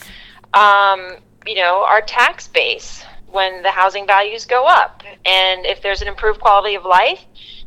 um, 0.52 1.16
you 1.46 1.54
know, 1.54 1.84
our 1.86 2.02
tax 2.02 2.48
base 2.48 3.04
when 3.32 3.62
the 3.62 3.70
housing 3.70 4.06
values 4.06 4.44
go 4.44 4.66
up. 4.66 5.02
And 5.24 5.66
if 5.66 5.82
there's 5.82 6.02
an 6.02 6.08
improved 6.08 6.40
quality 6.40 6.74
of 6.74 6.84
life, 6.84 7.24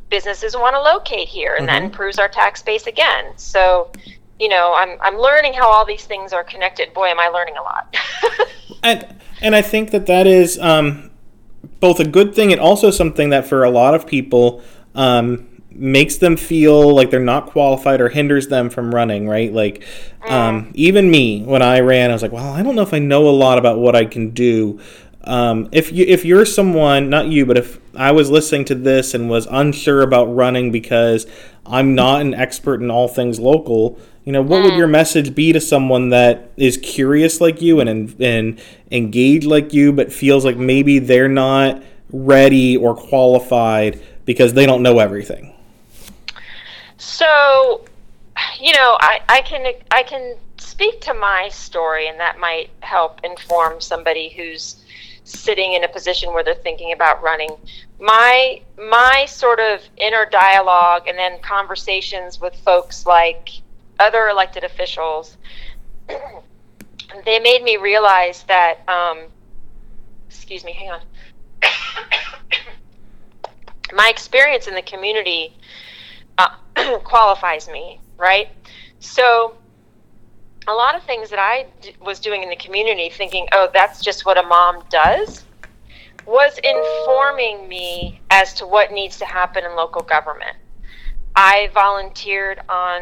businesses 0.10 0.56
want 0.56 0.76
to 0.76 0.82
locate 0.82 1.28
here 1.28 1.56
and 1.56 1.68
mm-hmm. 1.68 1.76
that 1.76 1.84
improves 1.84 2.20
our 2.20 2.28
tax 2.28 2.62
base 2.62 2.88
again. 2.88 3.34
So, 3.36 3.92
you 4.40 4.48
know, 4.50 4.74
I'm, 4.76 4.98
I'm 5.02 5.18
learning 5.18 5.54
how 5.54 5.68
all 5.68 5.86
these 5.86 6.06
things 6.06 6.34
are 6.34 6.44
connected. 6.44 6.94
Boy, 6.94 7.08
am 7.08 7.20
I 7.20 7.30
learning 7.30 7.56
a 7.58 7.62
lot. 7.62 7.96
and 8.84 9.16
and 9.42 9.56
I 9.56 9.62
think 9.62 9.92
that 9.92 10.06
that 10.06 10.28
is 10.28 10.60
um, 10.60 11.12
both 11.80 12.00
a 12.00 12.08
good 12.08 12.36
thing 12.36 12.52
and 12.52 12.62
also 12.62 12.92
something 12.92 13.30
that 13.30 13.48
for 13.48 13.64
a 13.64 13.70
lot 13.70 13.96
of 13.96 14.06
people 14.06 14.62
um, 14.96 15.48
makes 15.72 16.18
them 16.18 16.38
feel 16.38 16.94
like 16.96 17.10
they're 17.10 17.20
not 17.20 17.48
qualified 17.48 18.00
or 18.00 18.10
hinders 18.10 18.48
them 18.48 18.70
from 18.70 18.94
running. 18.94 19.28
Right? 19.28 19.52
Like 19.52 19.84
um, 20.22 20.66
mm. 20.66 20.72
even 20.76 21.10
me 21.10 21.44
when 21.44 21.62
I 21.62 21.80
ran, 21.80 22.10
I 22.10 22.14
was 22.14 22.22
like, 22.22 22.32
well, 22.32 22.54
I 22.54 22.64
don't 22.64 22.76
know 22.76 22.84
if 22.84 22.94
I 22.94 23.00
know 23.00 23.28
a 23.28 23.32
lot 23.32 23.58
about 23.58 23.80
what 23.80 23.96
I 23.96 24.06
can 24.06 24.30
do. 24.30 24.80
Um, 25.26 25.70
if 25.72 25.92
you 25.92 26.06
if 26.08 26.26
you're 26.26 26.46
someone, 26.46 27.10
not 27.10 27.28
you, 27.28 27.46
but 27.46 27.58
if 27.58 27.80
I 27.96 28.12
was 28.12 28.30
listening 28.30 28.66
to 28.66 28.76
this 28.76 29.14
and 29.14 29.30
was 29.30 29.48
unsure 29.50 30.02
about 30.02 30.26
running 30.26 30.72
because 30.72 31.26
I'm 31.66 31.96
not 31.96 32.22
an 32.22 32.34
expert 32.34 32.82
in 32.82 32.92
all 32.92 33.08
things 33.08 33.40
local, 33.40 34.00
you 34.26 34.34
know, 34.34 34.42
what 34.42 34.64
would 34.64 34.74
your 34.76 34.88
message 34.88 35.34
be 35.34 35.54
to 35.54 35.62
someone 35.62 36.10
that 36.10 36.52
is 36.58 36.78
curious 36.78 37.40
like 37.40 37.62
you 37.62 37.80
and 37.80 38.16
and 38.22 38.62
engaged 38.92 39.46
like 39.46 39.74
you, 39.74 39.94
but 39.94 40.12
feels 40.12 40.44
like 40.44 40.58
maybe 40.58 41.00
they're 41.00 41.30
not 41.30 41.82
ready 42.12 42.76
or 42.76 42.96
qualified 42.96 44.02
because 44.26 44.54
they 44.54 44.66
don't 44.66 44.82
know 44.82 45.00
everything? 45.00 45.54
So, 46.98 47.86
you 48.60 48.74
know, 48.74 48.98
I, 49.00 49.22
I 49.30 49.42
can 49.42 49.74
I 49.92 50.04
can 50.04 50.38
speak 50.58 51.02
to 51.02 51.14
my 51.14 51.50
story, 51.50 52.08
and 52.08 52.20
that 52.20 52.40
might 52.40 52.70
help 52.80 53.20
inform 53.24 53.82
somebody 53.82 54.30
who's 54.30 54.83
sitting 55.24 55.74
in 55.74 55.84
a 55.84 55.88
position 55.88 56.34
where 56.34 56.44
they're 56.44 56.56
thinking 56.56 56.92
about 56.92 57.24
running. 57.24 57.52
My 58.00 58.62
my 58.78 59.26
sort 59.28 59.60
of 59.60 59.82
inner 59.98 60.26
dialogue, 60.26 61.08
and 61.08 61.18
then 61.18 61.40
conversations 61.40 62.42
with 62.42 62.56
folks 62.58 63.06
like 63.06 63.50
other 64.00 64.28
elected 64.28 64.64
officials. 64.64 65.38
they 67.26 67.40
made 67.40 67.64
me 67.64 67.78
realize 67.78 68.44
that. 68.44 68.88
Um, 68.90 69.28
excuse 70.28 70.66
me, 70.66 70.74
hang 70.74 70.92
on. 70.92 71.02
my 73.94 74.10
experience 74.10 74.68
in 74.68 74.76
the 74.76 74.82
community 74.82 75.56
uh, 76.38 76.56
qualifies 77.04 77.70
me, 77.70 78.00
right? 78.18 78.50
So, 79.00 79.56
a 80.68 80.74
lot 80.74 80.96
of 80.96 81.04
things 81.04 81.30
that 81.30 81.40
I 81.40 81.66
d- 81.82 81.96
was 82.02 82.20
doing 82.20 82.44
in 82.44 82.50
the 82.50 82.56
community, 82.56 83.10
thinking, 83.10 83.48
oh, 83.54 83.70
that's 83.74 84.02
just 84.02 84.26
what 84.26 84.38
a 84.38 84.44
mom 84.44 84.84
does, 84.90 85.46
was 86.26 86.58
informing 86.64 87.68
me 87.68 88.22
as 88.30 88.54
to 88.56 88.66
what 88.66 88.92
needs 88.92 89.18
to 89.20 89.26
happen 89.26 89.64
in 89.66 89.76
local 89.76 90.02
government. 90.04 90.56
I 91.36 91.70
volunteered 91.74 92.60
on 92.70 93.02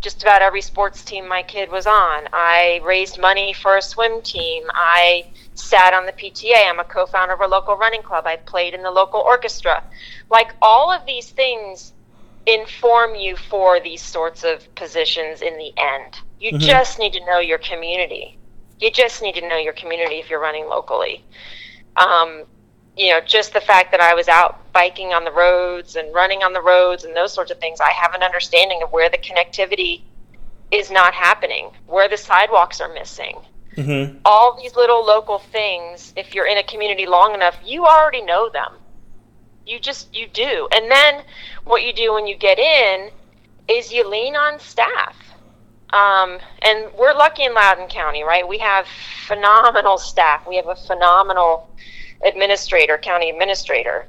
just 0.00 0.22
about 0.22 0.42
every 0.42 0.60
sports 0.60 1.02
team 1.02 1.26
my 1.26 1.42
kid 1.42 1.70
was 1.70 1.86
on. 1.86 2.24
I 2.32 2.80
raised 2.84 3.18
money 3.18 3.54
for 3.54 3.78
a 3.78 3.82
swim 3.82 4.20
team. 4.20 4.64
I 4.74 5.24
sat 5.54 5.94
on 5.94 6.04
the 6.04 6.12
PTA. 6.12 6.68
I'm 6.68 6.78
a 6.78 6.84
co 6.84 7.06
founder 7.06 7.32
of 7.32 7.40
a 7.40 7.46
local 7.46 7.76
running 7.76 8.02
club. 8.02 8.24
I 8.26 8.36
played 8.36 8.74
in 8.74 8.82
the 8.82 8.90
local 8.90 9.20
orchestra. 9.20 9.82
Like 10.30 10.54
all 10.60 10.92
of 10.92 11.06
these 11.06 11.30
things 11.30 11.94
inform 12.46 13.14
you 13.14 13.36
for 13.36 13.80
these 13.80 14.02
sorts 14.02 14.44
of 14.44 14.72
positions 14.74 15.42
in 15.42 15.56
the 15.56 15.72
end. 15.76 16.20
You 16.40 16.52
mm-hmm. 16.52 16.58
just 16.58 16.98
need 16.98 17.12
to 17.14 17.24
know 17.24 17.38
your 17.38 17.58
community. 17.58 18.38
You 18.80 18.90
just 18.90 19.22
need 19.22 19.34
to 19.36 19.48
know 19.48 19.56
your 19.56 19.72
community 19.72 20.16
if 20.16 20.28
you're 20.28 20.40
running 20.40 20.66
locally. 20.66 21.24
Um, 21.96 22.44
you 22.96 23.10
know, 23.10 23.20
just 23.20 23.52
the 23.52 23.60
fact 23.60 23.90
that 23.92 24.00
I 24.00 24.14
was 24.14 24.28
out 24.28 24.72
biking 24.72 25.12
on 25.12 25.24
the 25.24 25.32
roads 25.32 25.96
and 25.96 26.14
running 26.14 26.42
on 26.42 26.52
the 26.52 26.60
roads 26.60 27.04
and 27.04 27.16
those 27.16 27.32
sorts 27.32 27.50
of 27.50 27.58
things, 27.58 27.80
I 27.80 27.90
have 27.90 28.14
an 28.14 28.22
understanding 28.22 28.82
of 28.82 28.92
where 28.92 29.08
the 29.08 29.18
connectivity 29.18 30.02
is 30.70 30.90
not 30.90 31.14
happening, 31.14 31.70
where 31.86 32.08
the 32.08 32.16
sidewalks 32.16 32.80
are 32.80 32.92
missing. 32.92 33.40
Mm-hmm. 33.76 34.18
All 34.24 34.60
these 34.60 34.76
little 34.76 35.04
local 35.04 35.38
things, 35.38 36.12
if 36.16 36.34
you're 36.34 36.46
in 36.46 36.58
a 36.58 36.62
community 36.62 37.06
long 37.06 37.34
enough, 37.34 37.56
you 37.64 37.84
already 37.84 38.22
know 38.22 38.48
them. 38.48 38.72
You 39.66 39.80
just, 39.80 40.14
you 40.14 40.26
do. 40.26 40.68
And 40.72 40.90
then 40.90 41.22
what 41.64 41.82
you 41.82 41.92
do 41.92 42.12
when 42.12 42.26
you 42.26 42.36
get 42.36 42.58
in 42.58 43.10
is 43.68 43.92
you 43.92 44.08
lean 44.08 44.36
on 44.36 44.58
staff. 44.60 45.16
Um, 45.92 46.38
and 46.62 46.92
we're 46.98 47.14
lucky 47.14 47.44
in 47.44 47.54
Loudoun 47.54 47.88
County, 47.88 48.24
right? 48.24 48.46
We 48.46 48.58
have 48.58 48.86
phenomenal 49.26 49.96
staff. 49.96 50.46
We 50.46 50.56
have 50.56 50.66
a 50.66 50.74
phenomenal 50.74 51.70
administrator, 52.24 52.98
county 52.98 53.30
administrator. 53.30 54.06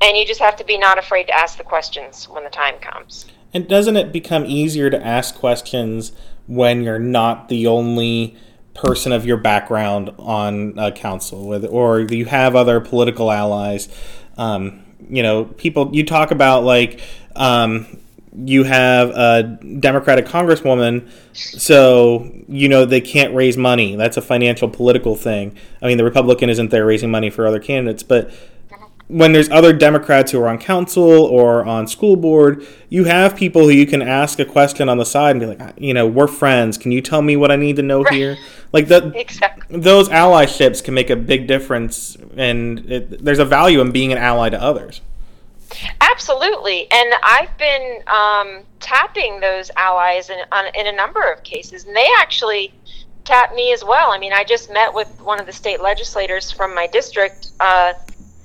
And 0.00 0.16
you 0.16 0.24
just 0.26 0.40
have 0.40 0.56
to 0.56 0.64
be 0.64 0.78
not 0.78 0.98
afraid 0.98 1.24
to 1.24 1.36
ask 1.36 1.58
the 1.58 1.64
questions 1.64 2.28
when 2.28 2.44
the 2.44 2.50
time 2.50 2.78
comes. 2.78 3.26
And 3.52 3.68
doesn't 3.68 3.96
it 3.96 4.12
become 4.12 4.46
easier 4.46 4.90
to 4.90 5.04
ask 5.04 5.34
questions 5.34 6.12
when 6.46 6.82
you're 6.82 6.98
not 6.98 7.48
the 7.48 7.66
only 7.66 8.36
person 8.74 9.12
of 9.12 9.26
your 9.26 9.36
background 9.36 10.14
on 10.18 10.78
a 10.78 10.92
council, 10.92 11.46
with, 11.46 11.64
or 11.64 12.00
you 12.00 12.26
have 12.26 12.54
other 12.54 12.80
political 12.80 13.30
allies? 13.30 13.88
Um, 14.36 14.84
you 15.08 15.22
know, 15.22 15.44
people 15.44 15.90
you 15.92 16.04
talk 16.04 16.30
about 16.30 16.64
like 16.64 17.00
um, 17.36 17.86
you 18.34 18.64
have 18.64 19.10
a 19.10 19.58
Democratic 19.80 20.26
Congresswoman, 20.26 21.08
so 21.32 22.30
you 22.48 22.68
know 22.68 22.84
they 22.84 23.00
can't 23.00 23.34
raise 23.34 23.56
money. 23.56 23.96
That's 23.96 24.16
a 24.16 24.22
financial 24.22 24.68
political 24.68 25.16
thing. 25.16 25.56
I 25.82 25.86
mean, 25.86 25.98
the 25.98 26.04
Republican 26.04 26.50
isn't 26.50 26.70
there 26.70 26.86
raising 26.86 27.10
money 27.10 27.30
for 27.30 27.46
other 27.46 27.60
candidates, 27.60 28.02
but 28.02 28.30
when 29.08 29.32
there's 29.32 29.48
other 29.50 29.72
Democrats 29.72 30.32
who 30.32 30.40
are 30.40 30.48
on 30.48 30.58
council 30.58 31.02
or 31.10 31.64
on 31.64 31.86
school 31.86 32.14
board, 32.14 32.66
you 32.90 33.04
have 33.04 33.34
people 33.34 33.62
who 33.62 33.70
you 33.70 33.86
can 33.86 34.02
ask 34.02 34.38
a 34.38 34.44
question 34.44 34.88
on 34.88 34.98
the 34.98 35.04
side 35.04 35.30
and 35.30 35.40
be 35.40 35.46
like, 35.46 35.74
you 35.78 35.94
know, 35.94 36.06
we're 36.06 36.26
friends. 36.26 36.76
Can 36.76 36.92
you 36.92 37.00
tell 37.00 37.22
me 37.22 37.34
what 37.34 37.50
I 37.50 37.56
need 37.56 37.76
to 37.76 37.82
know 37.82 38.02
right. 38.02 38.12
here? 38.12 38.36
Like 38.72 38.88
that, 38.88 39.16
exactly. 39.16 39.78
those 39.78 40.10
allyships 40.10 40.84
can 40.84 40.92
make 40.92 41.08
a 41.08 41.16
big 41.16 41.46
difference, 41.46 42.16
and 42.36 42.80
it, 42.90 43.24
there's 43.24 43.38
a 43.38 43.46
value 43.46 43.80
in 43.80 43.92
being 43.92 44.12
an 44.12 44.18
ally 44.18 44.50
to 44.50 44.62
others. 44.62 45.00
Absolutely, 46.02 46.90
and 46.90 47.14
I've 47.22 47.56
been 47.56 48.02
um, 48.06 48.64
tapping 48.78 49.40
those 49.40 49.70
allies 49.76 50.28
in, 50.28 50.38
on, 50.52 50.66
in 50.74 50.86
a 50.86 50.92
number 50.92 51.32
of 51.32 51.42
cases, 51.42 51.86
and 51.86 51.96
they 51.96 52.08
actually 52.18 52.74
tap 53.24 53.54
me 53.54 53.72
as 53.72 53.84
well. 53.84 54.10
I 54.10 54.18
mean, 54.18 54.32
I 54.34 54.44
just 54.44 54.70
met 54.70 54.92
with 54.92 55.20
one 55.22 55.40
of 55.40 55.46
the 55.46 55.52
state 55.52 55.80
legislators 55.80 56.50
from 56.50 56.74
my 56.74 56.86
district 56.86 57.52
uh, 57.60 57.94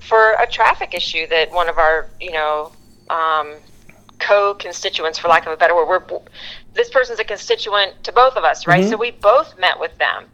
for 0.08 0.34
a 0.34 0.48
traffic 0.48 0.94
issue 0.94 1.28
that 1.28 1.52
one 1.52 1.70
of 1.70 1.78
our, 1.78 2.08
you 2.20 2.32
know, 2.32 2.72
um, 3.10 3.56
co-constituents, 4.20 5.20
for 5.20 5.28
lack 5.28 5.46
of 5.46 5.52
a 5.52 5.58
better 5.58 5.76
word, 5.76 5.88
we're, 5.88 6.20
this 6.74 6.90
person's 6.90 7.20
a 7.20 7.24
constituent 7.24 8.04
to 8.04 8.12
both 8.12 8.36
of 8.36 8.44
us, 8.44 8.68
right? 8.68 8.82
Mm-hmm. 8.82 8.92
So 8.92 8.98
we 8.98 9.12
both 9.12 9.58
met 9.60 9.80
with 9.80 9.98
them, 9.98 10.26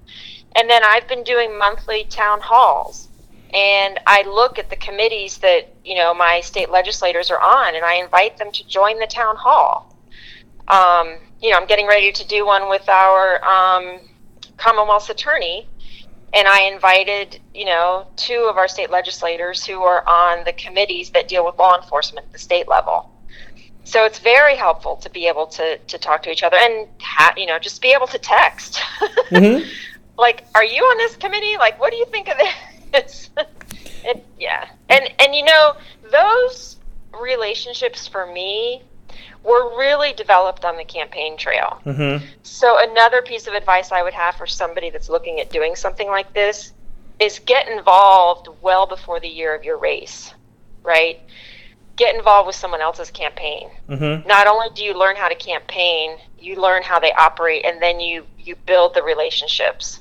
and 0.56 0.70
then 0.70 0.82
I've 0.84 1.08
been 1.08 1.24
doing 1.24 1.58
monthly 1.58 2.06
town 2.06 2.40
halls 2.42 3.10
and 3.54 4.00
I 4.06 4.24
look 4.24 4.60
at 4.60 4.70
the 4.70 4.76
committees 4.76 5.40
that 5.40 5.74
you 5.84 5.96
know 5.96 6.14
my 6.14 6.42
state 6.42 6.70
legislators 6.70 7.32
are 7.32 7.40
on, 7.40 7.76
and 7.76 7.84
I 7.84 7.96
invite 7.96 8.38
them 8.38 8.52
to 8.52 8.68
join 8.68 9.00
the 9.00 9.08
town 9.08 9.36
hall. 9.36 9.96
Um, 10.68 11.18
you 11.42 11.50
know, 11.50 11.58
I'm 11.58 11.66
getting 11.66 11.88
ready 11.88 12.12
to 12.12 12.28
do 12.28 12.46
one 12.46 12.70
with 12.70 12.88
our 12.90 13.44
um, 13.44 14.00
Commonwealth's 14.58 15.10
attorney, 15.10 15.68
and 16.34 16.48
I 16.48 16.62
invited 16.62 17.40
you 17.54 17.66
know 17.66 18.08
two 18.16 18.48
of 18.50 18.58
our 18.58 18.68
state 18.68 18.90
legislators 18.90 19.66
who 19.66 19.82
are 19.82 20.08
on 20.08 20.44
the 20.46 20.54
committees 20.54 21.10
that 21.12 21.28
deal 21.28 21.46
with 21.46 21.58
law 21.58 21.80
enforcement 21.82 22.28
at 22.28 22.34
the 22.34 22.40
state 22.40 22.68
level. 22.68 23.12
So 23.84 24.06
it's 24.06 24.20
very 24.20 24.56
helpful 24.56 24.98
to 24.98 25.10
be 25.10 25.28
able 25.28 25.48
to 25.48 25.78
to 25.78 25.98
talk 25.98 26.24
to 26.24 26.32
each 26.32 26.44
other 26.44 26.58
and 26.58 26.88
ha- 27.02 27.34
you 27.36 27.46
know 27.46 27.58
just 27.60 27.82
be 27.82 27.94
able 27.94 28.08
to 28.08 28.20
text. 28.20 28.80
Mm-hmm. 29.30 29.64
like, 30.18 30.46
are 30.56 30.64
you 30.64 30.82
on 30.82 30.98
this 30.98 31.16
committee? 31.16 31.56
Like, 31.60 31.80
what 31.80 31.92
do 31.92 31.98
you 31.98 32.06
think 32.06 32.30
of 32.30 32.38
this? 32.92 33.30
it, 34.04 34.26
yeah, 34.40 34.68
and 34.90 35.08
and 35.20 35.36
you 35.36 35.44
know 35.44 35.76
those 36.12 36.78
relationships 37.20 38.08
for 38.08 38.26
me 38.26 38.82
were 39.44 39.78
really 39.78 40.14
developed 40.14 40.66
on 40.66 40.78
the 40.78 40.84
campaign 40.84 41.38
trail. 41.38 41.82
Mm-hmm. 41.86 42.26
So 42.44 42.78
another 42.80 43.22
piece 43.22 43.48
of 43.48 43.54
advice 43.54 43.92
I 43.92 44.04
would 44.04 44.14
have 44.14 44.36
for 44.36 44.48
somebody 44.48 44.90
that's 44.90 45.10
looking 45.10 45.40
at 45.40 45.50
doing 45.50 45.76
something 45.76 46.08
like 46.08 46.34
this 46.34 46.74
is 47.20 47.40
get 47.40 47.68
involved 47.68 48.48
well 48.62 48.86
before 48.86 49.20
the 49.20 49.28
year 49.28 49.54
of 49.56 49.64
your 49.64 49.78
race, 49.78 50.34
right? 50.84 51.20
Get 51.96 52.16
involved 52.16 52.48
with 52.48 52.56
someone 52.56 52.82
else's 52.82 53.12
campaign. 53.12 53.70
Mm-hmm. 53.90 54.28
Not 54.28 54.48
only 54.48 54.68
do 54.74 54.84
you 54.84 54.94
learn 54.94 55.16
how 55.16 55.28
to 55.28 55.36
campaign, 55.36 56.18
you 56.40 56.56
learn 56.56 56.84
how 56.84 57.00
they 57.00 57.12
operate, 57.14 57.66
and 57.66 57.82
then 57.82 58.00
you 58.00 58.26
you 58.38 58.56
build 58.66 58.94
the 58.94 59.04
relationships 59.04 60.00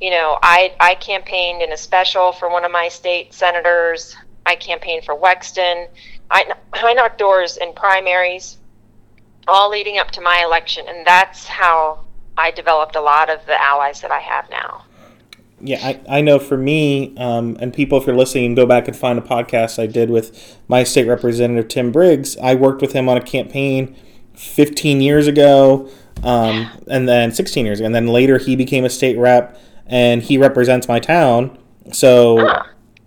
you 0.00 0.10
know, 0.10 0.38
I, 0.42 0.74
I 0.78 0.94
campaigned 0.94 1.62
in 1.62 1.72
a 1.72 1.76
special 1.76 2.32
for 2.32 2.48
one 2.48 2.64
of 2.64 2.70
my 2.70 2.88
state 2.88 3.34
senators. 3.34 4.16
I 4.46 4.54
campaigned 4.54 5.04
for 5.04 5.16
Wexton. 5.16 5.88
I, 6.30 6.52
I 6.72 6.94
knocked 6.94 7.18
doors 7.18 7.56
in 7.56 7.72
primaries, 7.72 8.58
all 9.46 9.70
leading 9.70 9.98
up 9.98 10.10
to 10.12 10.20
my 10.20 10.42
election. 10.44 10.86
And 10.88 11.06
that's 11.06 11.46
how 11.46 12.04
I 12.36 12.50
developed 12.50 12.96
a 12.96 13.00
lot 13.00 13.30
of 13.30 13.44
the 13.46 13.60
allies 13.60 14.00
that 14.02 14.10
I 14.10 14.20
have 14.20 14.48
now. 14.50 14.84
Yeah, 15.60 15.80
I, 15.82 16.18
I 16.18 16.20
know 16.20 16.38
for 16.38 16.56
me, 16.56 17.16
um, 17.16 17.56
and 17.58 17.74
people, 17.74 17.98
if 17.98 18.06
you're 18.06 18.16
listening, 18.16 18.54
go 18.54 18.64
back 18.64 18.86
and 18.86 18.96
find 18.96 19.18
a 19.18 19.22
podcast 19.22 19.82
I 19.82 19.86
did 19.86 20.08
with 20.08 20.56
my 20.68 20.84
state 20.84 21.08
representative, 21.08 21.66
Tim 21.66 21.90
Briggs. 21.90 22.36
I 22.36 22.54
worked 22.54 22.80
with 22.80 22.92
him 22.92 23.08
on 23.08 23.16
a 23.16 23.20
campaign 23.20 23.96
15 24.34 25.00
years 25.00 25.26
ago, 25.26 25.90
um, 26.22 26.70
and 26.88 27.08
then 27.08 27.32
16 27.32 27.66
years 27.66 27.80
ago. 27.80 27.86
And 27.86 27.94
then 27.94 28.06
later 28.06 28.38
he 28.38 28.54
became 28.54 28.84
a 28.84 28.90
state 28.90 29.18
rep 29.18 29.60
and 29.86 30.22
he 30.22 30.38
represents 30.38 30.86
my 30.86 31.00
town. 31.00 31.58
So 31.92 32.62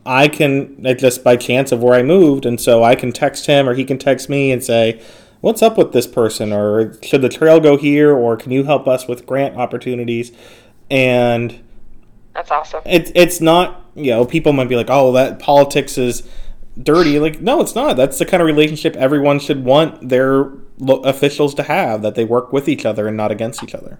I 0.05 0.27
can 0.27 0.83
just 0.97 1.23
by 1.23 1.35
chance 1.35 1.71
of 1.71 1.81
where 1.83 1.93
I 1.93 2.03
moved, 2.03 2.45
and 2.45 2.59
so 2.59 2.83
I 2.83 2.95
can 2.95 3.11
text 3.11 3.45
him 3.45 3.67
or 3.69 3.73
he 3.73 3.85
can 3.85 3.97
text 3.97 4.29
me 4.29 4.51
and 4.51 4.63
say, 4.63 5.01
"What's 5.41 5.61
up 5.61 5.77
with 5.77 5.91
this 5.91 6.07
person?" 6.07 6.51
or 6.53 6.97
"Should 7.03 7.21
the 7.21 7.29
trail 7.29 7.59
go 7.59 7.77
here?" 7.77 8.13
or 8.15 8.35
"Can 8.37 8.51
you 8.51 8.63
help 8.63 8.87
us 8.87 9.07
with 9.07 9.25
grant 9.25 9.55
opportunities?" 9.57 10.31
And 10.89 11.59
That's 12.33 12.51
awesome. 12.51 12.81
It's 12.85 13.11
it's 13.15 13.41
not 13.41 13.85
you 13.95 14.11
know 14.11 14.25
people 14.25 14.53
might 14.53 14.69
be 14.69 14.75
like 14.75 14.89
oh 14.89 15.11
that 15.13 15.39
politics 15.39 15.97
is 15.97 16.23
dirty 16.81 17.19
like 17.19 17.41
no 17.41 17.59
it's 17.59 17.75
not 17.75 17.97
that's 17.97 18.17
the 18.17 18.25
kind 18.25 18.39
of 18.41 18.47
relationship 18.47 18.95
everyone 18.95 19.37
should 19.39 19.65
want 19.65 20.07
their 20.07 20.49
lo- 20.79 21.01
officials 21.01 21.53
to 21.55 21.63
have 21.63 22.01
that 22.01 22.15
they 22.15 22.23
work 22.23 22.53
with 22.53 22.69
each 22.69 22.85
other 22.85 23.07
and 23.07 23.17
not 23.17 23.31
against 23.31 23.63
each 23.63 23.75
other. 23.75 23.99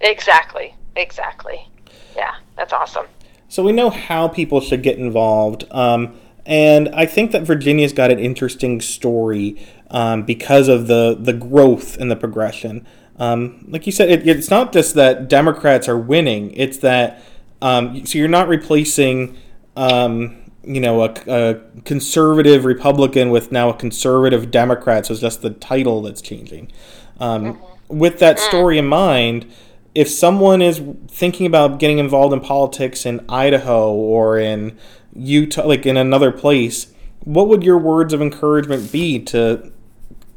Exactly. 0.00 0.74
Exactly. 0.96 1.68
Yeah, 2.16 2.34
that's 2.56 2.72
awesome. 2.72 3.06
So 3.48 3.62
we 3.62 3.72
know 3.72 3.90
how 3.90 4.28
people 4.28 4.60
should 4.60 4.82
get 4.82 4.98
involved. 4.98 5.64
Um, 5.70 6.14
and 6.44 6.88
I 6.90 7.06
think 7.06 7.32
that 7.32 7.42
Virginia's 7.42 7.92
got 7.92 8.10
an 8.10 8.18
interesting 8.18 8.80
story 8.80 9.66
um, 9.90 10.22
because 10.22 10.68
of 10.68 10.86
the, 10.86 11.16
the 11.18 11.32
growth 11.32 11.96
and 11.98 12.10
the 12.10 12.16
progression. 12.16 12.86
Um, 13.18 13.64
like 13.68 13.84
you 13.86 13.92
said, 13.92 14.10
it, 14.10 14.26
it's 14.28 14.50
not 14.50 14.72
just 14.72 14.94
that 14.94 15.28
Democrats 15.28 15.88
are 15.88 15.98
winning; 15.98 16.52
it's 16.52 16.78
that 16.78 17.20
um, 17.60 18.06
so 18.06 18.18
you're 18.18 18.28
not 18.28 18.48
replacing, 18.48 19.36
um, 19.76 20.36
you 20.62 20.80
know, 20.80 21.02
a, 21.02 21.14
a, 21.26 21.60
conservative 21.84 22.64
Republican 22.64 23.30
with 23.30 23.50
now 23.50 23.70
a 23.70 23.74
conservative 23.74 24.50
Democrat. 24.50 25.06
So 25.06 25.12
it's 25.12 25.20
just 25.20 25.42
the 25.42 25.50
title 25.50 26.02
that's 26.02 26.22
changing. 26.22 26.70
Um, 27.18 27.54
mm-hmm. 27.54 27.98
With 27.98 28.18
that 28.20 28.38
story 28.38 28.78
in 28.78 28.86
mind, 28.86 29.50
if 29.94 30.08
someone 30.08 30.62
is 30.62 30.80
thinking 31.08 31.46
about 31.46 31.78
getting 31.78 31.98
involved 31.98 32.32
in 32.32 32.40
politics 32.40 33.06
in 33.06 33.24
Idaho 33.28 33.92
or 33.92 34.38
in 34.38 34.78
Utah, 35.14 35.66
like 35.66 35.86
in 35.86 35.96
another 35.96 36.30
place, 36.30 36.92
what 37.24 37.48
would 37.48 37.62
your 37.62 37.78
words 37.78 38.12
of 38.12 38.22
encouragement 38.22 38.92
be 38.92 39.18
to 39.24 39.72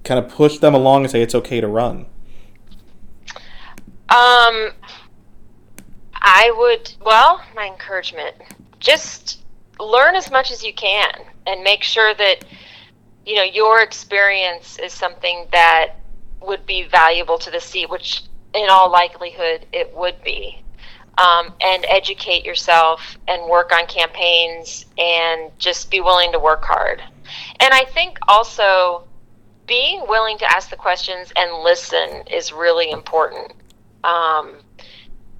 kind 0.04 0.24
of 0.24 0.32
push 0.32 0.58
them 0.58 0.74
along 0.74 1.04
and 1.04 1.12
say 1.12 1.22
it's 1.22 1.36
okay 1.36 1.62
to 1.62 1.68
run? 1.68 2.06
Um, 4.10 4.72
I 6.16 6.54
would, 6.58 6.94
well, 7.06 7.42
my 7.56 7.68
encouragement, 7.68 8.36
just 8.80 9.44
learn 9.80 10.16
as 10.16 10.32
much 10.32 10.52
as 10.52 10.64
you 10.64 10.74
can 10.74 11.14
and 11.48 11.64
make 11.64 11.84
sure 11.84 12.14
that, 12.16 12.44
you 13.26 13.36
know, 13.36 13.44
your 13.44 13.82
experience 13.82 14.80
is 14.80 14.92
something 14.92 15.48
that 15.52 15.96
would 16.42 16.66
be 16.66 16.84
valuable 16.84 17.38
to 17.38 17.52
the 17.52 17.60
seat, 17.60 17.90
which 17.90 18.24
in 18.54 18.70
all 18.70 18.92
likelihood 18.92 19.66
it 19.72 19.96
would 19.96 20.22
be. 20.24 20.64
Um, 21.18 21.54
and 21.62 21.86
educate 21.90 22.46
yourself 22.46 23.18
and 23.28 23.50
work 23.50 23.72
on 23.74 23.86
campaigns 23.86 24.86
and 24.98 25.52
just 25.60 25.92
be 25.92 26.00
willing 26.00 26.32
to 26.32 26.40
work 26.40 26.64
hard. 26.64 27.04
And 27.60 27.74
I 27.74 27.84
think 27.84 28.18
also 28.28 29.04
being 29.68 30.06
willing 30.08 30.38
to 30.40 30.52
ask 30.52 30.70
the 30.70 30.78
questions 30.78 31.32
and 31.36 31.64
listen 31.64 32.24
is 32.28 32.52
really 32.52 32.92
important. 32.92 33.54
Um, 34.04 34.56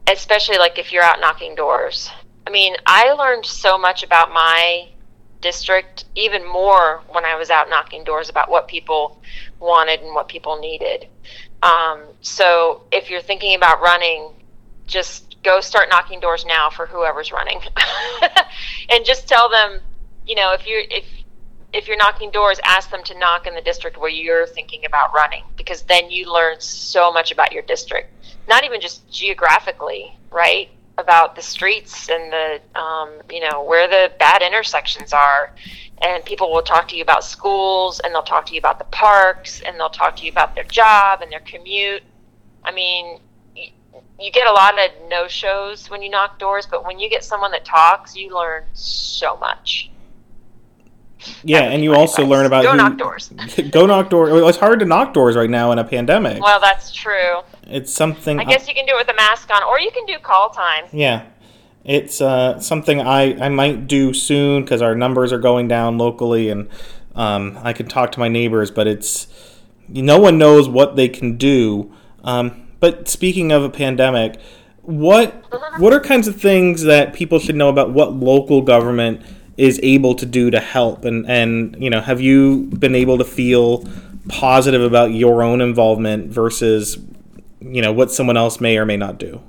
especially 0.08 0.58
like 0.58 0.78
if 0.78 0.91
you're 0.91 1.04
out 1.04 1.19
knocking 1.19 1.56
doors. 1.56 2.10
I 2.45 2.50
mean, 2.50 2.76
I 2.86 3.13
learned 3.13 3.45
so 3.45 3.78
much 3.78 4.04
about 4.04 4.32
my 4.32 4.89
district, 5.41 6.06
even 6.15 6.45
more 6.45 7.02
when 7.10 7.26
I 7.26 7.36
was 7.36 7.50
out 7.50 7.69
knocking 7.69 8.04
doors 8.04 8.30
about 8.30 8.50
what 8.50 8.67
people 8.67 9.21
wanted 9.60 10.02
and 10.02 10.13
what 10.13 10.28
people 10.28 10.60
needed. 10.60 11.08
Um, 11.63 12.02
so 12.21 12.84
if 12.91 13.10
you're 13.10 13.21
thinking 13.21 13.56
about 13.56 13.82
running, 13.82 14.30
just 14.88 15.36
go 15.43 15.62
start 15.62 15.89
knocking 15.89 16.19
doors 16.19 16.45
now 16.45 16.69
for 16.69 16.86
whoever's 16.86 17.32
running, 17.32 17.60
and 18.89 19.06
just 19.06 19.28
tell 19.28 19.50
them, 19.50 19.80
you 20.26 20.36
know, 20.36 20.54
if 20.54 20.67
you're 20.67 20.84
if 20.89 21.06
if 21.74 21.88
you're 21.88 21.97
knocking 21.97 22.32
doors, 22.32 22.60
ask 22.65 22.89
them 22.89 23.04
to 23.04 23.17
knock 23.17 23.47
in 23.47 23.56
the 23.56 23.62
district 23.62 23.97
where 23.97 24.10
you're 24.10 24.45
thinking 24.45 24.86
about 24.86 25.13
running, 25.13 25.43
because 25.56 25.84
then 25.84 26.10
you 26.10 26.32
learn 26.32 26.60
so 26.60 27.12
much 27.12 27.32
about 27.32 27.52
your 27.52 27.63
district, 27.63 28.10
not 28.47 28.63
even 28.63 28.82
just 28.82 29.10
geographically, 29.10 30.17
right? 30.32 30.69
About 30.97 31.36
the 31.36 31.41
streets 31.41 32.10
and 32.10 32.32
the, 32.32 32.80
um, 32.80 33.10
you 33.32 33.39
know, 33.39 33.63
where 33.63 33.88
the 33.88 34.12
bad 34.19 34.41
intersections 34.41 35.13
are, 35.13 35.54
and 36.01 36.23
people 36.25 36.51
will 36.51 36.62
talk 36.62 36.88
to 36.89 36.95
you 36.95 37.04
about 37.04 37.23
schools 37.23 37.99
and 37.99 38.13
they'll 38.13 38.23
talk 38.23 38.45
to 38.47 38.54
you 38.54 38.60
about 38.60 38.80
the 38.80 38.86
parks 38.86 39.62
and 39.62 39.80
they'll 39.80 39.89
talk 39.89 40.15
to 40.17 40.25
you 40.25 40.32
about 40.32 40.56
their 40.56 40.63
job 40.63 41.21
and 41.21 41.32
their 41.32 41.39
commute. 41.41 42.04
I 42.63 42.71
mean, 42.71 43.19
you, 43.56 43.67
you 44.19 44.32
get 44.32 44.47
a 44.47 44.51
lot 44.51 44.77
of 44.80 44.91
no 45.08 45.27
shows 45.27 45.89
when 45.89 46.01
you 46.01 46.10
knock 46.10 46.39
doors, 46.39 46.67
but 46.69 46.86
when 46.86 46.99
you 46.99 47.10
get 47.10 47.23
someone 47.23 47.51
that 47.51 47.65
talks, 47.65 48.15
you 48.15 48.36
learn 48.36 48.63
so 48.73 49.38
much. 49.38 49.91
Yeah, 51.43 51.63
and 51.63 51.84
you 51.84 51.93
also 51.93 52.23
advice. 52.23 52.31
learn 52.31 52.45
about 52.45 52.63
go 52.63 52.71
who, 52.71 52.77
knock 52.77 52.97
doors. 52.97 53.31
go 53.71 53.86
knock 53.86 54.10
doors. 54.10 54.31
It's 54.49 54.57
hard 54.57 54.79
to 54.79 54.86
knock 54.86 55.13
doors 55.13 55.36
right 55.36 55.49
now 55.49 55.71
in 55.71 55.79
a 55.79 55.84
pandemic. 55.84 56.41
Well, 56.41 56.60
that's 56.60 56.91
true. 56.91 57.41
It's 57.67 57.93
something. 57.93 58.39
I 58.39 58.43
guess 58.43 58.67
you 58.67 58.73
can 58.73 58.86
do 58.86 58.93
it 58.93 59.07
with 59.07 59.10
a 59.10 59.15
mask 59.15 59.49
on, 59.53 59.63
or 59.63 59.79
you 59.79 59.91
can 59.91 60.05
do 60.05 60.17
call 60.19 60.49
time. 60.49 60.86
Yeah, 60.91 61.25
it's 61.84 62.21
uh, 62.21 62.60
something 62.60 63.01
I, 63.01 63.45
I 63.45 63.49
might 63.49 63.88
do 63.88 64.13
soon 64.13 64.63
because 64.63 64.81
our 64.81 64.95
numbers 64.95 65.34
are 65.34 65.39
going 65.39 65.67
down 65.67 65.97
locally 65.97 66.49
and 66.49 66.69
um, 67.15 67.60
I 67.63 67.73
can 67.73 67.88
talk 67.88 68.12
to 68.13 68.19
my 68.19 68.27
neighbors, 68.27 68.71
but 68.71 68.88
it's 68.88 69.27
no 69.89 70.19
one 70.19 70.38
knows 70.38 70.69
what 70.69 70.95
they 70.95 71.10
can 71.10 71.38
do. 71.38 71.91
Um, 72.23 72.67
but 72.79 73.07
speaking 73.07 73.51
of 73.51 73.63
a 73.63 73.69
pandemic, 73.69 74.39
what 74.81 75.45
what 75.79 75.93
are 75.93 75.99
kinds 75.99 76.27
of 76.27 76.39
things 76.39 76.84
that 76.84 77.13
people 77.13 77.39
should 77.39 77.55
know 77.55 77.69
about 77.69 77.91
what 77.91 78.13
local 78.13 78.62
government 78.62 79.21
is 79.62 79.80
able 79.84 80.15
to 80.15 80.26
do 80.26 80.50
to 80.50 80.60
help 80.60 81.06
and 81.06 81.30
and 81.30 81.76
you 81.80 81.89
know 81.89 82.02
have 82.02 82.19
you 82.19 82.63
been 82.80 82.95
able 82.95 83.15
to 83.15 83.24
feel 83.24 83.88
positive 84.28 84.82
about 84.82 85.13
your 85.13 85.43
own 85.43 85.62
involvement 85.62 86.32
versus 86.32 86.97
you 87.60 87.80
know 87.80 87.93
what 87.93 88.12
someone 88.12 88.36
else 88.36 88.60
may 88.60 88.76
or 88.76 88.86
may 88.88 88.97
not 88.97 89.19
do 89.19 89.39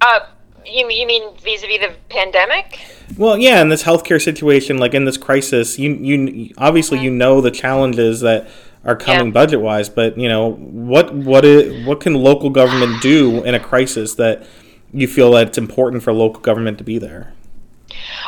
uh, 0.00 0.20
you, 0.64 0.90
you 0.90 1.06
mean 1.06 1.36
vis-a-vis 1.36 1.78
the 1.80 1.94
pandemic? 2.08 2.80
Well, 3.16 3.36
yeah, 3.36 3.60
in 3.60 3.68
this 3.68 3.82
healthcare 3.82 4.20
situation, 4.20 4.78
like 4.78 4.94
in 4.94 5.04
this 5.04 5.16
crisis, 5.16 5.78
you 5.78 5.92
you 5.94 6.54
obviously 6.56 6.98
mm-hmm. 6.98 7.04
you 7.04 7.10
know 7.10 7.40
the 7.40 7.50
challenges 7.50 8.20
that 8.22 8.48
are 8.84 8.96
coming 8.96 9.26
yeah. 9.26 9.32
budget 9.32 9.60
wise, 9.60 9.88
but 9.88 10.18
you 10.18 10.28
know 10.28 10.52
what 10.54 11.14
what 11.14 11.44
is, 11.44 11.86
what 11.86 12.00
can 12.00 12.14
local 12.14 12.50
government 12.50 13.02
do 13.02 13.44
in 13.44 13.54
a 13.54 13.60
crisis 13.60 14.14
that 14.16 14.44
you 14.92 15.06
feel 15.06 15.32
that 15.32 15.48
it's 15.48 15.58
important 15.58 16.02
for 16.02 16.12
local 16.12 16.40
government 16.40 16.78
to 16.78 16.84
be 16.84 16.98
there? 16.98 17.32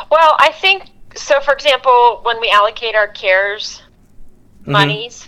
Well, 0.09 0.35
I 0.39 0.51
think 0.51 0.89
so. 1.15 1.39
For 1.41 1.53
example, 1.53 2.19
when 2.23 2.39
we 2.39 2.49
allocate 2.49 2.95
our 2.95 3.07
CARES 3.07 3.81
mm-hmm. 4.61 4.71
monies, 4.71 5.27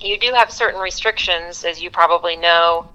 you 0.00 0.18
do 0.18 0.32
have 0.32 0.50
certain 0.50 0.80
restrictions, 0.80 1.64
as 1.64 1.80
you 1.80 1.90
probably 1.90 2.36
know, 2.36 2.88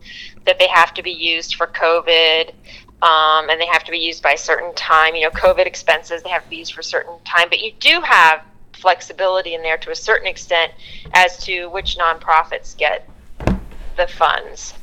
that 0.46 0.60
they 0.60 0.68
have 0.68 0.94
to 0.96 1.04
be 1.04 1.12
used 1.12 1.56
for 1.56 1.68
COVID 1.68 2.54
um, 3.02 3.50
and 3.50 3.60
they 3.60 3.66
have 3.66 3.84
to 3.84 3.92
be 3.92 3.98
used 3.98 4.22
by 4.22 4.34
a 4.34 4.38
certain 4.38 4.74
time. 4.76 5.16
You 5.16 5.24
know, 5.24 5.32
COVID 5.32 5.66
expenses 5.66 6.22
they 6.24 6.30
have 6.30 6.44
to 6.44 6.50
be 6.50 6.58
used 6.58 6.74
for 6.74 6.82
a 6.82 6.84
certain 6.84 7.18
time, 7.26 7.50
but 7.50 7.60
you 7.60 7.72
do 7.80 8.02
have 8.02 8.44
flexibility 8.74 9.54
in 9.54 9.62
there 9.62 9.78
to 9.78 9.92
a 9.92 9.96
certain 9.96 10.28
extent 10.28 10.72
as 11.14 11.38
to 11.46 11.68
which 11.68 11.98
nonprofits 11.98 12.76
get 12.78 13.08
the 13.98 14.08
funds. 14.08 14.74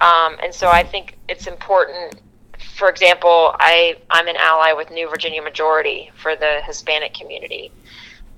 Um, 0.00 0.38
and 0.42 0.54
so 0.54 0.68
I 0.68 0.82
think 0.82 1.18
it's 1.28 1.46
important. 1.46 2.20
For 2.76 2.88
example, 2.88 3.54
I 3.58 3.96
I'm 4.10 4.28
an 4.28 4.36
ally 4.36 4.72
with 4.72 4.90
New 4.90 5.08
Virginia 5.08 5.42
Majority 5.42 6.10
for 6.16 6.36
the 6.36 6.60
Hispanic 6.64 7.14
community, 7.14 7.72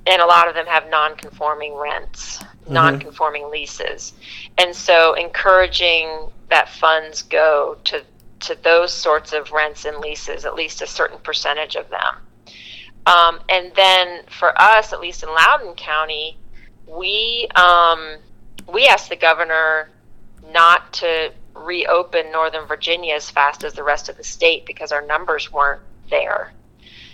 and 0.07 0.21
a 0.21 0.27
lot 0.27 0.49
of 0.49 0.55
them 0.55 0.67
have 0.67 0.89
non-conforming 0.89 1.75
rents, 1.75 2.39
mm-hmm. 2.39 2.73
non-conforming 2.73 3.51
leases, 3.51 4.15
and 4.59 4.75
so 4.75 5.15
encouraging 5.15 6.31
that 6.49 6.69
funds 6.69 7.23
go 7.23 7.77
to 7.85 8.05
to 8.41 8.57
those 8.63 8.93
sorts 8.93 9.33
of 9.33 9.53
rents 9.53 9.85
and 9.85 9.99
leases, 9.99 10.45
at 10.45 10.55
least 10.55 10.83
a 10.83 10.87
certain 10.87 11.19
percentage 11.19 11.77
of 11.77 11.89
them. 11.91 12.17
Um, 13.07 13.41
and 13.49 13.73
then 13.75 14.23
for 14.27 14.61
us, 14.61 14.93
at 14.93 15.01
least 15.01 15.23
in 15.23 15.29
Loudoun 15.29 15.75
County, 15.75 16.37
we 16.87 17.49
um, 17.55 18.17
we 18.73 18.87
asked 18.87 19.09
the 19.09 19.17
governor 19.17 19.91
not 20.53 20.93
to 20.95 21.33
reopen 21.55 22.31
Northern 22.33 22.67
Virginia 22.67 23.15
as 23.15 23.31
fast 23.31 23.65
as 23.65 23.75
the 23.75 23.83
rest 23.83 24.09
of 24.09 24.17
the 24.17 24.25
state 24.25 24.67
because 24.67 24.93
our 24.93 25.03
numbers 25.03 25.53
weren't 25.53 25.83
there. 26.11 26.53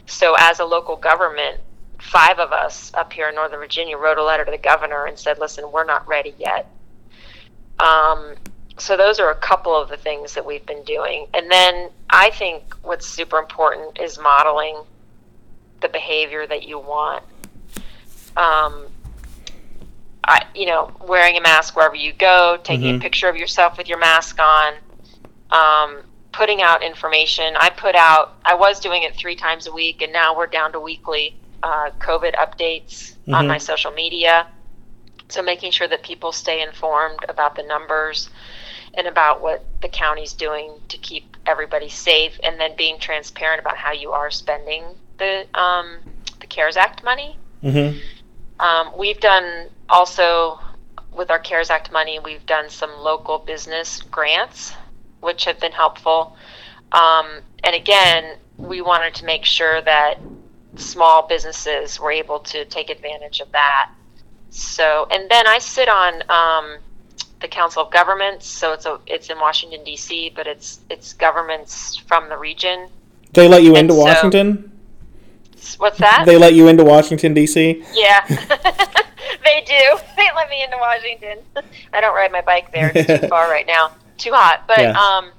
So 0.07 0.35
as 0.38 0.61
a 0.61 0.64
local 0.64 0.96
government, 0.96 1.61
five 2.01 2.38
of 2.38 2.53
us 2.53 2.92
up 2.94 3.12
here 3.12 3.29
in 3.29 3.35
Northern 3.35 3.58
Virginia 3.58 3.96
wrote 3.96 4.19
a 4.19 4.25
letter 4.25 4.44
to 4.44 4.50
the 4.50 4.58
governor 4.58 5.06
and 5.06 5.19
said, 5.19 5.38
"Listen, 5.38 5.71
we're 5.71 5.85
not 5.85 6.06
ready 6.08 6.35
yet." 6.38 6.71
Um, 7.79 8.35
so 8.79 8.96
those 8.96 9.19
are 9.19 9.31
a 9.31 9.35
couple 9.35 9.75
of 9.75 9.88
the 9.88 9.96
things 9.96 10.35
that 10.35 10.44
we've 10.44 10.65
been 10.65 10.85
doing. 10.85 11.27
And 11.35 11.50
then 11.50 11.90
I 12.10 12.31
think 12.31 12.75
what's 12.83 13.06
super 13.06 13.38
important 13.38 13.98
is 14.00 14.19
modeling 14.19 14.83
the 15.81 15.88
behavior 15.88 16.46
that 16.46 16.67
you 16.67 16.79
want. 16.79 17.25
Um, 18.37 18.87
I, 20.29 20.46
you 20.54 20.66
know, 20.66 20.92
wearing 21.06 21.37
a 21.38 21.40
mask 21.40 21.74
wherever 21.74 21.94
you 21.96 22.12
go, 22.12 22.58
taking 22.62 22.88
mm-hmm. 22.88 22.98
a 22.98 23.00
picture 23.00 23.29
of 23.29 23.37
yourself 23.37 23.79
with 23.79 23.88
your 23.88 23.98
mask 23.98 24.38
on, 24.38 24.74
um, 25.50 26.02
putting 26.33 26.60
out 26.60 26.83
information. 26.83 27.56
I 27.58 27.70
put 27.70 27.94
out, 27.94 28.37
I 28.44 28.54
was 28.54 28.79
doing 28.79 29.02
it 29.04 29.16
three 29.16 29.35
times 29.35 29.66
a 29.66 29.72
week, 29.72 30.02
and 30.02 30.12
now 30.12 30.37
we're 30.37 30.46
down 30.46 30.72
to 30.72 30.81
weekly 30.81 31.35
uh, 31.62 31.90
COVID 31.98 32.35
updates 32.37 33.14
mm-hmm. 33.14 33.35
on 33.35 33.48
my 33.48 33.56
social 33.56 33.90
media. 33.90 34.46
So 35.29 35.42
making 35.42 35.72
sure 35.72 35.88
that 35.88 36.02
people 36.02 36.31
stay 36.33 36.62
informed 36.62 37.24
about 37.29 37.54
the 37.56 37.62
numbers 37.62 38.29
and 38.94 39.06
about 39.06 39.40
what 39.40 39.64
the 39.81 39.88
county's 39.88 40.33
doing 40.33 40.72
to 40.88 40.98
keep 40.98 41.37
everybody 41.46 41.88
safe, 41.88 42.38
and 42.42 42.60
then 42.60 42.76
being 42.76 42.98
transparent 42.98 43.60
about 43.60 43.76
how 43.76 43.92
you 43.92 44.12
are 44.12 44.31
spending 44.31 44.85
the 45.18 45.46
um, 45.58 45.98
the 46.40 46.46
CARES 46.46 46.76
Act 46.76 47.02
money. 47.02 47.37
Mm-hmm. 47.62 47.98
Um, 48.61 48.92
we've 48.96 49.21
done 49.21 49.69
also 49.88 50.59
with 51.15 51.31
our 51.31 51.38
CARES 51.38 51.71
Act 51.71 51.90
money, 51.92 52.19
we've 52.19 52.44
done 52.46 52.71
some 52.71 52.90
local 52.98 53.38
business 53.38 54.02
grants, 54.02 54.73
which 55.21 55.44
have 55.44 55.59
been 55.61 55.73
helpful. 55.73 56.37
Um, 56.92 57.40
and 57.65 57.75
again, 57.75 58.37
we 58.56 58.81
wanted 58.81 59.15
to 59.17 59.25
make 59.25 59.44
sure 59.44 59.81
that 59.83 60.19
small 60.77 61.27
businesses 61.27 61.98
were 61.98 62.13
able 62.13 62.38
to 62.40 62.65
take 62.67 62.88
advantage 62.90 63.40
of 63.40 63.50
that. 63.52 63.90
So, 64.50 65.06
and 65.11 65.29
then 65.31 65.46
I 65.46 65.59
sit 65.59 65.88
on 65.88 66.23
um, 66.31 66.79
the 67.40 67.48
Council 67.48 67.83
of 67.83 67.92
Governments, 67.92 68.46
so 68.46 68.73
it's 68.73 68.87
a 68.87 68.98
it's 69.06 69.29
in 69.29 69.38
Washington 69.38 69.85
D.C., 69.85 70.33
but 70.35 70.46
it's 70.46 70.81
it's 70.88 71.13
governments 71.13 71.96
from 71.96 72.29
the 72.29 72.37
region. 72.37 72.88
They 73.33 73.46
let 73.48 73.63
you 73.63 73.71
And 73.71 73.90
into 73.90 73.94
so- 73.94 74.04
Washington. 74.04 74.73
What's 75.79 75.98
that? 75.98 76.25
They 76.27 76.37
let 76.38 76.54
you 76.54 76.69
into 76.69 76.85
Washington 76.85 77.35
D.C. 77.35 77.85
Yeah, 77.94 78.25
they 79.44 79.63
do. 79.67 79.98
They 80.17 80.29
let 80.35 80.48
me 80.50 80.63
into 80.63 80.77
Washington. 80.79 81.38
I 81.92 82.00
don't 82.00 82.15
ride 82.15 82.33
my 82.33 82.40
bike 82.42 82.73
there. 82.73 82.92
It's 82.94 83.21
too 83.21 83.29
far 83.29 83.48
right 83.50 83.67
now. 83.67 83.92
Too 84.17 84.33
hot. 84.33 84.65
But 84.67 84.79
Yeah. 84.81 84.92
um, 84.92 85.31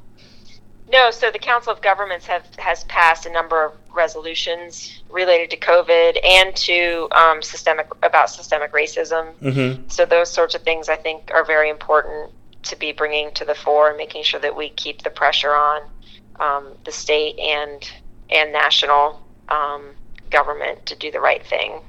no. 0.92 1.12
So 1.12 1.32
the 1.32 1.40
Council 1.40 1.72
of 1.74 1.82
Governments 1.82 2.26
have 2.28 2.46
has 2.58 2.84
passed 2.86 3.26
a 3.26 3.32
number 3.32 3.64
of 3.66 3.74
resolutions 3.94 5.02
related 5.10 5.50
to 5.52 5.58
COVID 5.58 6.18
and 6.24 6.56
to 6.56 7.08
um, 7.12 7.42
systemic 7.42 7.88
about 8.04 8.30
systemic 8.30 8.72
racism. 8.72 9.34
Mm-hmm. 9.42 9.88
So 9.90 10.06
those 10.06 10.32
sorts 10.32 10.56
of 10.56 10.62
things 10.64 10.90
I 10.90 10.96
think 10.96 11.32
are 11.34 11.44
very 11.46 11.70
important 11.70 12.32
to 12.64 12.76
be 12.76 12.92
bringing 12.92 13.32
to 13.34 13.46
the 13.46 13.56
fore 13.56 13.90
and 13.90 13.98
making 13.98 14.24
sure 14.24 14.40
that 14.40 14.56
we 14.56 14.70
keep 14.70 15.02
the 15.02 15.10
pressure 15.10 15.54
on 15.54 15.82
um, 16.40 16.74
the 16.86 16.92
state 16.92 17.38
and 17.40 17.90
and 18.30 18.52
national 18.54 19.22
um, 19.50 19.90
government 20.30 20.86
to 20.86 20.96
do 20.96 21.12
the 21.12 21.20
right 21.20 21.46
thing. 21.46 21.82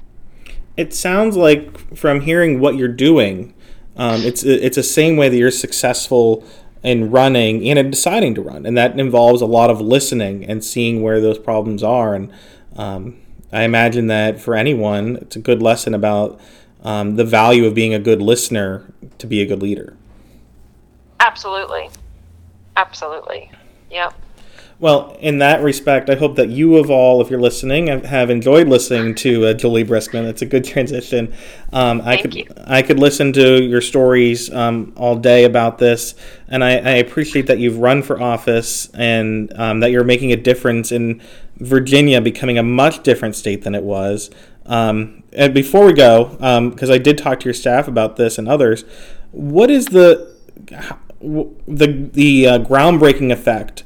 It 0.77 0.93
sounds 0.93 1.35
like 1.35 1.95
from 1.95 2.21
hearing 2.21 2.59
what 2.59 2.75
you're 2.75 2.87
doing, 2.87 3.53
um, 3.97 4.21
it's 4.21 4.43
it's 4.43 4.77
the 4.77 4.83
same 4.83 5.17
way 5.17 5.29
that 5.29 5.37
you're 5.37 5.51
successful 5.51 6.45
in 6.81 7.11
running 7.11 7.67
and 7.69 7.77
in 7.77 7.91
deciding 7.91 8.35
to 8.35 8.41
run, 8.41 8.65
and 8.65 8.77
that 8.77 8.99
involves 8.99 9.41
a 9.41 9.45
lot 9.45 9.69
of 9.69 9.81
listening 9.81 10.45
and 10.45 10.63
seeing 10.63 11.01
where 11.01 11.19
those 11.19 11.37
problems 11.37 11.83
are. 11.83 12.15
And 12.15 12.31
um, 12.75 13.17
I 13.51 13.63
imagine 13.63 14.07
that 14.07 14.39
for 14.39 14.55
anyone, 14.55 15.17
it's 15.17 15.35
a 15.35 15.39
good 15.39 15.61
lesson 15.61 15.93
about 15.93 16.39
um, 16.83 17.15
the 17.15 17.25
value 17.25 17.65
of 17.65 17.75
being 17.75 17.93
a 17.93 17.99
good 17.99 18.21
listener 18.21 18.91
to 19.17 19.27
be 19.27 19.41
a 19.41 19.45
good 19.45 19.61
leader. 19.61 19.95
Absolutely. 21.19 21.89
Absolutely. 22.75 23.51
Yep. 23.91 24.13
Well, 24.81 25.15
in 25.19 25.37
that 25.37 25.61
respect, 25.61 26.09
I 26.09 26.15
hope 26.15 26.37
that 26.37 26.49
you 26.49 26.77
of 26.77 26.89
all, 26.89 27.21
if 27.21 27.29
you're 27.29 27.39
listening, 27.39 27.85
have- 27.85 28.31
enjoyed 28.31 28.67
listening 28.67 29.13
to 29.13 29.45
uh, 29.45 29.53
Juli 29.53 29.85
Briskman. 29.85 30.25
It's 30.27 30.41
a 30.41 30.45
good 30.47 30.63
transition. 30.65 31.35
Um, 31.71 32.01
I 32.01 32.15
Thank 32.15 32.21
could 32.23 32.33
you. 32.33 32.45
I 32.65 32.81
could 32.81 32.97
listen 32.97 33.31
to 33.33 33.61
your 33.61 33.81
stories 33.81 34.51
um, 34.51 34.91
all 34.97 35.15
day 35.15 35.43
about 35.43 35.77
this, 35.77 36.15
and 36.47 36.63
I, 36.63 36.77
I 36.77 36.93
appreciate 36.93 37.45
that 37.45 37.59
you've 37.59 37.77
run 37.77 38.01
for 38.01 38.19
office 38.19 38.89
and 38.95 39.53
um, 39.55 39.81
that 39.81 39.91
you're 39.91 40.03
making 40.03 40.31
a 40.31 40.35
difference 40.35 40.91
in 40.91 41.21
Virginia 41.57 42.19
becoming 42.19 42.57
a 42.57 42.63
much 42.63 43.03
different 43.03 43.35
state 43.35 43.61
than 43.61 43.75
it 43.75 43.83
was. 43.83 44.31
Um, 44.65 45.21
and 45.31 45.53
before 45.53 45.85
we 45.85 45.93
go, 45.93 46.69
because 46.71 46.89
I 46.89 46.97
did 46.97 47.19
talk 47.19 47.39
to 47.41 47.45
your 47.45 47.53
staff 47.53 47.87
about 47.87 48.15
this 48.15 48.39
and 48.39 48.49
others, 48.49 48.83
what 49.29 49.69
is 49.69 49.85
the 49.89 50.35
the 51.67 52.09
the 52.13 52.47
uh, 52.47 52.59
groundbreaking 52.59 53.31
effect 53.31 53.83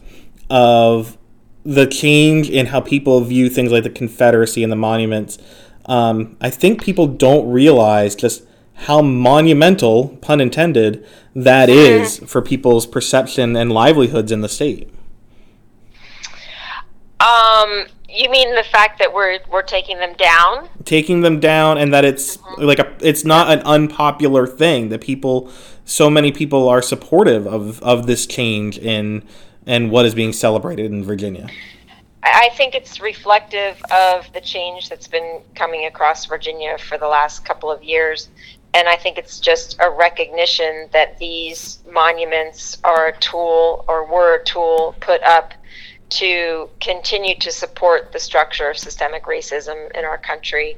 of 0.50 1.18
the 1.64 1.88
change 1.88 2.50
in 2.50 2.68
how 2.68 2.80
people 2.80 3.22
view 3.22 3.50
things 3.50 3.72
like 3.72 3.84
the 3.84 3.89
Confederacy 3.89 4.64
and 4.64 4.72
the 4.72 4.76
monuments. 4.76 5.38
Um, 5.86 6.38
I 6.39 6.50
think 6.50 6.84
people 6.84 7.08
don't 7.08 7.50
realize 7.52 8.16
just 8.16 8.43
how 8.74 9.02
monumental, 9.02 10.10
pun 10.22 10.41
intended, 10.41 11.06
that 11.36 11.70
is 11.70 12.20
for 12.20 12.41
people's 12.41 12.86
perception 12.86 13.56
and 13.56 13.72
livelihoods 13.72 14.32
in 14.32 14.41
the 14.41 14.50
state. 14.50 14.91
Um, 17.20 17.86
you 18.10 18.30
mean 18.30 18.54
the 18.56 18.64
fact 18.64 19.00
that 19.00 19.14
we're 19.14 19.39
we're 19.50 19.64
taking 19.64 19.98
them 19.98 20.14
down? 20.14 20.70
Taking 20.84 21.22
them 21.22 21.39
down, 21.39 21.78
and 21.78 21.93
that 21.93 22.06
it's 22.06 22.38
like 22.58 22.80
a, 22.80 22.93
it's 23.02 23.26
not 23.26 23.50
an 23.50 23.60
unpopular 23.60 24.46
thing 24.46 24.89
that 24.89 25.02
people, 25.02 25.52
so 25.86 26.10
many 26.10 26.32
people 26.32 26.68
are 26.70 26.82
supportive 26.82 27.48
of 27.48 27.82
of 27.82 28.06
this 28.06 28.26
change 28.26 28.78
in 28.78 29.24
and 29.66 29.91
what 29.91 30.05
is 30.05 30.16
being 30.16 30.34
celebrated 30.34 30.91
in 30.91 31.03
Virginia. 31.03 31.49
I 32.24 32.49
think 32.57 32.74
it's 32.74 32.99
reflective 32.99 33.82
of 33.91 34.32
the 34.34 34.41
change 34.41 34.89
that's 34.89 35.07
been 35.07 35.41
coming 35.53 35.86
across 35.86 36.26
Virginia 36.26 36.78
for 36.78 36.97
the 36.97 37.07
last 37.07 37.45
couple 37.45 37.72
of 37.72 37.84
years. 37.84 38.30
And 38.74 38.89
I 38.89 38.95
think 38.95 39.18
it's 39.18 39.39
just 39.39 39.78
a 39.80 39.89
recognition 39.89 40.89
that 40.91 41.18
these 41.20 41.80
monuments 41.89 42.78
are 42.84 43.07
a 43.07 43.18
tool 43.20 43.86
or 43.88 44.05
were 44.05 44.36
a 44.36 44.43
tool 44.43 44.95
put 44.99 45.22
up 45.24 45.53
to 46.09 46.70
continue 46.82 47.38
to 47.39 47.51
support 47.51 48.11
the 48.11 48.20
structure 48.20 48.70
of 48.70 48.78
systemic 48.78 49.26
racism 49.26 49.91
in 49.97 50.03
our 50.03 50.18
country. 50.18 50.78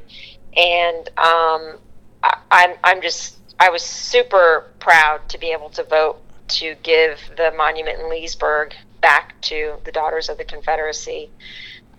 And 0.56 1.08
um, 1.18 1.78
I, 2.24 2.38
I'm, 2.52 2.76
I'm 2.84 3.02
just, 3.02 3.38
I 3.60 3.70
was 3.70 3.84
super 3.84 4.72
proud 4.80 5.28
to 5.30 5.38
be 5.38 5.48
able 5.52 5.70
to 5.70 5.84
vote 5.84 6.20
to 6.48 6.76
give 6.84 7.20
the 7.36 7.52
monument 7.58 8.00
in 8.00 8.10
Leesburg 8.10 8.74
back 9.02 9.40
to 9.42 9.76
the 9.84 9.92
Daughters 9.92 10.30
of 10.30 10.38
the 10.38 10.44
Confederacy. 10.44 11.30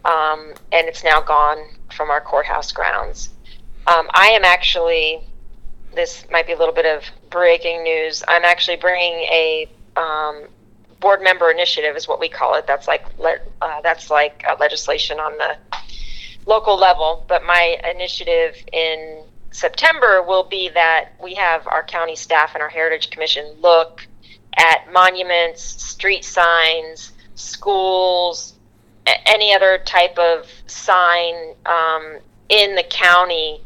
Um, 0.05 0.55
and 0.73 0.87
it's 0.87 1.05
now 1.05 1.21
gone 1.21 1.59
from 1.93 2.11
our 2.11 2.21
courthouse 2.21 2.73
grounds. 2.73 3.31
Um, 3.87 4.09
I 4.13 4.29
am 4.29 4.45
actually, 4.45 5.21
this 5.95 6.25
might 6.31 6.47
be 6.47 6.53
a 6.53 6.59
little 6.59 6.75
bit 6.75 6.87
of 6.87 7.03
breaking 7.31 7.83
news. 7.83 8.23
I'm 8.29 8.45
actually 8.45 8.77
bringing 8.77 9.21
a 9.25 9.69
um, 9.97 10.45
board 11.01 11.23
member 11.23 11.51
initiative, 11.51 11.97
is 11.97 12.09
what 12.09 12.21
we 12.21 12.29
call 12.29 12.55
it. 12.55 12.67
That's 12.67 12.89
like 12.89 13.05
le- 13.19 13.39
uh, 13.61 13.81
that's 13.83 14.11
like 14.11 14.45
uh, 14.49 14.57
legislation 14.61 15.19
on 15.19 15.37
the 15.39 15.57
local 16.47 16.77
level. 16.77 17.25
But 17.29 17.45
my 17.45 17.79
initiative 17.91 18.57
in 18.73 19.23
September 19.51 20.23
will 20.23 20.45
be 20.45 20.69
that 20.71 21.11
we 21.23 21.35
have 21.35 21.67
our 21.67 21.83
county 21.83 22.17
staff 22.17 22.55
and 22.55 22.63
our 22.63 22.69
Heritage 22.69 23.11
Commission 23.11 23.47
look 23.61 24.07
at 24.57 24.93
monuments, 24.93 25.63
street 25.63 26.25
signs, 26.25 27.13
schools, 27.35 28.55
any 29.27 29.55
other 29.55 29.79
type 29.85 30.19
of 30.19 30.47
sign 30.67 31.55
um, 31.67 32.19
in 32.49 32.75
the 32.75 32.85
county 32.91 33.61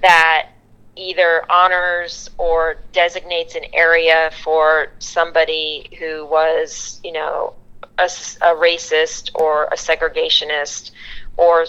that 0.00 0.48
either 0.96 1.50
honors 1.50 2.28
or 2.36 2.76
designates 2.92 3.54
an 3.54 3.64
area 3.72 4.30
for 4.42 4.92
somebody 4.98 5.88
who 5.98 6.26
was, 6.26 7.00
you 7.02 7.12
know, 7.12 7.54
a, 7.98 8.04
a 8.04 8.54
racist 8.54 9.30
or 9.34 9.64
a 9.66 9.76
segregationist 9.76 10.90
or 11.36 11.66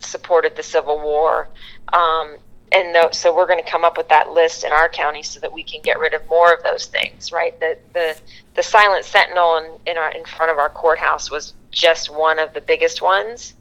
supported 0.00 0.56
the 0.56 0.62
Civil 0.62 1.00
War. 1.00 1.48
Um, 1.92 2.36
and 2.72 2.94
tho- 2.94 3.10
so 3.12 3.34
we're 3.34 3.46
going 3.46 3.62
to 3.62 3.70
come 3.70 3.84
up 3.84 3.96
with 3.96 4.08
that 4.08 4.30
list 4.30 4.64
in 4.64 4.72
our 4.72 4.88
county 4.88 5.22
so 5.22 5.40
that 5.40 5.52
we 5.52 5.62
can 5.62 5.80
get 5.82 5.98
rid 5.98 6.14
of 6.14 6.26
more 6.28 6.52
of 6.52 6.62
those 6.62 6.86
things, 6.86 7.32
right? 7.32 7.58
The 7.60 7.78
the 7.92 8.16
the 8.54 8.62
silent 8.62 9.04
sentinel 9.04 9.56
in 9.58 9.92
in, 9.92 9.98
our, 9.98 10.10
in 10.10 10.24
front 10.24 10.50
of 10.50 10.58
our 10.58 10.70
courthouse 10.70 11.30
was 11.30 11.54
just 11.70 12.14
one 12.14 12.38
of 12.38 12.52
the 12.54 12.60
biggest 12.60 13.02
ones. 13.02 13.54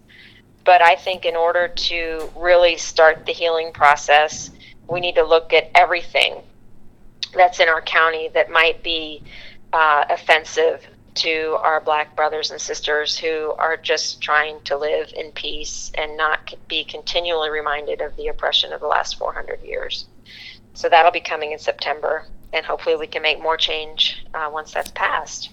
But 0.64 0.82
I 0.82 0.96
think 0.96 1.26
in 1.26 1.36
order 1.36 1.68
to 1.68 2.32
really 2.36 2.78
start 2.78 3.26
the 3.26 3.32
healing 3.32 3.72
process, 3.72 4.50
we 4.90 5.00
need 5.00 5.16
to 5.16 5.24
look 5.24 5.54
at 5.54 5.70
everything 5.76 6.42
that's 7.36 7.60
in 7.60 7.70
our 7.70 7.82
county 7.82 8.30
that 8.34 8.50
might 8.50 8.82
be 8.82 9.22
uh, 9.74 10.06
offensive 10.10 10.88
to 11.16 11.58
our 11.62 11.82
black 11.82 12.16
brothers 12.16 12.52
and 12.52 12.60
sisters 12.60 13.18
who 13.18 13.54
are 13.58 13.78
just 13.78 14.22
trying 14.22 14.62
to 14.62 14.78
live 14.78 15.12
in 15.16 15.32
peace 15.32 15.92
and 15.96 16.18
not 16.18 16.54
be 16.68 16.84
continually 16.84 17.50
reminded 17.50 18.02
of 18.02 18.16
the 18.18 18.28
oppression 18.28 18.74
of 18.74 18.82
the 18.82 18.88
last 18.88 19.18
400 19.18 19.62
years. 19.62 20.06
So 20.74 20.90
that'll 20.90 21.12
be 21.12 21.22
coming 21.22 21.54
in 21.54 21.60
September, 21.60 22.26
and 22.52 22.66
hopefully 22.66 22.98
we 22.98 23.08
can 23.08 23.22
make 23.22 23.42
more 23.42 23.58
change 23.58 24.26
uh, 24.34 24.50
once 24.52 24.74
that's 24.74 24.92
passed. 24.92 25.52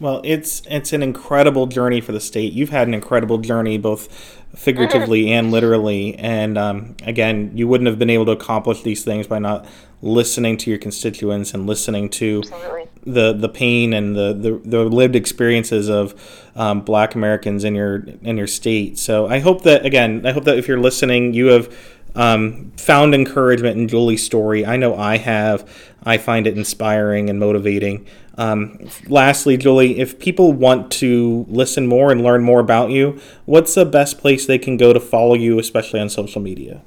Well, 0.00 0.20
it's 0.24 0.62
it's 0.68 0.92
an 0.92 1.00
incredible 1.00 1.68
journey 1.68 2.00
for 2.00 2.10
the 2.10 2.18
state. 2.18 2.52
You've 2.52 2.70
had 2.70 2.88
an 2.88 2.94
incredible 2.94 3.38
journey, 3.38 3.78
both 3.78 4.08
figuratively 4.56 5.32
and 5.32 5.52
literally. 5.52 6.16
And 6.16 6.58
um, 6.58 6.96
again, 7.04 7.52
you 7.54 7.68
wouldn't 7.68 7.86
have 7.86 8.00
been 8.00 8.10
able 8.10 8.26
to 8.26 8.32
accomplish 8.32 8.82
these 8.82 9.04
things 9.04 9.28
by 9.28 9.38
not 9.38 9.64
listening 10.00 10.56
to 10.56 10.70
your 10.70 10.78
constituents 10.78 11.54
and 11.54 11.68
listening 11.68 12.08
to 12.10 12.42
Absolutely. 12.44 12.88
The 13.04 13.32
the 13.32 13.48
pain 13.48 13.92
and 13.92 14.14
the 14.14 14.32
the, 14.32 14.60
the 14.64 14.84
lived 14.84 15.16
experiences 15.16 15.88
of 15.88 16.14
um, 16.54 16.82
Black 16.82 17.14
Americans 17.14 17.64
in 17.64 17.74
your 17.74 18.04
in 18.22 18.36
your 18.36 18.46
state. 18.46 18.98
So 18.98 19.26
I 19.26 19.40
hope 19.40 19.62
that 19.62 19.84
again, 19.84 20.24
I 20.24 20.32
hope 20.32 20.44
that 20.44 20.56
if 20.56 20.68
you're 20.68 20.80
listening, 20.80 21.34
you 21.34 21.46
have 21.46 21.74
um, 22.14 22.72
found 22.76 23.14
encouragement 23.14 23.78
in 23.78 23.88
Juli's 23.88 24.22
story. 24.22 24.64
I 24.66 24.76
know 24.76 24.96
I 24.96 25.16
have. 25.16 25.68
I 26.04 26.18
find 26.18 26.46
it 26.46 26.56
inspiring 26.56 27.30
and 27.30 27.38
motivating. 27.38 28.06
Um, 28.38 28.88
lastly, 29.06 29.56
Juli, 29.56 29.98
if 29.98 30.18
people 30.18 30.52
want 30.52 30.90
to 30.92 31.46
listen 31.48 31.86
more 31.86 32.10
and 32.10 32.22
learn 32.22 32.42
more 32.42 32.60
about 32.60 32.90
you, 32.90 33.20
what's 33.44 33.74
the 33.74 33.84
best 33.84 34.18
place 34.18 34.46
they 34.46 34.58
can 34.58 34.76
go 34.76 34.92
to 34.92 35.00
follow 35.00 35.34
you, 35.34 35.58
especially 35.58 36.00
on 36.00 36.08
social 36.08 36.40
media? 36.40 36.82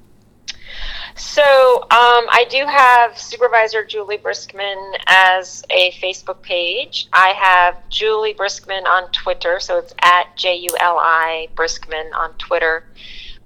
So 1.17 1.41
um, 1.81 2.27
I 2.29 2.45
do 2.49 2.65
have 2.65 3.17
Supervisor 3.17 3.85
Juli 3.85 4.17
Briskman 4.17 4.97
as 5.07 5.63
a 5.69 5.91
Facebook 5.91 6.41
page. 6.41 7.07
I 7.13 7.29
have 7.29 7.87
Juli 7.89 8.33
Briskman 8.33 8.85
on 8.85 9.09
Twitter, 9.11 9.61
so 9.61 9.77
it's 9.77 9.93
at 10.01 10.35
J 10.35 10.57
U 10.57 10.69
L 10.79 10.97
I 10.99 11.47
Briskman 11.55 12.13
on 12.13 12.33
Twitter. 12.33 12.83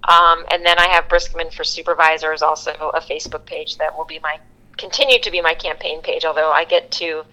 Um, 0.07 0.45
and 0.51 0.65
then 0.65 0.79
I 0.79 0.87
have 0.87 1.07
Briskman 1.07 1.53
for 1.53 1.63
Supervisors, 1.63 2.41
also 2.41 2.71
a 2.71 3.01
Facebook 3.01 3.45
page 3.45 3.77
that 3.77 3.95
will 3.95 4.05
be 4.05 4.19
my 4.19 4.39
continue 4.77 5.19
to 5.19 5.29
be 5.29 5.39
my 5.39 5.53
campaign 5.53 6.01
page. 6.01 6.25
Although 6.25 6.51
I 6.51 6.65
get 6.65 6.89
to 6.93 7.23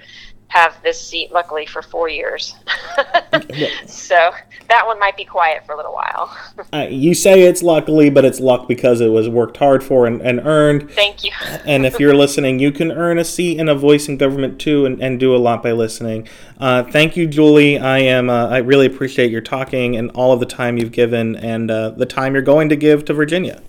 have 0.49 0.81
this 0.83 1.01
seat 1.01 1.33
luckily 1.33 1.67
for 1.67 1.83
four 1.83 2.09
years. 2.09 2.55
so 3.87 4.31
that 4.69 4.87
one 4.87 4.99
might 4.99 5.17
be 5.17 5.25
quiet 5.25 5.67
for 5.67 5.73
a 5.73 5.77
little 5.77 5.93
while. 5.93 6.37
uh, 6.73 6.87
you 6.89 7.15
say 7.15 7.43
it's 7.43 7.63
luckily, 7.63 8.11
but 8.11 8.25
it's 8.25 8.41
luck 8.41 8.69
because 8.69 9.01
it 9.01 9.09
was 9.09 9.29
worked 9.29 9.57
hard 9.57 9.83
for 9.83 10.07
and, 10.07 10.21
and 10.23 10.41
earned. 10.47 10.91
Thank 10.91 11.25
you. 11.25 11.33
and 11.67 11.85
if 11.85 11.99
you're 11.99 12.15
listening, 12.15 12.59
you 12.59 12.71
can 12.71 12.93
earn 12.93 13.19
a 13.19 13.25
seat 13.25 13.59
and 13.59 13.69
a 13.69 13.75
voice 13.75 14.09
in 14.09 14.17
government 14.17 14.61
too, 14.61 14.87
and, 14.87 15.03
and 15.03 15.19
do 15.19 15.35
a 15.35 15.39
lot 15.39 15.63
by 15.63 15.73
listening. 15.73 16.29
Uh, 16.59 16.85
thank 16.85 17.17
you, 17.17 17.27
Juli. 17.27 17.79
I 17.79 17.99
am. 17.99 18.31
Uh, 18.31 18.49
I 18.49 18.59
really 18.59 18.87
appreciate 18.87 19.31
your 19.31 19.41
talking 19.41 19.97
and 19.97 20.11
all 20.13 20.33
of 20.33 20.41
the 20.41 20.47
time 20.47 20.79
you've 20.79 20.93
given 20.93 21.37
and 21.37 21.71
uh, 21.71 21.91
the 21.91 22.07
time 22.07 22.35
you're 22.35 22.43
going 22.43 22.69
to 22.69 22.77
give 22.77 23.05
to 23.07 23.15
Virginia. 23.15 23.63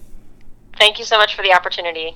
Thank 0.78 1.00
you 1.00 1.06
so 1.06 1.18
much 1.18 1.36
for 1.36 1.42
the 1.42 1.54
opportunity. 1.54 2.16